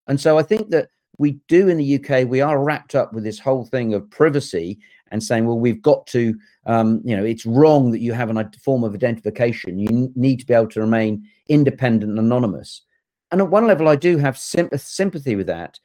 And 0.07 0.21
so 0.21 0.39
I 0.39 0.43
think 0.43 0.71
that 0.71 0.89
we 1.19 1.39
do 1.49 1.69
in 1.69 1.79
the 1.79 1.95
UK, 1.99 2.29
we 2.29 2.41
are 2.41 2.63
wrapped 2.63 2.95
up 2.95 3.13
with 3.13 3.25
this 3.25 3.39
whole 3.39 3.65
thing 3.65 3.95
of 3.95 4.11
privacy 4.11 4.79
and 5.15 5.23
saying, 5.23 5.47
well, 5.47 5.59
we've 5.59 5.81
got 5.81 6.09
to, 6.09 6.37
um, 6.67 7.01
you 7.05 7.17
know, 7.17 7.25
it's 7.25 7.47
wrong 7.47 7.93
that 7.93 8.01
you 8.01 8.13
have 8.13 8.37
a 8.37 8.51
form 8.61 8.83
of 8.83 8.95
identification. 8.95 9.79
You 9.79 10.13
need 10.17 10.41
to 10.41 10.47
be 10.47 10.53
able 10.53 10.69
to 10.71 10.81
remain 10.81 11.25
independent 11.49 12.11
and 12.11 12.19
anonymous. 12.19 12.83
And 13.31 13.41
at 13.41 13.49
one 13.49 13.69
level, 13.69 13.87
I 13.87 13.95
do 13.95 14.19
have 14.19 14.37
sympathy 14.37 15.37
with 15.37 15.47
that. 15.47 15.79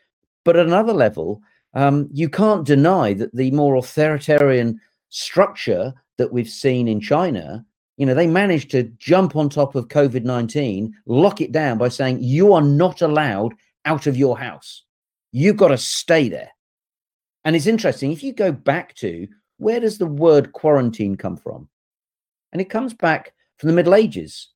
But 0.43 0.55
at 0.55 0.65
another 0.65 0.93
level, 0.93 1.43
um, 1.75 2.09
you 2.11 2.27
can't 2.27 2.65
deny 2.65 3.13
that 3.13 3.35
the 3.35 3.51
more 3.51 3.75
authoritarian 3.75 4.81
structure 5.09 5.93
that 6.17 6.33
we've 6.33 6.49
seen 6.49 6.87
in 6.87 6.99
China, 6.99 7.63
you 7.97 8.07
know, 8.07 8.15
they 8.15 8.25
managed 8.25 8.71
to 8.71 8.83
jump 8.97 9.35
on 9.35 9.47
top 9.47 9.75
of 9.75 9.89
COVID 9.89 10.23
19, 10.23 10.91
lock 11.05 11.39
it 11.39 11.51
down 11.51 11.77
by 11.77 11.89
saying, 11.89 12.23
you 12.23 12.51
are 12.53 12.63
not 12.63 13.03
allowed 13.03 13.53
out 13.85 14.07
of 14.07 14.17
your 14.17 14.39
house. 14.39 14.85
You've 15.31 15.57
got 15.57 15.67
to 15.67 15.77
stay 15.77 16.29
there. 16.29 16.49
And 17.45 17.55
it's 17.55 17.67
interesting, 17.67 18.11
if 18.11 18.23
you 18.23 18.33
go 18.33 18.51
back 18.51 18.95
to 18.95 19.27
where 19.57 19.79
does 19.79 19.97
the 19.97 20.05
word 20.05 20.53
quarantine 20.53 21.15
come 21.15 21.37
from? 21.37 21.69
And 22.51 22.61
it 22.61 22.69
comes 22.69 22.93
back 22.93 23.33
from 23.57 23.67
the 23.67 23.75
Middle 23.75 23.95
Ages 23.95 24.49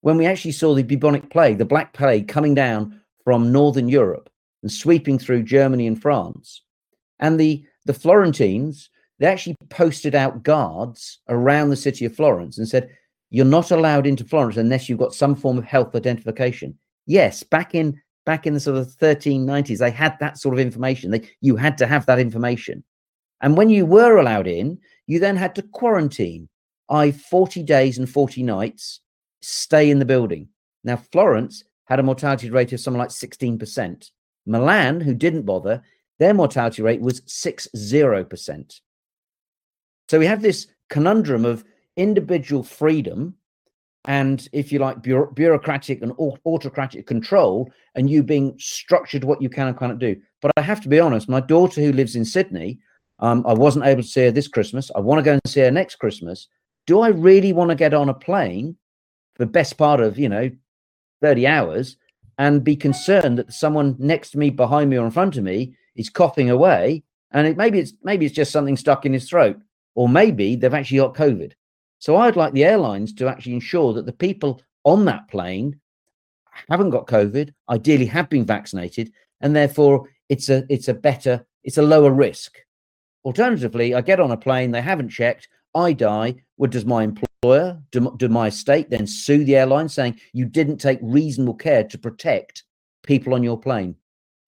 when 0.00 0.16
we 0.16 0.26
actually 0.26 0.52
saw 0.52 0.74
the 0.74 0.82
bubonic 0.82 1.30
plague, 1.30 1.58
the 1.58 1.64
Black 1.64 1.92
Plague 1.92 2.28
coming 2.28 2.54
down 2.54 3.00
from 3.24 3.52
Northern 3.52 3.88
Europe 3.88 4.30
and 4.62 4.72
sweeping 4.72 5.18
through 5.18 5.42
Germany 5.42 5.86
and 5.86 6.00
France. 6.00 6.62
And 7.18 7.38
the, 7.38 7.64
the 7.84 7.94
Florentines, 7.94 8.88
they 9.18 9.26
actually 9.26 9.56
posted 9.68 10.14
out 10.14 10.42
guards 10.42 11.18
around 11.28 11.68
the 11.68 11.76
city 11.76 12.04
of 12.04 12.16
Florence 12.16 12.56
and 12.58 12.68
said, 12.68 12.90
You're 13.28 13.44
not 13.44 13.70
allowed 13.70 14.06
into 14.06 14.24
Florence 14.24 14.56
unless 14.56 14.88
you've 14.88 14.98
got 14.98 15.14
some 15.14 15.34
form 15.34 15.58
of 15.58 15.64
health 15.64 15.94
identification. 15.94 16.78
Yes, 17.06 17.42
back 17.42 17.74
in 17.74 18.00
back 18.30 18.46
in 18.46 18.54
the 18.54 18.60
sort 18.60 18.76
of 18.76 18.86
1390s, 18.86 19.78
they 19.78 19.90
had 19.90 20.16
that 20.20 20.38
sort 20.38 20.54
of 20.54 20.60
information. 20.60 21.10
They, 21.10 21.28
you 21.40 21.56
had 21.56 21.76
to 21.78 21.86
have 21.88 22.06
that 22.06 22.20
information. 22.20 22.84
And 23.40 23.56
when 23.56 23.70
you 23.70 23.84
were 23.84 24.18
allowed 24.18 24.46
in, 24.46 24.78
you 25.08 25.18
then 25.18 25.34
had 25.34 25.56
to 25.56 25.62
quarantine, 25.62 26.48
i 26.88 27.10
40 27.10 27.64
days 27.64 27.98
and 27.98 28.08
40 28.08 28.44
nights, 28.44 29.00
stay 29.42 29.90
in 29.90 29.98
the 29.98 30.04
building. 30.04 30.46
Now, 30.84 30.94
Florence 31.10 31.64
had 31.86 31.98
a 31.98 32.04
mortality 32.04 32.50
rate 32.50 32.72
of 32.72 32.78
something 32.78 33.00
like 33.00 33.08
16%. 33.08 34.10
Milan, 34.46 35.00
who 35.00 35.12
didn't 35.12 35.42
bother, 35.42 35.82
their 36.20 36.32
mortality 36.32 36.82
rate 36.82 37.00
was 37.00 37.22
60%. 37.22 38.80
So 40.08 40.18
we 40.20 40.26
have 40.26 40.40
this 40.40 40.68
conundrum 40.88 41.44
of 41.44 41.64
individual 41.96 42.62
freedom 42.62 43.34
and 44.06 44.48
if 44.52 44.72
you 44.72 44.78
like 44.78 45.02
bureaucratic 45.02 46.02
and 46.02 46.12
autocratic 46.46 47.06
control 47.06 47.70
and 47.94 48.08
you 48.08 48.22
being 48.22 48.56
structured 48.58 49.24
what 49.24 49.42
you 49.42 49.50
can 49.50 49.68
and 49.68 49.78
cannot 49.78 49.98
do. 49.98 50.16
But 50.40 50.52
i 50.56 50.62
have 50.62 50.80
to 50.82 50.88
be 50.88 51.00
honest 51.00 51.28
my 51.28 51.40
daughter 51.40 51.80
who 51.80 51.92
lives 51.92 52.16
in 52.16 52.24
sydney 52.24 52.78
um, 53.18 53.44
i 53.46 53.52
wasn't 53.52 53.84
able 53.84 54.02
to 54.02 54.08
see 54.08 54.22
her 54.22 54.30
this 54.30 54.48
christmas. 54.48 54.90
I 54.94 55.00
want 55.00 55.18
to 55.18 55.22
go 55.22 55.32
and 55.32 55.42
see 55.46 55.60
her 55.60 55.70
next 55.70 55.96
christmas. 55.96 56.48
Do 56.86 57.00
i 57.00 57.08
really 57.08 57.52
want 57.52 57.70
to 57.70 57.76
get 57.76 57.94
on 57.94 58.08
a 58.08 58.14
plane 58.14 58.76
for 59.34 59.44
the 59.44 59.50
best 59.50 59.76
part 59.76 60.00
of 60.00 60.18
you 60.18 60.28
know 60.28 60.50
30 61.22 61.46
hours 61.46 61.96
and 62.38 62.64
be 62.64 62.74
concerned 62.74 63.36
that 63.38 63.52
someone 63.52 63.96
next 63.98 64.30
to 64.30 64.38
me 64.38 64.48
behind 64.48 64.88
me 64.88 64.96
or 64.96 65.04
in 65.04 65.10
front 65.10 65.36
of 65.36 65.44
me 65.44 65.74
is 65.94 66.08
coughing 66.08 66.48
away? 66.48 67.04
And 67.32 67.46
it 67.46 67.56
maybe 67.58 67.78
it's 67.78 67.92
maybe 68.02 68.24
it's 68.24 68.34
just 68.34 68.50
something 68.50 68.78
stuck 68.78 69.04
in 69.04 69.12
his 69.12 69.28
throat. 69.28 69.58
Or 69.94 70.08
maybe 70.08 70.56
they've 70.56 70.72
actually 70.72 70.98
got 70.98 71.14
covid 71.14 71.52
so 72.00 72.16
I'd 72.16 72.34
like 72.34 72.54
the 72.54 72.64
airlines 72.64 73.12
to 73.14 73.28
actually 73.28 73.54
ensure 73.54 73.92
that 73.92 74.06
the 74.06 74.12
people 74.12 74.60
on 74.84 75.04
that 75.04 75.28
plane 75.28 75.78
haven't 76.68 76.90
got 76.90 77.06
COVID, 77.06 77.52
ideally 77.68 78.06
have 78.06 78.28
been 78.28 78.44
vaccinated, 78.44 79.12
and 79.40 79.54
therefore 79.54 80.08
it's 80.28 80.48
a 80.48 80.64
it's 80.68 80.88
a 80.88 80.94
better, 80.94 81.46
it's 81.62 81.78
a 81.78 81.82
lower 81.82 82.10
risk. 82.10 82.58
Alternatively, 83.24 83.94
I 83.94 84.00
get 84.00 84.18
on 84.18 84.30
a 84.30 84.36
plane, 84.36 84.70
they 84.70 84.80
haven't 84.80 85.10
checked, 85.10 85.48
I 85.74 85.92
die. 85.92 86.36
What 86.56 86.70
does 86.70 86.86
my 86.86 87.04
employer, 87.04 87.80
do, 87.90 88.14
do 88.16 88.28
my 88.28 88.48
state 88.48 88.88
then 88.88 89.06
sue 89.06 89.44
the 89.44 89.56
airline 89.56 89.88
saying 89.88 90.20
you 90.32 90.46
didn't 90.46 90.78
take 90.78 90.98
reasonable 91.02 91.54
care 91.54 91.84
to 91.84 91.98
protect 91.98 92.64
people 93.02 93.34
on 93.34 93.42
your 93.42 93.58
plane? 93.58 93.94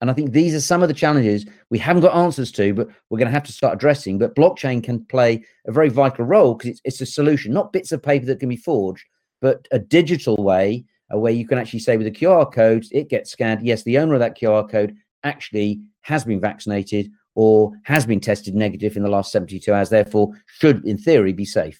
And 0.03 0.11
I 0.11 0.13
think 0.13 0.33
these 0.33 0.53
are 0.53 0.59
some 0.59 0.83
of 0.83 0.89
the 0.89 0.93
challenges 0.93 1.45
we 1.69 1.79
haven't 1.79 2.01
got 2.01 2.13
answers 2.13 2.51
to, 2.51 2.73
but 2.73 2.89
we're 3.09 3.17
going 3.17 3.29
to 3.29 3.33
have 3.33 3.45
to 3.45 3.53
start 3.53 3.75
addressing. 3.75 4.17
But 4.17 4.35
blockchain 4.35 4.83
can 4.83 5.05
play 5.05 5.45
a 5.65 5.71
very 5.71 5.87
vital 5.87 6.25
role 6.25 6.55
because 6.55 6.71
it's, 6.71 6.81
it's 6.83 6.99
a 6.99 7.05
solution, 7.05 7.53
not 7.53 7.71
bits 7.71 7.93
of 7.93 8.03
paper 8.03 8.25
that 8.25 8.41
can 8.41 8.49
be 8.49 8.57
forged, 8.57 9.05
but 9.39 9.65
a 9.71 9.79
digital 9.79 10.35
way 10.35 10.83
uh, 11.09 11.17
where 11.17 11.31
you 11.31 11.47
can 11.47 11.57
actually 11.57 11.79
say 11.79 11.95
with 11.95 12.05
a 12.05 12.11
QR 12.11 12.53
code, 12.53 12.83
it 12.91 13.07
gets 13.07 13.31
scanned. 13.31 13.65
Yes, 13.65 13.83
the 13.83 13.97
owner 13.97 14.15
of 14.15 14.19
that 14.19 14.37
QR 14.37 14.69
code 14.69 14.93
actually 15.23 15.79
has 16.01 16.25
been 16.25 16.41
vaccinated 16.41 17.09
or 17.35 17.71
has 17.83 18.05
been 18.05 18.19
tested 18.19 18.55
negative 18.55 18.97
in 18.97 19.03
the 19.03 19.09
last 19.09 19.31
72 19.31 19.73
hours, 19.73 19.87
therefore 19.87 20.33
should, 20.47 20.83
in 20.83 20.97
theory, 20.97 21.31
be 21.31 21.45
safe. 21.45 21.79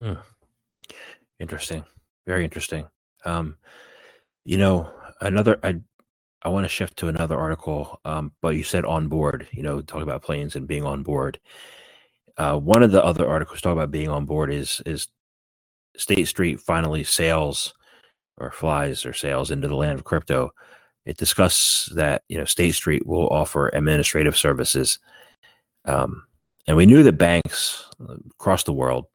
Hmm. 0.00 0.12
Interesting. 1.40 1.84
Very 2.24 2.44
interesting. 2.44 2.86
Um, 3.24 3.56
you 4.44 4.58
know, 4.58 4.92
another, 5.20 5.58
I 5.64 5.80
I 6.42 6.48
want 6.50 6.64
to 6.64 6.68
shift 6.68 6.96
to 6.98 7.08
another 7.08 7.36
article, 7.38 8.00
um, 8.04 8.32
but 8.40 8.50
you 8.56 8.62
said 8.62 8.84
on 8.84 9.08
board, 9.08 9.48
you 9.52 9.62
know, 9.62 9.80
talking 9.80 10.02
about 10.02 10.22
planes 10.22 10.54
and 10.54 10.68
being 10.68 10.84
on 10.84 11.02
board. 11.02 11.40
Uh, 12.36 12.56
one 12.56 12.82
of 12.82 12.92
the 12.92 13.04
other 13.04 13.28
articles 13.28 13.60
talking 13.60 13.76
about 13.76 13.90
being 13.90 14.08
on 14.08 14.24
board 14.24 14.52
is 14.52 14.80
is 14.86 15.08
State 15.96 16.28
Street 16.28 16.60
finally 16.60 17.02
sails 17.02 17.74
or 18.36 18.52
flies 18.52 19.04
or 19.04 19.12
sails 19.12 19.50
into 19.50 19.66
the 19.66 19.74
land 19.74 19.98
of 19.98 20.04
crypto. 20.04 20.50
It 21.04 21.16
discusses 21.16 21.92
that 21.96 22.22
you 22.28 22.38
know 22.38 22.44
State 22.44 22.74
Street 22.74 23.04
will 23.06 23.28
offer 23.28 23.68
administrative 23.70 24.36
services, 24.36 25.00
um, 25.86 26.24
and 26.68 26.76
we 26.76 26.86
knew 26.86 27.02
that 27.02 27.18
banks 27.18 27.84
uh, 28.08 28.14
across 28.30 28.62
the 28.62 28.72
world, 28.72 29.06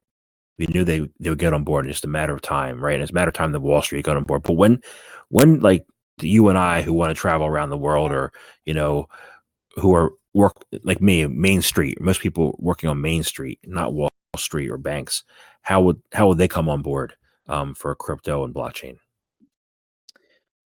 we 0.57 0.67
knew 0.67 0.83
they 0.83 0.99
they 1.19 1.29
would 1.29 1.39
get 1.39 1.53
on 1.53 1.63
board 1.63 1.85
in 1.85 1.91
just 1.91 2.05
a 2.05 2.09
matter 2.09 2.33
of 2.33 2.41
time, 2.41 2.83
right? 2.83 2.93
And 2.95 3.03
it's 3.03 3.11
a 3.11 3.15
matter 3.15 3.29
of 3.29 3.33
time 3.33 3.53
that 3.53 3.61
Wall 3.61 3.81
Street 3.81 4.05
got 4.05 4.17
on 4.17 4.23
board. 4.23 4.43
But 4.43 4.53
when 4.53 4.81
when 5.29 5.59
like 5.61 5.85
you 6.21 6.49
and 6.49 6.57
I 6.57 6.81
who 6.81 6.93
want 6.93 7.09
to 7.09 7.19
travel 7.19 7.47
around 7.47 7.69
the 7.69 7.77
world 7.77 8.11
or, 8.11 8.31
you 8.65 8.73
know, 8.73 9.07
who 9.75 9.93
are 9.95 10.11
work 10.33 10.65
like 10.83 11.01
me, 11.01 11.25
Main 11.27 11.61
Street, 11.61 12.01
most 12.01 12.21
people 12.21 12.55
working 12.59 12.89
on 12.89 13.01
Main 13.01 13.23
Street, 13.23 13.59
not 13.65 13.93
Wall 13.93 14.11
Street 14.37 14.69
or 14.69 14.77
banks, 14.77 15.23
how 15.61 15.81
would 15.81 16.01
how 16.11 16.27
would 16.27 16.37
they 16.37 16.47
come 16.47 16.69
on 16.69 16.81
board 16.81 17.13
um, 17.47 17.73
for 17.73 17.95
crypto 17.95 18.43
and 18.43 18.53
blockchain? 18.53 18.97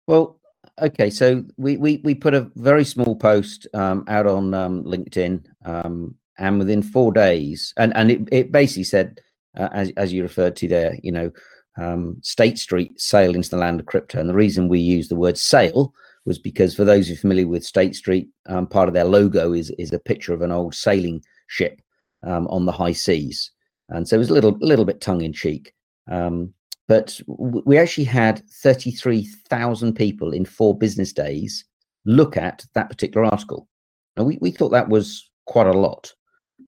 Well, 0.08 0.40
okay, 0.82 1.10
so 1.10 1.44
we 1.58 1.78
we 1.78 2.02
we 2.04 2.16
put 2.16 2.34
a 2.34 2.50
very 2.56 2.86
small 2.86 3.16
post 3.16 3.68
um, 3.74 4.06
out 4.08 4.26
on 4.28 4.54
um, 4.54 4.84
LinkedIn, 4.84 5.46
um, 5.66 6.16
and 6.38 6.60
within 6.60 6.82
four 6.82 7.12
days, 7.12 7.74
and 7.78 7.96
and 7.96 8.12
it, 8.12 8.22
it 8.32 8.52
basically 8.52 8.86
said, 8.86 9.20
uh, 9.58 9.70
as 9.72 9.92
as 9.98 10.14
you 10.14 10.24
referred 10.24 10.56
to 10.58 10.68
there, 10.68 10.98
you 11.04 11.12
know, 11.12 11.32
um, 11.78 12.18
State 12.22 12.58
Street 12.58 13.00
sail 13.00 13.36
into 13.36 13.50
the 13.50 13.58
land 13.58 13.80
of 13.80 13.86
crypto. 13.86 14.20
And 14.20 14.30
the 14.30 14.34
reason 14.34 14.68
we 14.68 14.80
use 14.80 15.08
the 15.08 15.16
word 15.16 15.38
sail 15.38 15.94
was 16.26 16.38
because 16.38 16.76
for 16.76 16.84
those 16.84 17.08
who 17.08 17.14
are 17.14 17.18
familiar 17.18 17.48
with 17.48 17.66
State 17.66 17.96
Street, 17.96 18.28
um, 18.48 18.68
part 18.68 18.88
of 18.88 18.94
their 18.94 19.06
logo 19.06 19.54
is 19.54 19.72
is 19.78 19.94
a 19.94 20.00
picture 20.00 20.34
of 20.34 20.42
an 20.42 20.52
old 20.52 20.76
sailing 20.76 21.24
ship 21.48 21.82
um, 22.24 22.48
on 22.48 22.66
the 22.66 22.72
high 22.72 22.92
seas, 22.92 23.52
and 23.90 24.08
so 24.08 24.16
it 24.16 24.20
was 24.20 24.30
a 24.30 24.34
little 24.34 24.58
little 24.60 24.86
bit 24.86 25.00
tongue 25.02 25.22
in 25.22 25.34
cheek. 25.34 25.74
Um, 26.10 26.54
but 26.88 27.20
we 27.28 27.78
actually 27.78 28.06
had 28.06 28.44
thirty 28.50 28.92
three 28.92 29.28
thousand 29.50 29.94
people 29.94 30.34
in 30.34 30.46
four 30.46 30.78
business 30.78 31.14
days 31.14 31.64
look 32.06 32.38
at 32.38 32.66
that 32.74 32.90
particular 32.90 33.26
article, 33.26 33.68
and 34.18 34.28
we 34.28 34.38
we 34.42 34.52
thought 34.52 34.70
that 34.70 34.90
was 34.90 35.30
quite 35.46 35.68
a 35.68 35.72
lot. 35.74 36.14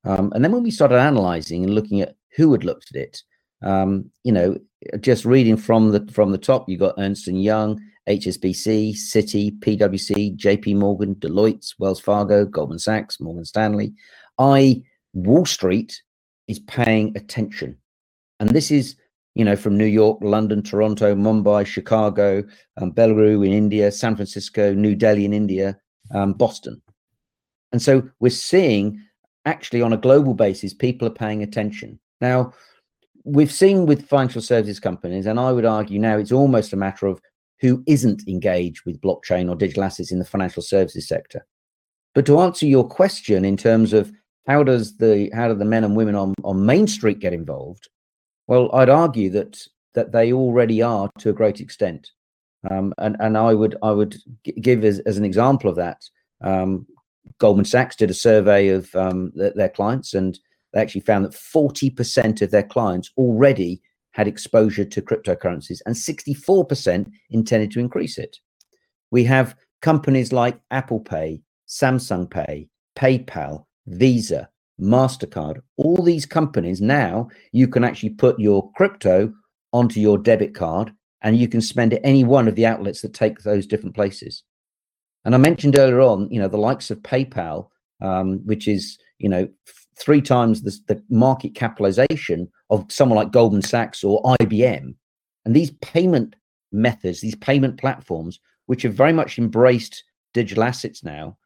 Um, 0.05 0.31
and 0.33 0.43
then 0.43 0.53
when 0.53 0.63
we 0.63 0.71
started 0.71 0.95
analysing 0.95 1.65
and 1.65 1.75
looking 1.75 1.99
at 2.01 2.15
who 2.37 2.51
had 2.53 2.63
looked 2.63 2.87
at 2.95 3.01
it, 3.01 3.21
um, 3.61 4.09
you 4.23 4.31
know, 4.31 4.57
just 4.99 5.25
reading 5.25 5.57
from 5.57 5.91
the 5.91 6.07
from 6.11 6.31
the 6.31 6.37
top, 6.37 6.69
you 6.69 6.77
got 6.77 6.95
Ernst 6.97 7.27
and 7.27 7.41
Young, 7.43 7.79
HSBC, 8.07 8.95
Citi, 8.95 9.57
PwC, 9.59 10.37
JP 10.37 10.77
Morgan, 10.77 11.15
Deloitte, 11.15 11.73
Wells 11.77 11.99
Fargo, 11.99 12.45
Goldman 12.45 12.79
Sachs, 12.79 13.19
Morgan 13.19 13.45
Stanley. 13.45 13.93
I 14.37 14.83
Wall 15.13 15.45
Street 15.45 16.01
is 16.47 16.59
paying 16.59 17.15
attention, 17.17 17.77
and 18.39 18.49
this 18.49 18.71
is 18.71 18.95
you 19.35 19.43
know 19.43 19.55
from 19.55 19.77
New 19.77 19.85
York, 19.85 20.19
London, 20.21 20.63
Toronto, 20.63 21.13
Mumbai, 21.13 21.65
Chicago, 21.65 22.43
um, 22.77 22.93
Bengaluru 22.93 23.45
in 23.45 23.51
India, 23.51 23.91
San 23.91 24.15
Francisco, 24.15 24.73
New 24.73 24.95
Delhi 24.95 25.25
in 25.25 25.33
India, 25.33 25.77
um, 26.13 26.33
Boston, 26.33 26.81
and 27.73 27.81
so 27.81 28.09
we're 28.21 28.29
seeing 28.29 29.03
actually 29.45 29.81
on 29.81 29.93
a 29.93 29.97
global 29.97 30.33
basis 30.33 30.73
people 30.73 31.07
are 31.07 31.11
paying 31.11 31.43
attention. 31.43 31.99
Now 32.21 32.53
we've 33.31 33.51
seen 33.51 33.85
with 33.85 34.07
financial 34.07 34.41
services 34.41 34.79
companies, 34.79 35.25
and 35.25 35.39
I 35.39 35.51
would 35.51 35.65
argue 35.65 35.99
now 35.99 36.17
it's 36.17 36.31
almost 36.31 36.73
a 36.73 36.77
matter 36.77 37.07
of 37.07 37.21
who 37.59 37.83
isn't 37.87 38.27
engaged 38.27 38.85
with 38.85 39.01
blockchain 39.01 39.49
or 39.49 39.55
digital 39.55 39.83
assets 39.83 40.11
in 40.11 40.19
the 40.19 40.25
financial 40.25 40.63
services 40.63 41.07
sector. 41.07 41.45
But 42.15 42.25
to 42.25 42.39
answer 42.39 42.65
your 42.65 42.87
question 42.87 43.45
in 43.45 43.57
terms 43.57 43.93
of 43.93 44.11
how 44.47 44.63
does 44.63 44.97
the 44.97 45.29
how 45.33 45.47
do 45.47 45.53
the 45.53 45.65
men 45.65 45.83
and 45.83 45.95
women 45.95 46.15
on 46.15 46.33
on 46.43 46.65
Main 46.65 46.87
Street 46.87 47.19
get 47.19 47.33
involved? 47.33 47.87
Well, 48.47 48.73
I'd 48.73 48.89
argue 48.89 49.29
that 49.31 49.61
that 49.93 50.11
they 50.11 50.33
already 50.33 50.81
are 50.81 51.09
to 51.19 51.29
a 51.29 51.33
great 51.33 51.59
extent, 51.59 52.09
um, 52.69 52.93
and 52.97 53.15
and 53.19 53.37
I 53.37 53.53
would 53.53 53.77
I 53.83 53.91
would 53.91 54.17
give 54.61 54.83
as, 54.83 54.99
as 54.99 55.17
an 55.17 55.25
example 55.25 55.69
of 55.69 55.75
that. 55.75 56.01
Um, 56.41 56.87
Goldman 57.37 57.65
Sachs 57.65 57.95
did 57.95 58.09
a 58.09 58.13
survey 58.15 58.69
of 58.69 58.93
um, 58.95 59.31
th- 59.37 59.53
their 59.53 59.69
clients, 59.69 60.13
and 60.13 60.39
they 60.73 60.81
actually 60.81 61.01
found 61.01 61.25
that 61.25 61.33
forty 61.33 61.89
percent 61.89 62.41
of 62.41 62.51
their 62.51 62.63
clients 62.63 63.11
already 63.17 63.81
had 64.11 64.27
exposure 64.27 64.85
to 64.85 65.01
cryptocurrencies, 65.01 65.81
and 65.85 65.95
sixty-four 65.95 66.65
percent 66.65 67.09
intended 67.29 67.71
to 67.71 67.79
increase 67.79 68.17
it. 68.17 68.37
We 69.11 69.23
have 69.25 69.55
companies 69.81 70.31
like 70.31 70.59
Apple 70.71 70.99
Pay, 70.99 71.41
Samsung 71.67 72.29
Pay, 72.29 72.69
PayPal, 72.97 73.65
Visa, 73.87 74.49
MasterCard, 74.79 75.61
all 75.77 76.01
these 76.03 76.25
companies 76.25 76.81
now 76.81 77.29
you 77.51 77.67
can 77.67 77.83
actually 77.83 78.11
put 78.11 78.39
your 78.39 78.71
crypto 78.73 79.33
onto 79.73 79.99
your 79.99 80.17
debit 80.17 80.55
card 80.55 80.91
and 81.21 81.37
you 81.37 81.47
can 81.47 81.61
spend 81.61 81.93
at 81.93 82.01
any 82.03 82.23
one 82.23 82.47
of 82.47 82.55
the 82.55 82.65
outlets 82.65 83.01
that 83.01 83.13
take 83.13 83.39
those 83.39 83.67
different 83.67 83.95
places. 83.95 84.43
And 85.25 85.35
I 85.35 85.37
mentioned 85.37 85.77
earlier 85.77 86.01
on, 86.01 86.29
you 86.31 86.39
know, 86.39 86.47
the 86.47 86.57
likes 86.57 86.91
of 86.91 86.99
PayPal, 86.99 87.67
um, 88.01 88.39
which 88.45 88.67
is, 88.67 88.97
you 89.17 89.27
know, 89.27 89.49
three 89.99 90.21
times 90.21 90.61
the, 90.61 90.77
the 90.87 91.03
market 91.09 91.55
capitalization 91.55 92.49
of 92.69 92.85
someone 92.91 93.17
like 93.17 93.31
Goldman 93.31 93.61
Sachs 93.61 94.03
or 94.03 94.23
IBM. 94.41 94.95
And 95.45 95.55
these 95.55 95.71
payment 95.81 96.35
methods, 96.71 97.21
these 97.21 97.35
payment 97.35 97.79
platforms, 97.79 98.39
which 98.67 98.83
have 98.83 98.93
very 98.93 99.13
much 99.13 99.37
embraced 99.37 100.03
digital 100.33 100.63
assets 100.63 101.03
now, 101.03 101.37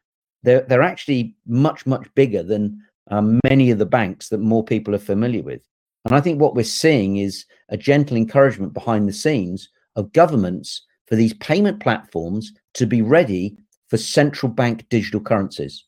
they're 0.43 0.61
they're 0.61 0.81
actually 0.81 1.35
much 1.47 1.85
much 1.85 2.07
bigger 2.15 2.43
than 2.43 2.79
um, 3.09 3.39
many 3.45 3.71
of 3.71 3.79
the 3.79 3.85
banks 3.85 4.29
that 4.29 4.39
more 4.39 4.63
people 4.63 4.93
are 4.93 4.99
familiar 4.99 5.41
with. 5.41 5.61
And 6.05 6.13
I 6.13 6.21
think 6.21 6.39
what 6.39 6.55
we're 6.55 6.63
seeing 6.63 7.17
is 7.17 7.45
a 7.69 7.77
gentle 7.77 8.17
encouragement 8.17 8.73
behind 8.73 9.07
the 9.07 9.13
scenes 9.13 9.69
of 9.95 10.11
governments 10.11 10.85
for 11.07 11.15
these 11.15 11.33
payment 11.35 11.79
platforms 11.79 12.51
to 12.73 12.85
be 12.85 13.01
ready 13.01 13.57
for 13.87 13.97
central 13.97 14.51
bank 14.51 14.85
digital 14.89 15.21
currencies. 15.21 15.85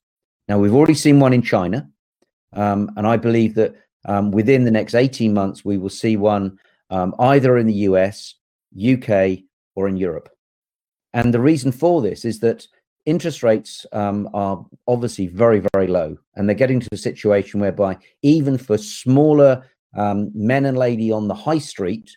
Now, 0.47 0.60
we've 0.60 0.73
already 0.73 0.93
seen 0.93 1.19
one 1.19 1.34
in 1.34 1.41
China, 1.41 1.89
um, 2.56 2.91
and 2.98 3.06
I 3.06 3.18
believe 3.18 3.56
that 3.56 3.76
um, 4.08 4.32
within 4.32 4.63
the 4.63 4.72
next 4.72 4.96
18 4.96 5.34
months, 5.34 5.65
we 5.65 5.78
will 5.78 5.89
see 5.89 6.18
one 6.18 6.58
um, 6.89 7.15
either 7.20 7.58
in 7.58 7.68
the 7.68 7.74
US, 7.89 8.36
UK, 8.78 9.39
or 9.76 9.88
in 9.88 9.98
Europe. 9.98 10.30
And 11.13 11.34
the 11.34 11.39
reason 11.39 11.72
for 11.72 12.02
this 12.02 12.26
is 12.26 12.39
that 12.39 12.68
interest 13.06 13.44
rates 13.44 13.86
um, 13.91 14.30
are 14.34 14.65
obviously 14.88 15.28
very, 15.28 15.62
very 15.74 15.88
low, 15.88 16.18
and 16.36 16.48
they're 16.48 16.56
getting 16.56 16.80
to 16.80 16.89
a 16.91 16.98
situation 16.98 17.60
whereby 17.60 17.98
even 18.22 18.58
for 18.58 18.78
smaller 18.78 19.65
um, 19.96 20.32
men 20.34 20.65
and 20.65 20.78
lady 20.78 21.12
on 21.12 21.28
the 21.28 21.34
high 21.34 21.58
street, 21.58 22.12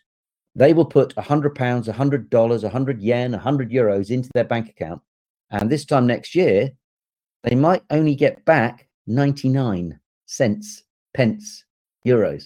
they 0.55 0.73
will 0.73 0.85
put 0.85 1.15
a 1.17 1.23
hundred 1.23 1.55
pounds, 1.55 1.87
a 1.89 1.93
hundred 1.93 2.29
dollars, 2.29 2.65
a 2.65 2.71
hundred 2.71 3.01
yen, 3.01 3.35
a 3.35 3.39
hundred 3.39 3.71
euros 3.71 4.11
into 4.11 4.31
their 4.35 4.45
bank 4.45 4.69
account, 4.69 5.01
and 5.51 5.71
this 5.71 5.85
time 5.85 6.07
next 6.07 6.35
year, 6.35 6.71
they 7.45 7.55
might 7.55 7.83
only 7.91 8.15
get 8.15 8.45
back 8.45 8.89
ninety 9.07 9.49
nine 9.49 10.01
cents, 10.29 10.85
pence, 11.15 11.65
euros. 12.07 12.45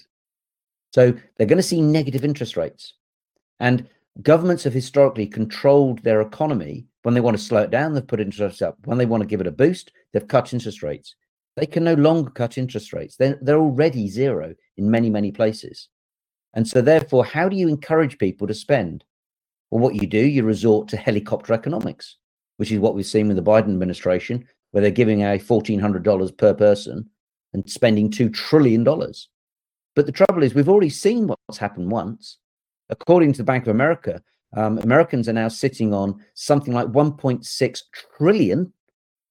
So 0.92 1.12
they're 1.36 1.46
going 1.46 1.58
to 1.58 1.62
see 1.62 1.80
negative 1.80 2.24
interest 2.24 2.56
rates, 2.56 2.94
and 3.60 3.86
governments 4.22 4.64
have 4.64 4.74
historically 4.74 5.26
controlled 5.26 5.98
their 6.02 6.22
economy 6.22 6.86
when 7.02 7.14
they 7.14 7.20
want 7.20 7.36
to 7.36 7.42
slow 7.42 7.62
it 7.62 7.70
down, 7.70 7.92
they've 7.92 8.06
put 8.06 8.20
interest 8.20 8.40
rates 8.40 8.62
up. 8.62 8.78
When 8.84 8.98
they 8.98 9.06
want 9.06 9.22
to 9.22 9.26
give 9.26 9.40
it 9.40 9.46
a 9.46 9.52
boost, 9.52 9.92
they've 10.12 10.26
cut 10.26 10.52
interest 10.52 10.82
rates. 10.82 11.14
They 11.56 11.66
can 11.66 11.84
no 11.84 11.94
longer 11.94 12.30
cut 12.30 12.58
interest 12.58 12.92
rates. 12.92 13.16
They're, 13.16 13.38
they're 13.42 13.58
already 13.58 14.08
zero 14.08 14.54
in 14.76 14.90
many, 14.90 15.10
many 15.10 15.32
places. 15.32 15.88
And 16.54 16.66
so, 16.66 16.80
therefore, 16.80 17.24
how 17.24 17.48
do 17.48 17.56
you 17.56 17.68
encourage 17.68 18.18
people 18.18 18.46
to 18.46 18.54
spend? 18.54 19.04
Well, 19.70 19.80
what 19.80 19.94
you 19.94 20.06
do, 20.06 20.18
you 20.18 20.44
resort 20.44 20.88
to 20.88 20.96
helicopter 20.96 21.52
economics, 21.52 22.16
which 22.58 22.70
is 22.70 22.78
what 22.78 22.94
we've 22.94 23.06
seen 23.06 23.28
with 23.28 23.36
the 23.36 23.42
Biden 23.42 23.70
administration, 23.70 24.46
where 24.70 24.80
they're 24.82 24.90
giving 24.90 25.22
a 25.22 25.38
$1,400 25.38 26.36
per 26.36 26.54
person 26.54 27.08
and 27.54 27.68
spending 27.70 28.10
$2 28.10 28.32
trillion. 28.32 28.84
But 28.84 30.06
the 30.06 30.12
trouble 30.12 30.42
is, 30.42 30.54
we've 30.54 30.68
already 30.68 30.90
seen 30.90 31.26
what's 31.26 31.58
happened 31.58 31.90
once. 31.90 32.38
According 32.88 33.32
to 33.32 33.38
the 33.38 33.44
Bank 33.44 33.64
of 33.64 33.74
America, 33.74 34.22
um, 34.54 34.78
Americans 34.78 35.28
are 35.28 35.34
now 35.34 35.48
sitting 35.48 35.94
on 35.94 36.22
something 36.34 36.74
like 36.74 36.88
1.6 36.88 37.80
trillion 38.16 38.72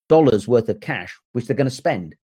dollars 0.09 0.47
worth 0.47 0.69
of 0.69 0.79
cash, 0.81 1.17
which 1.33 1.45
they're 1.45 1.55
going 1.55 1.69
to 1.69 1.75
spend, 1.75 2.15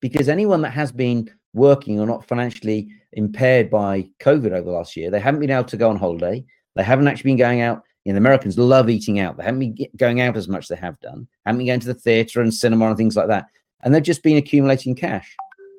because 0.00 0.28
anyone 0.28 0.62
that 0.62 0.72
has 0.72 0.92
been 0.92 1.30
working 1.54 1.98
or 1.98 2.06
not 2.06 2.26
financially 2.26 2.88
impaired 3.12 3.70
by 3.70 4.08
COVID 4.20 4.52
over 4.52 4.62
the 4.62 4.70
last 4.70 4.96
year, 4.96 5.10
they 5.10 5.20
haven't 5.20 5.40
been 5.40 5.50
able 5.50 5.64
to 5.64 5.76
go 5.76 5.88
on 5.88 5.96
holiday. 5.96 6.44
They 6.76 6.82
haven't 6.82 7.08
actually 7.08 7.30
been 7.30 7.38
going 7.38 7.60
out. 7.60 7.82
You 8.04 8.12
know, 8.12 8.18
Americans 8.18 8.58
love 8.58 8.88
eating 8.88 9.20
out. 9.20 9.36
They 9.36 9.44
haven't 9.44 9.60
been 9.60 9.88
going 9.96 10.20
out 10.20 10.36
as 10.36 10.48
much 10.48 10.64
as 10.64 10.68
they 10.68 10.76
have 10.76 10.98
done. 11.00 11.28
Haven't 11.44 11.58
been 11.58 11.66
going 11.66 11.80
to 11.80 11.86
the 11.88 11.94
theatre 11.94 12.40
and 12.40 12.52
cinema 12.52 12.88
and 12.88 12.96
things 12.96 13.16
like 13.16 13.28
that. 13.28 13.46
And 13.82 13.94
they've 13.94 14.02
just 14.02 14.22
been 14.22 14.36
accumulating 14.36 14.94
cash. 14.94 15.34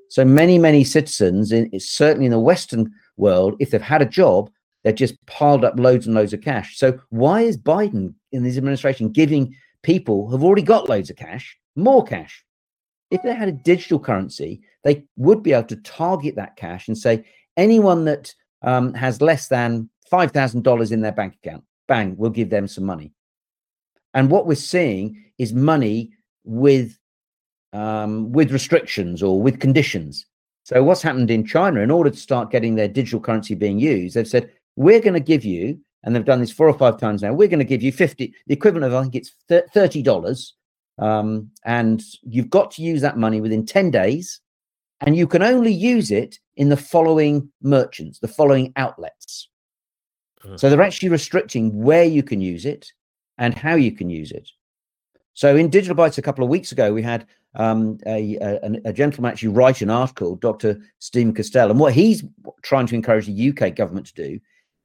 So 0.10 0.26
many, 0.26 0.58
many 0.58 0.84
citizens, 0.84 1.52
in, 1.52 1.80
certainly 1.80 2.26
in 2.26 2.32
the 2.32 2.40
Western 2.40 2.92
world, 3.18 3.56
if 3.60 3.72
they've 3.72 3.82
had 3.82 4.02
a 4.02 4.06
job, 4.06 4.50
They've 4.84 4.96
just 4.96 5.24
piled 5.26 5.64
up 5.64 5.78
loads 5.78 6.06
and 6.06 6.16
loads 6.16 6.34
of 6.34 6.42
cash. 6.42 6.78
So 6.78 7.00
why 7.10 7.42
is 7.42 7.58
Biden 7.58 8.14
in 8.32 8.44
his 8.44 8.58
administration 8.58 9.10
giving 9.10 9.56
people 9.84 10.28
who've 10.28 10.44
already 10.44 10.64
got 10.64 10.90
loads 10.90 11.10
of 11.10 11.18
cash 11.18 11.58
more 11.76 12.04
cash? 12.04 12.44
If 13.12 13.22
they 13.24 13.34
had 13.34 13.50
a 13.50 13.54
digital 13.54 14.00
currency, 14.00 14.62
they 14.84 15.04
would 15.18 15.44
be 15.44 15.54
able 15.54 15.68
to 15.68 15.76
target 15.78 16.36
that 16.36 16.56
cash 16.56 16.88
and 16.88 16.98
say 16.98 17.26
anyone 17.58 18.06
that 18.06 18.34
um, 18.64 18.94
has 18.94 19.22
less 19.22 19.48
than 19.48 19.90
five 20.10 20.32
thousand 20.32 20.64
dollars 20.64 20.92
in 20.92 21.02
their 21.02 21.12
bank 21.12 21.36
account, 21.44 21.64
bang, 21.88 22.16
we'll 22.18 22.32
give 22.32 22.50
them 22.50 22.68
some 22.68 22.86
money. 22.86 23.14
And 24.14 24.30
what 24.32 24.48
we're 24.48 24.56
seeing 24.56 25.24
is 25.38 25.54
money 25.54 26.12
with 26.44 26.98
um, 27.73 28.31
with 28.31 28.51
restrictions 28.51 29.23
or 29.23 29.41
with 29.41 29.60
conditions. 29.60 30.25
So 30.63 30.84
what's 30.84 31.01
happened 31.01 31.31
in 31.31 31.45
China, 31.45 31.81
in 31.81 31.91
order 31.91 32.10
to 32.10 32.17
start 32.17 32.51
getting 32.51 32.75
their 32.75 32.88
digital 32.88 33.19
currency 33.19 33.55
being 33.55 33.79
used, 33.79 34.15
they've 34.15 34.27
said, 34.27 34.51
we're 34.75 35.01
going 35.01 35.13
to 35.13 35.19
give 35.19 35.43
you, 35.43 35.79
and 36.03 36.15
they've 36.15 36.25
done 36.25 36.39
this 36.39 36.51
four 36.51 36.67
or 36.67 36.77
five 36.77 36.97
times 36.97 37.21
now, 37.21 37.34
we're 37.34 37.47
going 37.47 37.60
to 37.60 37.65
give 37.65 37.81
you 37.81 37.91
50, 37.91 38.34
the 38.47 38.53
equivalent 38.53 38.86
of, 38.86 38.93
I 38.93 39.01
think 39.01 39.15
it's 39.15 39.36
$30. 39.49 40.51
Um, 40.99 41.49
and 41.65 42.03
you've 42.21 42.49
got 42.49 42.71
to 42.71 42.81
use 42.81 43.01
that 43.01 43.17
money 43.17 43.41
within 43.41 43.65
10 43.65 43.91
days. 43.91 44.39
And 45.01 45.15
you 45.15 45.25
can 45.27 45.41
only 45.41 45.73
use 45.73 46.12
it 46.12 46.39
in 46.57 46.69
the 46.69 46.77
following 46.77 47.51
merchants, 47.62 48.19
the 48.19 48.27
following 48.27 48.71
outlets. 48.75 49.49
Uh-huh. 50.45 50.57
So 50.57 50.69
they're 50.69 50.81
actually 50.81 51.10
restricting 51.10 51.84
where 51.84 52.03
you 52.03 52.21
can 52.21 52.39
use 52.39 52.65
it 52.65 52.91
and 53.39 53.55
how 53.55 53.73
you 53.75 53.91
can 53.91 54.10
use 54.10 54.31
it. 54.31 54.47
So 55.34 55.55
in 55.55 55.69
Digital 55.69 55.95
Bytes 55.95 56.19
a 56.19 56.21
couple 56.21 56.43
of 56.43 56.49
weeks 56.49 56.71
ago, 56.71 56.93
we 56.93 57.01
had 57.01 57.25
um, 57.56 57.98
a, 58.06 58.38
a, 58.38 58.80
a, 58.86 58.94
gentleman 58.94 59.32
actually 59.32 59.50
write 59.50 59.82
an 59.82 59.90
article, 59.90 60.36
Dr. 60.38 60.80
Stephen 61.00 61.34
Castell, 61.34 61.70
and 61.70 61.80
what 61.80 61.94
he's 61.94 62.24
trying 62.62 62.88
to 62.88 62.96
encourage 62.96 63.26
the 63.26 63.50
UK 63.50 63.76
government 63.76 64.08
to 64.08 64.14
do 64.14 64.40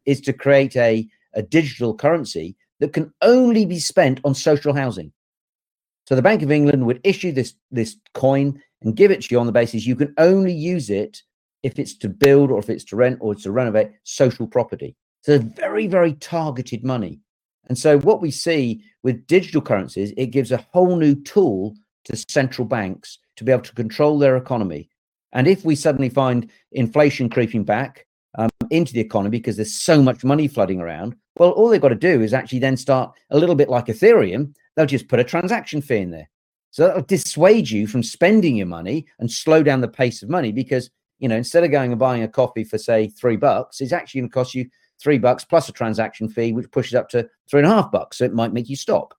is 0.04 0.20
to 0.22 0.32
create 0.32 0.74
a, 0.76 1.06
a 1.34 1.42
digital 1.42 1.94
currency 1.94 2.56
that 2.80 2.92
can 2.92 3.12
only 3.22 3.66
be 3.66 3.78
spent 3.78 4.20
on 4.24 4.34
social 4.34 4.74
housing. 4.74 5.12
So 6.06 6.14
the 6.14 6.22
Bank 6.22 6.42
of 6.42 6.50
England 6.50 6.86
would 6.86 7.00
issue 7.04 7.32
this 7.32 7.54
this 7.70 7.96
coin 8.14 8.60
and 8.82 8.96
give 8.96 9.10
it 9.10 9.22
to 9.22 9.34
you 9.34 9.40
on 9.40 9.46
the 9.46 9.52
basis 9.52 9.86
you 9.86 9.96
can 9.96 10.14
only 10.18 10.52
use 10.52 10.90
it 10.90 11.22
if 11.62 11.78
it's 11.78 11.96
to 11.98 12.08
build 12.08 12.50
or 12.50 12.58
if 12.58 12.70
it's 12.70 12.84
to 12.84 12.96
rent 12.96 13.18
or 13.20 13.34
to 13.34 13.50
renovate 13.50 13.90
social 14.04 14.46
property. 14.46 14.94
So 15.22 15.38
very 15.38 15.86
very 15.86 16.14
targeted 16.14 16.84
money. 16.84 17.20
And 17.68 17.76
so 17.76 17.98
what 17.98 18.22
we 18.22 18.30
see 18.30 18.84
with 19.02 19.26
digital 19.26 19.60
currencies, 19.60 20.12
it 20.16 20.26
gives 20.26 20.52
a 20.52 20.64
whole 20.72 20.96
new 20.96 21.16
tool 21.16 21.74
to 22.06 22.16
central 22.28 22.66
banks 22.66 23.18
to 23.36 23.44
be 23.44 23.52
able 23.52 23.62
to 23.62 23.74
control 23.74 24.18
their 24.18 24.36
economy. 24.36 24.88
And 25.32 25.46
if 25.46 25.64
we 25.64 25.76
suddenly 25.76 26.08
find 26.08 26.50
inflation 26.72 27.28
creeping 27.28 27.64
back 27.64 28.06
um, 28.36 28.48
into 28.70 28.92
the 28.92 29.00
economy 29.00 29.38
because 29.38 29.56
there's 29.56 29.74
so 29.74 30.02
much 30.02 30.24
money 30.24 30.48
flooding 30.48 30.80
around. 30.80 31.16
Well, 31.38 31.50
all 31.50 31.68
they've 31.68 31.80
got 31.80 31.88
to 31.88 31.94
do 31.94 32.22
is 32.22 32.32
actually 32.32 32.60
then 32.60 32.76
start 32.76 33.12
a 33.30 33.38
little 33.38 33.54
bit 33.54 33.68
like 33.68 33.86
Ethereum. 33.86 34.54
They'll 34.74 34.86
just 34.86 35.08
put 35.08 35.20
a 35.20 35.24
transaction 35.24 35.82
fee 35.82 35.98
in 35.98 36.10
there. 36.10 36.28
So 36.70 36.86
that'll 36.86 37.02
dissuade 37.02 37.70
you 37.70 37.86
from 37.86 38.02
spending 38.02 38.56
your 38.56 38.66
money 38.66 39.06
and 39.18 39.30
slow 39.30 39.62
down 39.62 39.80
the 39.80 39.88
pace 39.88 40.22
of 40.22 40.28
money 40.28 40.52
because, 40.52 40.90
you 41.18 41.28
know, 41.28 41.36
instead 41.36 41.64
of 41.64 41.70
going 41.70 41.90
and 41.90 41.98
buying 41.98 42.22
a 42.22 42.28
coffee 42.28 42.64
for, 42.64 42.76
say, 42.76 43.08
three 43.08 43.36
bucks, 43.36 43.80
it's 43.80 43.92
actually 43.92 44.20
going 44.20 44.30
to 44.30 44.34
cost 44.34 44.54
you 44.54 44.68
three 45.00 45.18
bucks 45.18 45.44
plus 45.44 45.68
a 45.68 45.72
transaction 45.72 46.28
fee, 46.28 46.52
which 46.52 46.70
pushes 46.70 46.94
up 46.94 47.08
to 47.10 47.28
three 47.48 47.60
and 47.60 47.66
a 47.66 47.74
half 47.74 47.90
bucks. 47.90 48.18
So 48.18 48.24
it 48.24 48.34
might 48.34 48.52
make 48.52 48.68
you 48.68 48.76
stop. 48.76 49.14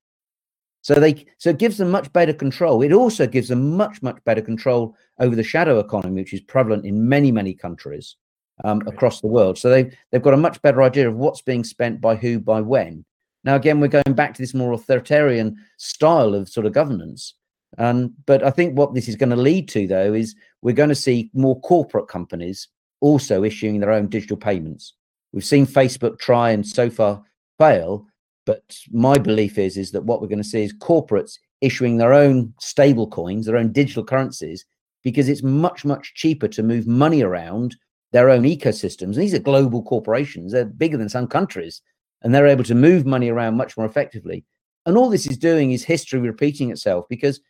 So 0.88 1.02
they 1.02 1.26
so 1.38 1.50
it 1.50 1.58
gives 1.58 1.78
them 1.78 1.92
much 1.92 2.14
better 2.14 2.32
control. 2.32 2.82
It 2.82 2.94
also 2.94 3.28
gives 3.28 3.50
them 3.50 3.76
much, 3.76 4.02
much 4.02 4.24
better 4.24 4.42
control 4.42 4.96
over 5.20 5.36
the 5.36 5.44
shadow 5.44 5.80
economy, 5.80 6.22
which 6.22 6.34
is 6.34 6.40
prevalent 6.40 6.86
in 6.86 7.10
many, 7.10 7.30
many 7.30 7.54
countries 7.54 8.16
um, 8.64 8.82
across 8.88 9.20
the 9.20 9.28
world. 9.28 9.58
So 9.58 9.70
they've 9.70 9.94
they've 10.12 10.22
got 10.22 10.34
a 10.34 10.38
much 10.38 10.62
better 10.62 10.82
idea 10.82 11.10
of 11.10 11.18
what's 11.18 11.42
being 11.42 11.66
spent 11.66 12.00
by 12.00 12.16
who 12.16 12.40
by 12.40 12.62
when. 12.62 13.04
Now 13.44 13.56
again, 13.58 13.82
we're 13.82 13.90
going 13.90 14.16
back 14.16 14.34
to 14.36 14.42
this 14.42 14.54
more 14.54 14.72
authoritarian 14.72 15.58
style 15.76 16.34
of 16.34 16.48
sort 16.48 16.66
of 16.66 16.72
governance. 16.72 17.34
Um, 17.78 18.14
but 18.26 18.42
I 18.42 18.50
think 18.50 18.78
what 18.78 18.94
this 18.94 19.10
is 19.10 19.18
going 19.18 19.32
to 19.32 19.36
lead 19.36 19.68
to, 19.70 19.88
though, 19.88 20.14
is 20.14 20.36
we're 20.62 20.72
going 20.72 20.88
to 20.88 20.96
see 20.96 21.30
more 21.34 21.60
corporate 21.60 22.08
companies 22.08 22.70
also 23.02 23.44
issuing 23.44 23.82
their 23.82 23.92
own 23.92 24.08
digital 24.08 24.38
payments. 24.38 24.94
We've 25.34 25.44
seen 25.44 25.68
Facebook 25.68 26.18
try 26.18 26.52
and 26.52 26.66
so 26.66 26.90
far 26.90 27.26
fail, 27.60 28.08
but 28.48 28.64
my 28.92 29.18
belief 29.18 29.58
is 29.58 29.78
is 29.78 29.92
that 29.92 30.06
what 30.06 30.22
we're 30.22 30.28
going 30.28 30.42
to 30.42 30.44
see 30.44 30.64
is 30.64 30.74
corporates 30.74 31.38
issuing 31.60 31.98
their 31.98 32.14
own 32.14 32.54
stable 32.60 33.08
coins, 33.08 33.46
their 33.46 33.58
own 33.58 33.74
digital 33.74 34.06
currencies, 34.06 34.66
because 35.04 35.28
it's 35.28 35.44
much 35.44 35.84
much 35.86 36.14
cheaper 36.16 36.48
to 36.48 36.64
move 36.64 36.88
money 36.88 37.22
around 37.22 37.76
their 38.14 38.30
own 38.30 38.44
ecosystems. 38.44 39.02
And 39.02 39.16
these 39.16 39.34
are 39.34 39.40
global 39.40 39.84
corporations; 39.84 40.54
they're 40.54 40.66
bigger 40.66 40.98
than 40.98 41.10
some 41.10 41.28
countries, 41.28 41.82
and 42.24 42.34
they're 42.34 42.48
able 42.48 42.64
to 42.64 42.74
move 42.74 43.06
money 43.06 43.30
around 43.30 43.58
much 43.58 43.76
more 43.76 43.86
effectively. 43.86 44.46
And 44.86 44.98
all 44.98 45.10
this 45.10 45.28
is 45.28 45.38
doing 45.38 45.74
is 45.74 45.84
history 45.84 46.20
repeating 46.22 46.72
itself 46.72 47.06
because 47.10 47.42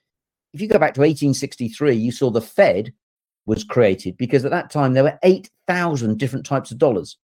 if 0.54 0.62
you 0.62 0.68
go 0.68 0.80
back 0.80 0.96
to 0.96 1.02
1863, 1.02 1.96
you 1.96 2.12
saw 2.12 2.32
the 2.32 2.42
Fed 2.42 2.92
was 3.46 3.64
created 3.64 4.18
because 4.18 4.44
at 4.44 4.52
that 4.52 4.72
time 4.72 4.94
there 4.94 5.04
were 5.04 5.20
8,000 5.22 6.18
different 6.18 6.46
types 6.48 6.72
of 6.72 6.80
dollars. 6.80 7.18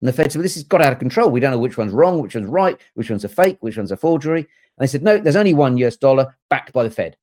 And 0.00 0.08
the 0.08 0.12
Fed 0.12 0.30
said, 0.30 0.38
well, 0.38 0.44
this 0.44 0.54
has 0.54 0.64
got 0.64 0.80
out 0.80 0.92
of 0.92 0.98
control. 0.98 1.30
We 1.30 1.40
don't 1.40 1.50
know 1.50 1.58
which 1.58 1.76
one's 1.76 1.92
wrong, 1.92 2.22
which 2.22 2.34
one's 2.34 2.46
right, 2.46 2.80
which 2.94 3.10
one's 3.10 3.24
a 3.24 3.28
fake, 3.28 3.58
which 3.60 3.76
one's 3.76 3.90
a 3.90 3.96
forgery. 3.96 4.40
And 4.40 4.48
they 4.78 4.86
said, 4.86 5.02
no, 5.02 5.18
there's 5.18 5.36
only 5.36 5.54
one 5.54 5.76
US 5.78 5.96
dollar 5.96 6.36
backed 6.48 6.72
by 6.72 6.84
the 6.84 6.90
Fed. 6.90 7.16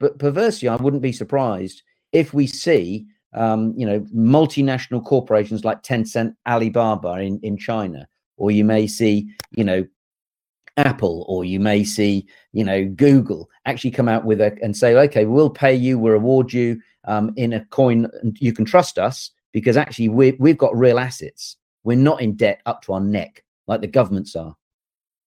But 0.00 0.18
perversely, 0.18 0.68
I 0.68 0.76
wouldn't 0.76 1.02
be 1.02 1.12
surprised 1.12 1.82
if 2.10 2.34
we 2.34 2.46
see, 2.48 3.06
um, 3.34 3.72
you 3.76 3.86
know, 3.86 4.00
multinational 4.14 5.04
corporations 5.04 5.64
like 5.64 5.82
Tencent, 5.82 6.34
Alibaba 6.46 7.20
in, 7.20 7.38
in 7.40 7.56
China, 7.56 8.08
or 8.36 8.50
you 8.50 8.64
may 8.64 8.88
see, 8.88 9.32
you 9.52 9.62
know, 9.62 9.86
Apple, 10.76 11.24
or 11.28 11.44
you 11.44 11.60
may 11.60 11.84
see, 11.84 12.26
you 12.52 12.64
know, 12.64 12.84
Google 12.86 13.48
actually 13.66 13.90
come 13.90 14.08
out 14.08 14.24
with 14.24 14.40
a 14.40 14.56
and 14.62 14.76
say, 14.76 14.94
okay, 14.94 15.24
we'll 15.24 15.50
pay 15.50 15.74
you, 15.74 15.98
we'll 15.98 16.14
reward 16.14 16.52
you 16.52 16.80
um, 17.04 17.32
in 17.36 17.52
a 17.52 17.64
coin, 17.66 18.08
and 18.22 18.36
you 18.40 18.52
can 18.52 18.64
trust 18.64 18.98
us 18.98 19.30
because 19.52 19.76
actually 19.76 20.08
we 20.08 20.32
we've 20.38 20.58
got 20.58 20.76
real 20.76 20.98
assets. 20.98 21.56
We're 21.84 21.96
not 21.96 22.20
in 22.20 22.36
debt 22.36 22.60
up 22.66 22.82
to 22.82 22.94
our 22.94 23.00
neck 23.00 23.44
like 23.66 23.80
the 23.80 23.86
governments 23.86 24.36
are. 24.36 24.54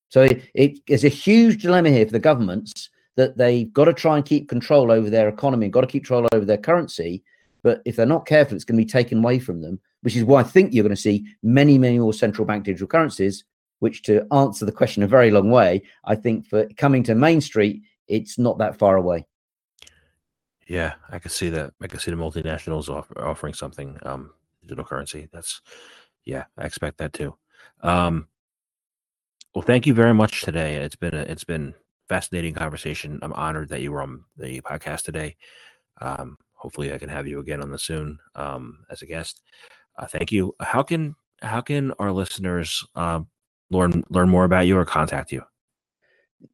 So 0.09 0.27
it, 0.53 0.79
is 0.87 1.03
a 1.03 1.09
huge 1.09 1.63
dilemma 1.63 1.89
here 1.89 2.05
for 2.05 2.11
the 2.11 2.19
governments 2.19 2.89
that 3.15 3.37
they've 3.37 3.71
got 3.71 3.85
to 3.85 3.93
try 3.93 4.17
and 4.17 4.25
keep 4.25 4.49
control 4.49 4.91
over 4.91 5.09
their 5.09 5.29
economy, 5.29 5.65
and 5.65 5.73
got 5.73 5.81
to 5.81 5.87
keep 5.87 6.03
control 6.03 6.27
over 6.33 6.45
their 6.45 6.57
currency. 6.57 7.23
But 7.63 7.81
if 7.85 7.95
they're 7.95 8.05
not 8.05 8.25
careful, 8.25 8.55
it's 8.55 8.65
going 8.65 8.77
to 8.77 8.85
be 8.85 8.89
taken 8.89 9.19
away 9.19 9.39
from 9.39 9.61
them, 9.61 9.79
which 10.01 10.15
is 10.15 10.23
why 10.23 10.41
I 10.41 10.43
think 10.43 10.73
you're 10.73 10.83
going 10.83 10.95
to 10.95 11.01
see 11.01 11.25
many, 11.41 11.77
many 11.77 11.97
more 11.97 12.13
central 12.13 12.45
bank 12.45 12.65
digital 12.65 12.87
currencies, 12.87 13.43
which 13.79 14.03
to 14.03 14.25
answer 14.31 14.65
the 14.65 14.71
question 14.71 15.03
a 15.03 15.07
very 15.07 15.31
long 15.31 15.49
way, 15.49 15.81
I 16.03 16.15
think 16.15 16.47
for 16.47 16.67
coming 16.77 17.03
to 17.03 17.15
Main 17.15 17.41
Street, 17.41 17.81
it's 18.07 18.37
not 18.37 18.59
that 18.59 18.77
far 18.77 18.97
away. 18.97 19.25
Yeah, 20.67 20.93
I 21.09 21.19
can 21.19 21.31
see 21.31 21.49
that. 21.49 21.73
I 21.81 21.87
can 21.87 21.99
see 21.99 22.11
the 22.11 22.17
multinationals 22.17 22.89
offer, 22.89 23.23
offering 23.23 23.53
something 23.53 23.97
um, 24.03 24.31
digital 24.61 24.85
currency. 24.85 25.27
That's 25.31 25.61
yeah, 26.25 26.45
I 26.57 26.65
expect 26.65 26.97
that 26.97 27.13
too. 27.13 27.35
Um, 27.81 28.27
well, 29.53 29.61
thank 29.61 29.87
you 29.87 29.93
very 29.93 30.13
much 30.13 30.41
today. 30.41 30.75
It's 30.75 30.95
been 30.95 31.13
a 31.13 31.21
it's 31.21 31.43
been 31.43 31.73
fascinating 32.09 32.53
conversation. 32.53 33.19
I'm 33.21 33.33
honored 33.33 33.69
that 33.69 33.81
you 33.81 33.91
were 33.91 34.01
on 34.01 34.23
the 34.37 34.61
podcast 34.61 35.03
today. 35.03 35.37
Um, 36.01 36.37
hopefully, 36.53 36.93
I 36.93 36.97
can 36.97 37.09
have 37.09 37.27
you 37.27 37.39
again 37.39 37.61
on 37.61 37.71
the 37.71 37.79
soon 37.79 38.19
um, 38.35 38.79
as 38.89 39.01
a 39.01 39.05
guest. 39.05 39.41
Uh, 39.97 40.07
thank 40.07 40.31
you. 40.31 40.55
How 40.59 40.83
can 40.83 41.15
how 41.41 41.61
can 41.61 41.91
our 41.99 42.11
listeners 42.11 42.85
uh, 42.95 43.21
learn 43.69 44.03
learn 44.09 44.29
more 44.29 44.43
about 44.43 44.67
you 44.67 44.77
or 44.77 44.85
contact 44.85 45.31
you? 45.31 45.43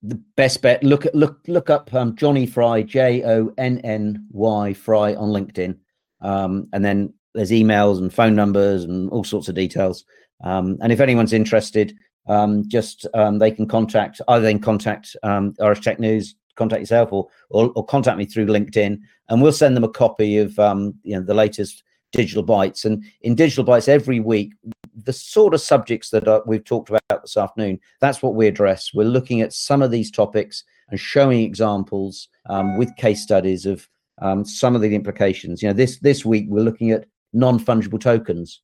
The 0.04 0.22
best 0.36 0.62
bet 0.62 0.84
look 0.84 1.06
at 1.06 1.16
look 1.16 1.40
look 1.48 1.70
up 1.70 1.94
um, 1.94 2.16
Jonny 2.16 2.46
Fry 2.46 2.84
J 2.84 3.24
O 3.24 3.52
N 3.58 3.80
N 3.80 4.28
Y 4.30 4.74
Fry 4.74 5.16
on 5.16 5.30
LinkedIn, 5.30 5.78
um, 6.22 6.68
and 6.72 6.86
then 6.86 7.14
there's 7.34 7.52
emails 7.52 7.98
and 7.98 8.14
phone 8.14 8.36
numbers 8.36 8.84
and 8.84 9.10
all 9.12 9.24
sorts 9.24 9.48
of 9.48 9.56
details. 9.56 10.04
Um, 10.44 10.78
and 10.82 10.92
if 10.92 11.00
anyone's 11.00 11.34
interested, 11.34 11.96
um, 12.28 12.68
just 12.68 13.08
um, 13.14 13.40
they 13.40 13.52
can 13.52 13.68
contact 13.68 14.22
either 14.28 14.46
then 14.46 14.60
contact 14.60 15.16
um, 15.24 15.54
Irish 15.62 15.82
Tech 15.82 16.00
News, 16.00 16.36
contact 16.56 16.82
yourself, 16.82 17.12
or, 17.12 17.28
or, 17.50 17.72
or 17.76 17.86
contact 17.86 18.18
me 18.18 18.26
through 18.26 18.46
LinkedIn, 18.48 19.00
and 19.30 19.42
we'll 19.42 19.52
send 19.52 19.76
them 19.76 19.84
a 19.84 19.90
copy 19.90 20.38
of 20.38 20.58
um, 20.60 20.94
you 21.04 21.16
know 21.16 21.22
the 21.22 21.34
latest 21.34 21.84
Digital 22.12 22.44
Bytes. 22.44 22.86
And 22.86 23.04
in 23.22 23.36
Digital 23.36 23.66
Bytes 23.66 23.88
every 23.88 24.20
week, 24.20 24.54
the 24.96 25.14
sort 25.14 25.54
of 25.54 25.62
subjects 25.62 26.10
that 26.10 26.28
uh, 26.28 26.42
we've 26.46 26.64
talked 26.64 26.90
about 26.90 27.22
this 27.22 27.38
afternoon, 27.38 27.80
that's 28.00 28.22
what 28.22 28.36
we 28.36 28.48
address. 28.48 28.92
We're 28.94 29.06
looking 29.06 29.42
at 29.42 29.54
some 29.54 29.82
of 29.82 29.92
these 29.92 30.12
topics 30.12 30.64
and 30.90 31.00
showing 31.00 31.42
examples 31.42 32.28
um, 32.50 32.78
with 32.78 32.96
case 32.98 33.22
studies 33.22 33.66
of 33.66 33.88
um, 34.22 34.46
some 34.46 34.76
of 34.76 34.82
the 34.82 34.94
implications. 34.94 35.62
You 35.62 35.70
know, 35.70 35.74
this 35.74 36.00
this 36.00 36.26
week 36.26 36.46
we're 36.48 36.64
looking 36.64 36.92
at 36.92 37.06
non-fungible 37.34 38.00
tokens, 38.00 38.62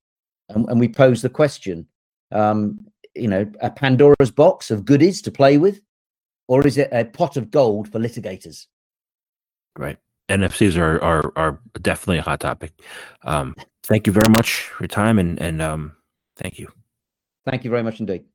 and, 0.49 0.68
and 0.70 0.80
we 0.80 0.88
pose 0.88 1.22
the 1.22 1.30
question: 1.30 1.88
um, 2.32 2.80
you 3.15 3.28
know, 3.28 3.49
a 3.61 3.70
Pandora's 3.70 4.32
box 4.32 4.72
of 4.72 4.86
goodies 4.86 5.22
to 5.24 5.32
play 5.32 5.57
with, 5.57 5.82
or 6.47 6.65
is 6.65 6.78
it 6.78 6.89
a 6.91 7.05
pot 7.05 7.38
of 7.38 7.51
gold 7.51 7.91
for 7.91 7.99
litigators? 7.99 8.68
Right. 9.78 9.97
NFTs 10.30 10.78
are 10.78 11.01
are 11.01 11.32
are 11.36 11.59
definitely 11.82 12.18
a 12.18 12.24
hot 12.24 12.41
topic. 12.41 12.74
Um, 13.24 13.55
thank 13.84 14.07
you 14.07 14.13
very 14.13 14.30
much 14.30 14.63
for 14.63 14.84
your 14.84 14.89
time 14.89 15.20
and 15.20 15.39
and 15.41 15.61
um, 15.61 15.95
thank 16.36 16.59
you. 16.59 16.72
Thank 17.45 17.63
you 17.63 17.70
very 17.70 17.84
much 17.84 17.99
indeed. 17.99 18.26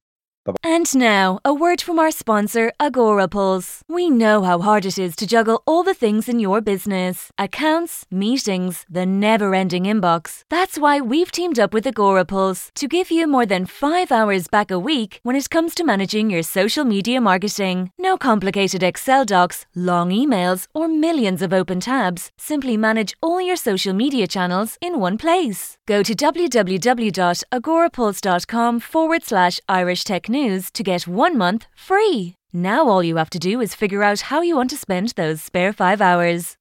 Bye-bye. 0.45 0.57
And 0.65 0.93
now, 0.97 1.39
a 1.45 1.55
word 1.55 1.81
from 1.81 2.01
our 2.01 2.11
sponsor, 2.11 2.73
Agorapulse. 2.81 3.83
We 3.89 4.11
know 4.11 4.43
how 4.43 4.59
hard 4.59 4.85
it 4.85 4.99
is 4.99 5.15
to 5.17 5.27
juggle 5.27 5.63
all 5.67 5.85
the 5.85 5.95
things 5.95 6.29
in 6.29 6.41
your 6.41 6.61
business 6.61 7.31
accounts, 7.39 8.05
meetings, 8.11 8.85
the 8.91 9.07
never 9.07 9.55
ending 9.55 9.85
inbox. 9.85 10.43
That's 10.51 10.77
why 10.79 11.01
we've 11.01 11.31
teamed 11.31 11.61
up 11.61 11.73
with 11.73 11.85
Agorapulse 11.85 12.73
to 12.75 12.89
give 12.89 13.13
you 13.13 13.29
more 13.29 13.47
than 13.47 13.67
five 13.67 14.11
hours 14.11 14.49
back 14.49 14.73
a 14.73 14.81
week 14.81 15.21
when 15.23 15.37
it 15.37 15.49
comes 15.49 15.77
to 15.77 15.85
managing 15.85 16.29
your 16.31 16.43
social 16.43 16.85
media 16.85 17.21
marketing. 17.21 17.93
No 17.97 18.17
complicated 18.17 18.83
Excel 18.83 19.25
docs, 19.25 19.67
long 19.77 20.11
emails, 20.11 20.67
or 20.75 20.89
millions 20.89 21.41
of 21.43 21.53
open 21.53 21.79
tabs. 21.79 22.33
Simply 22.37 22.77
manage 22.77 23.15
all 23.23 23.41
your 23.41 23.55
social 23.57 23.93
media 23.93 24.27
channels 24.27 24.77
in 24.81 24.99
one 24.99 25.19
place. 25.19 25.77
Go 25.87 26.03
to 26.03 26.15
www.agorapulse.com 26.15 28.81
forward 28.81 29.23
slash 29.23 29.61
Irish 29.69 30.05
Tech 30.05 30.32
News 30.33 30.71
to 30.71 30.83
get 30.83 31.07
one 31.07 31.37
month 31.37 31.67
free. 31.77 32.35
Now 32.55 32.89
all 32.89 33.03
you 33.03 33.17
have 33.17 33.29
to 33.31 33.39
do 33.39 33.61
is 33.61 33.75
figure 33.75 34.03
out 34.03 34.23
how 34.23 34.41
you 34.41 34.57
want 34.57 34.71
to 34.71 34.79
spend 34.79 35.11
those 35.11 35.43
spare 35.43 35.75
five 35.75 36.01
hours. 36.01 36.57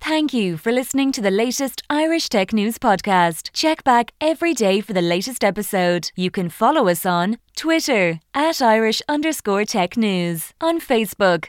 Thank 0.00 0.32
you 0.32 0.56
for 0.56 0.72
listening 0.72 1.12
to 1.12 1.20
the 1.20 1.30
latest 1.30 1.82
Irish 1.90 2.28
Tech 2.30 2.54
News 2.54 2.78
podcast. 2.78 3.50
Check 3.52 3.84
back 3.84 4.12
every 4.20 4.54
day 4.54 4.80
for 4.80 4.94
the 4.94 5.02
latest 5.02 5.44
episode. 5.44 6.10
You 6.16 6.30
can 6.30 6.48
follow 6.48 6.88
us 6.88 7.04
on 7.04 7.36
Twitter 7.54 8.20
at 8.32 8.62
Irish 8.62 9.02
underscore 9.08 9.64
tech 9.64 9.96
news, 9.96 10.54
on 10.60 10.80
Facebook, 10.80 11.48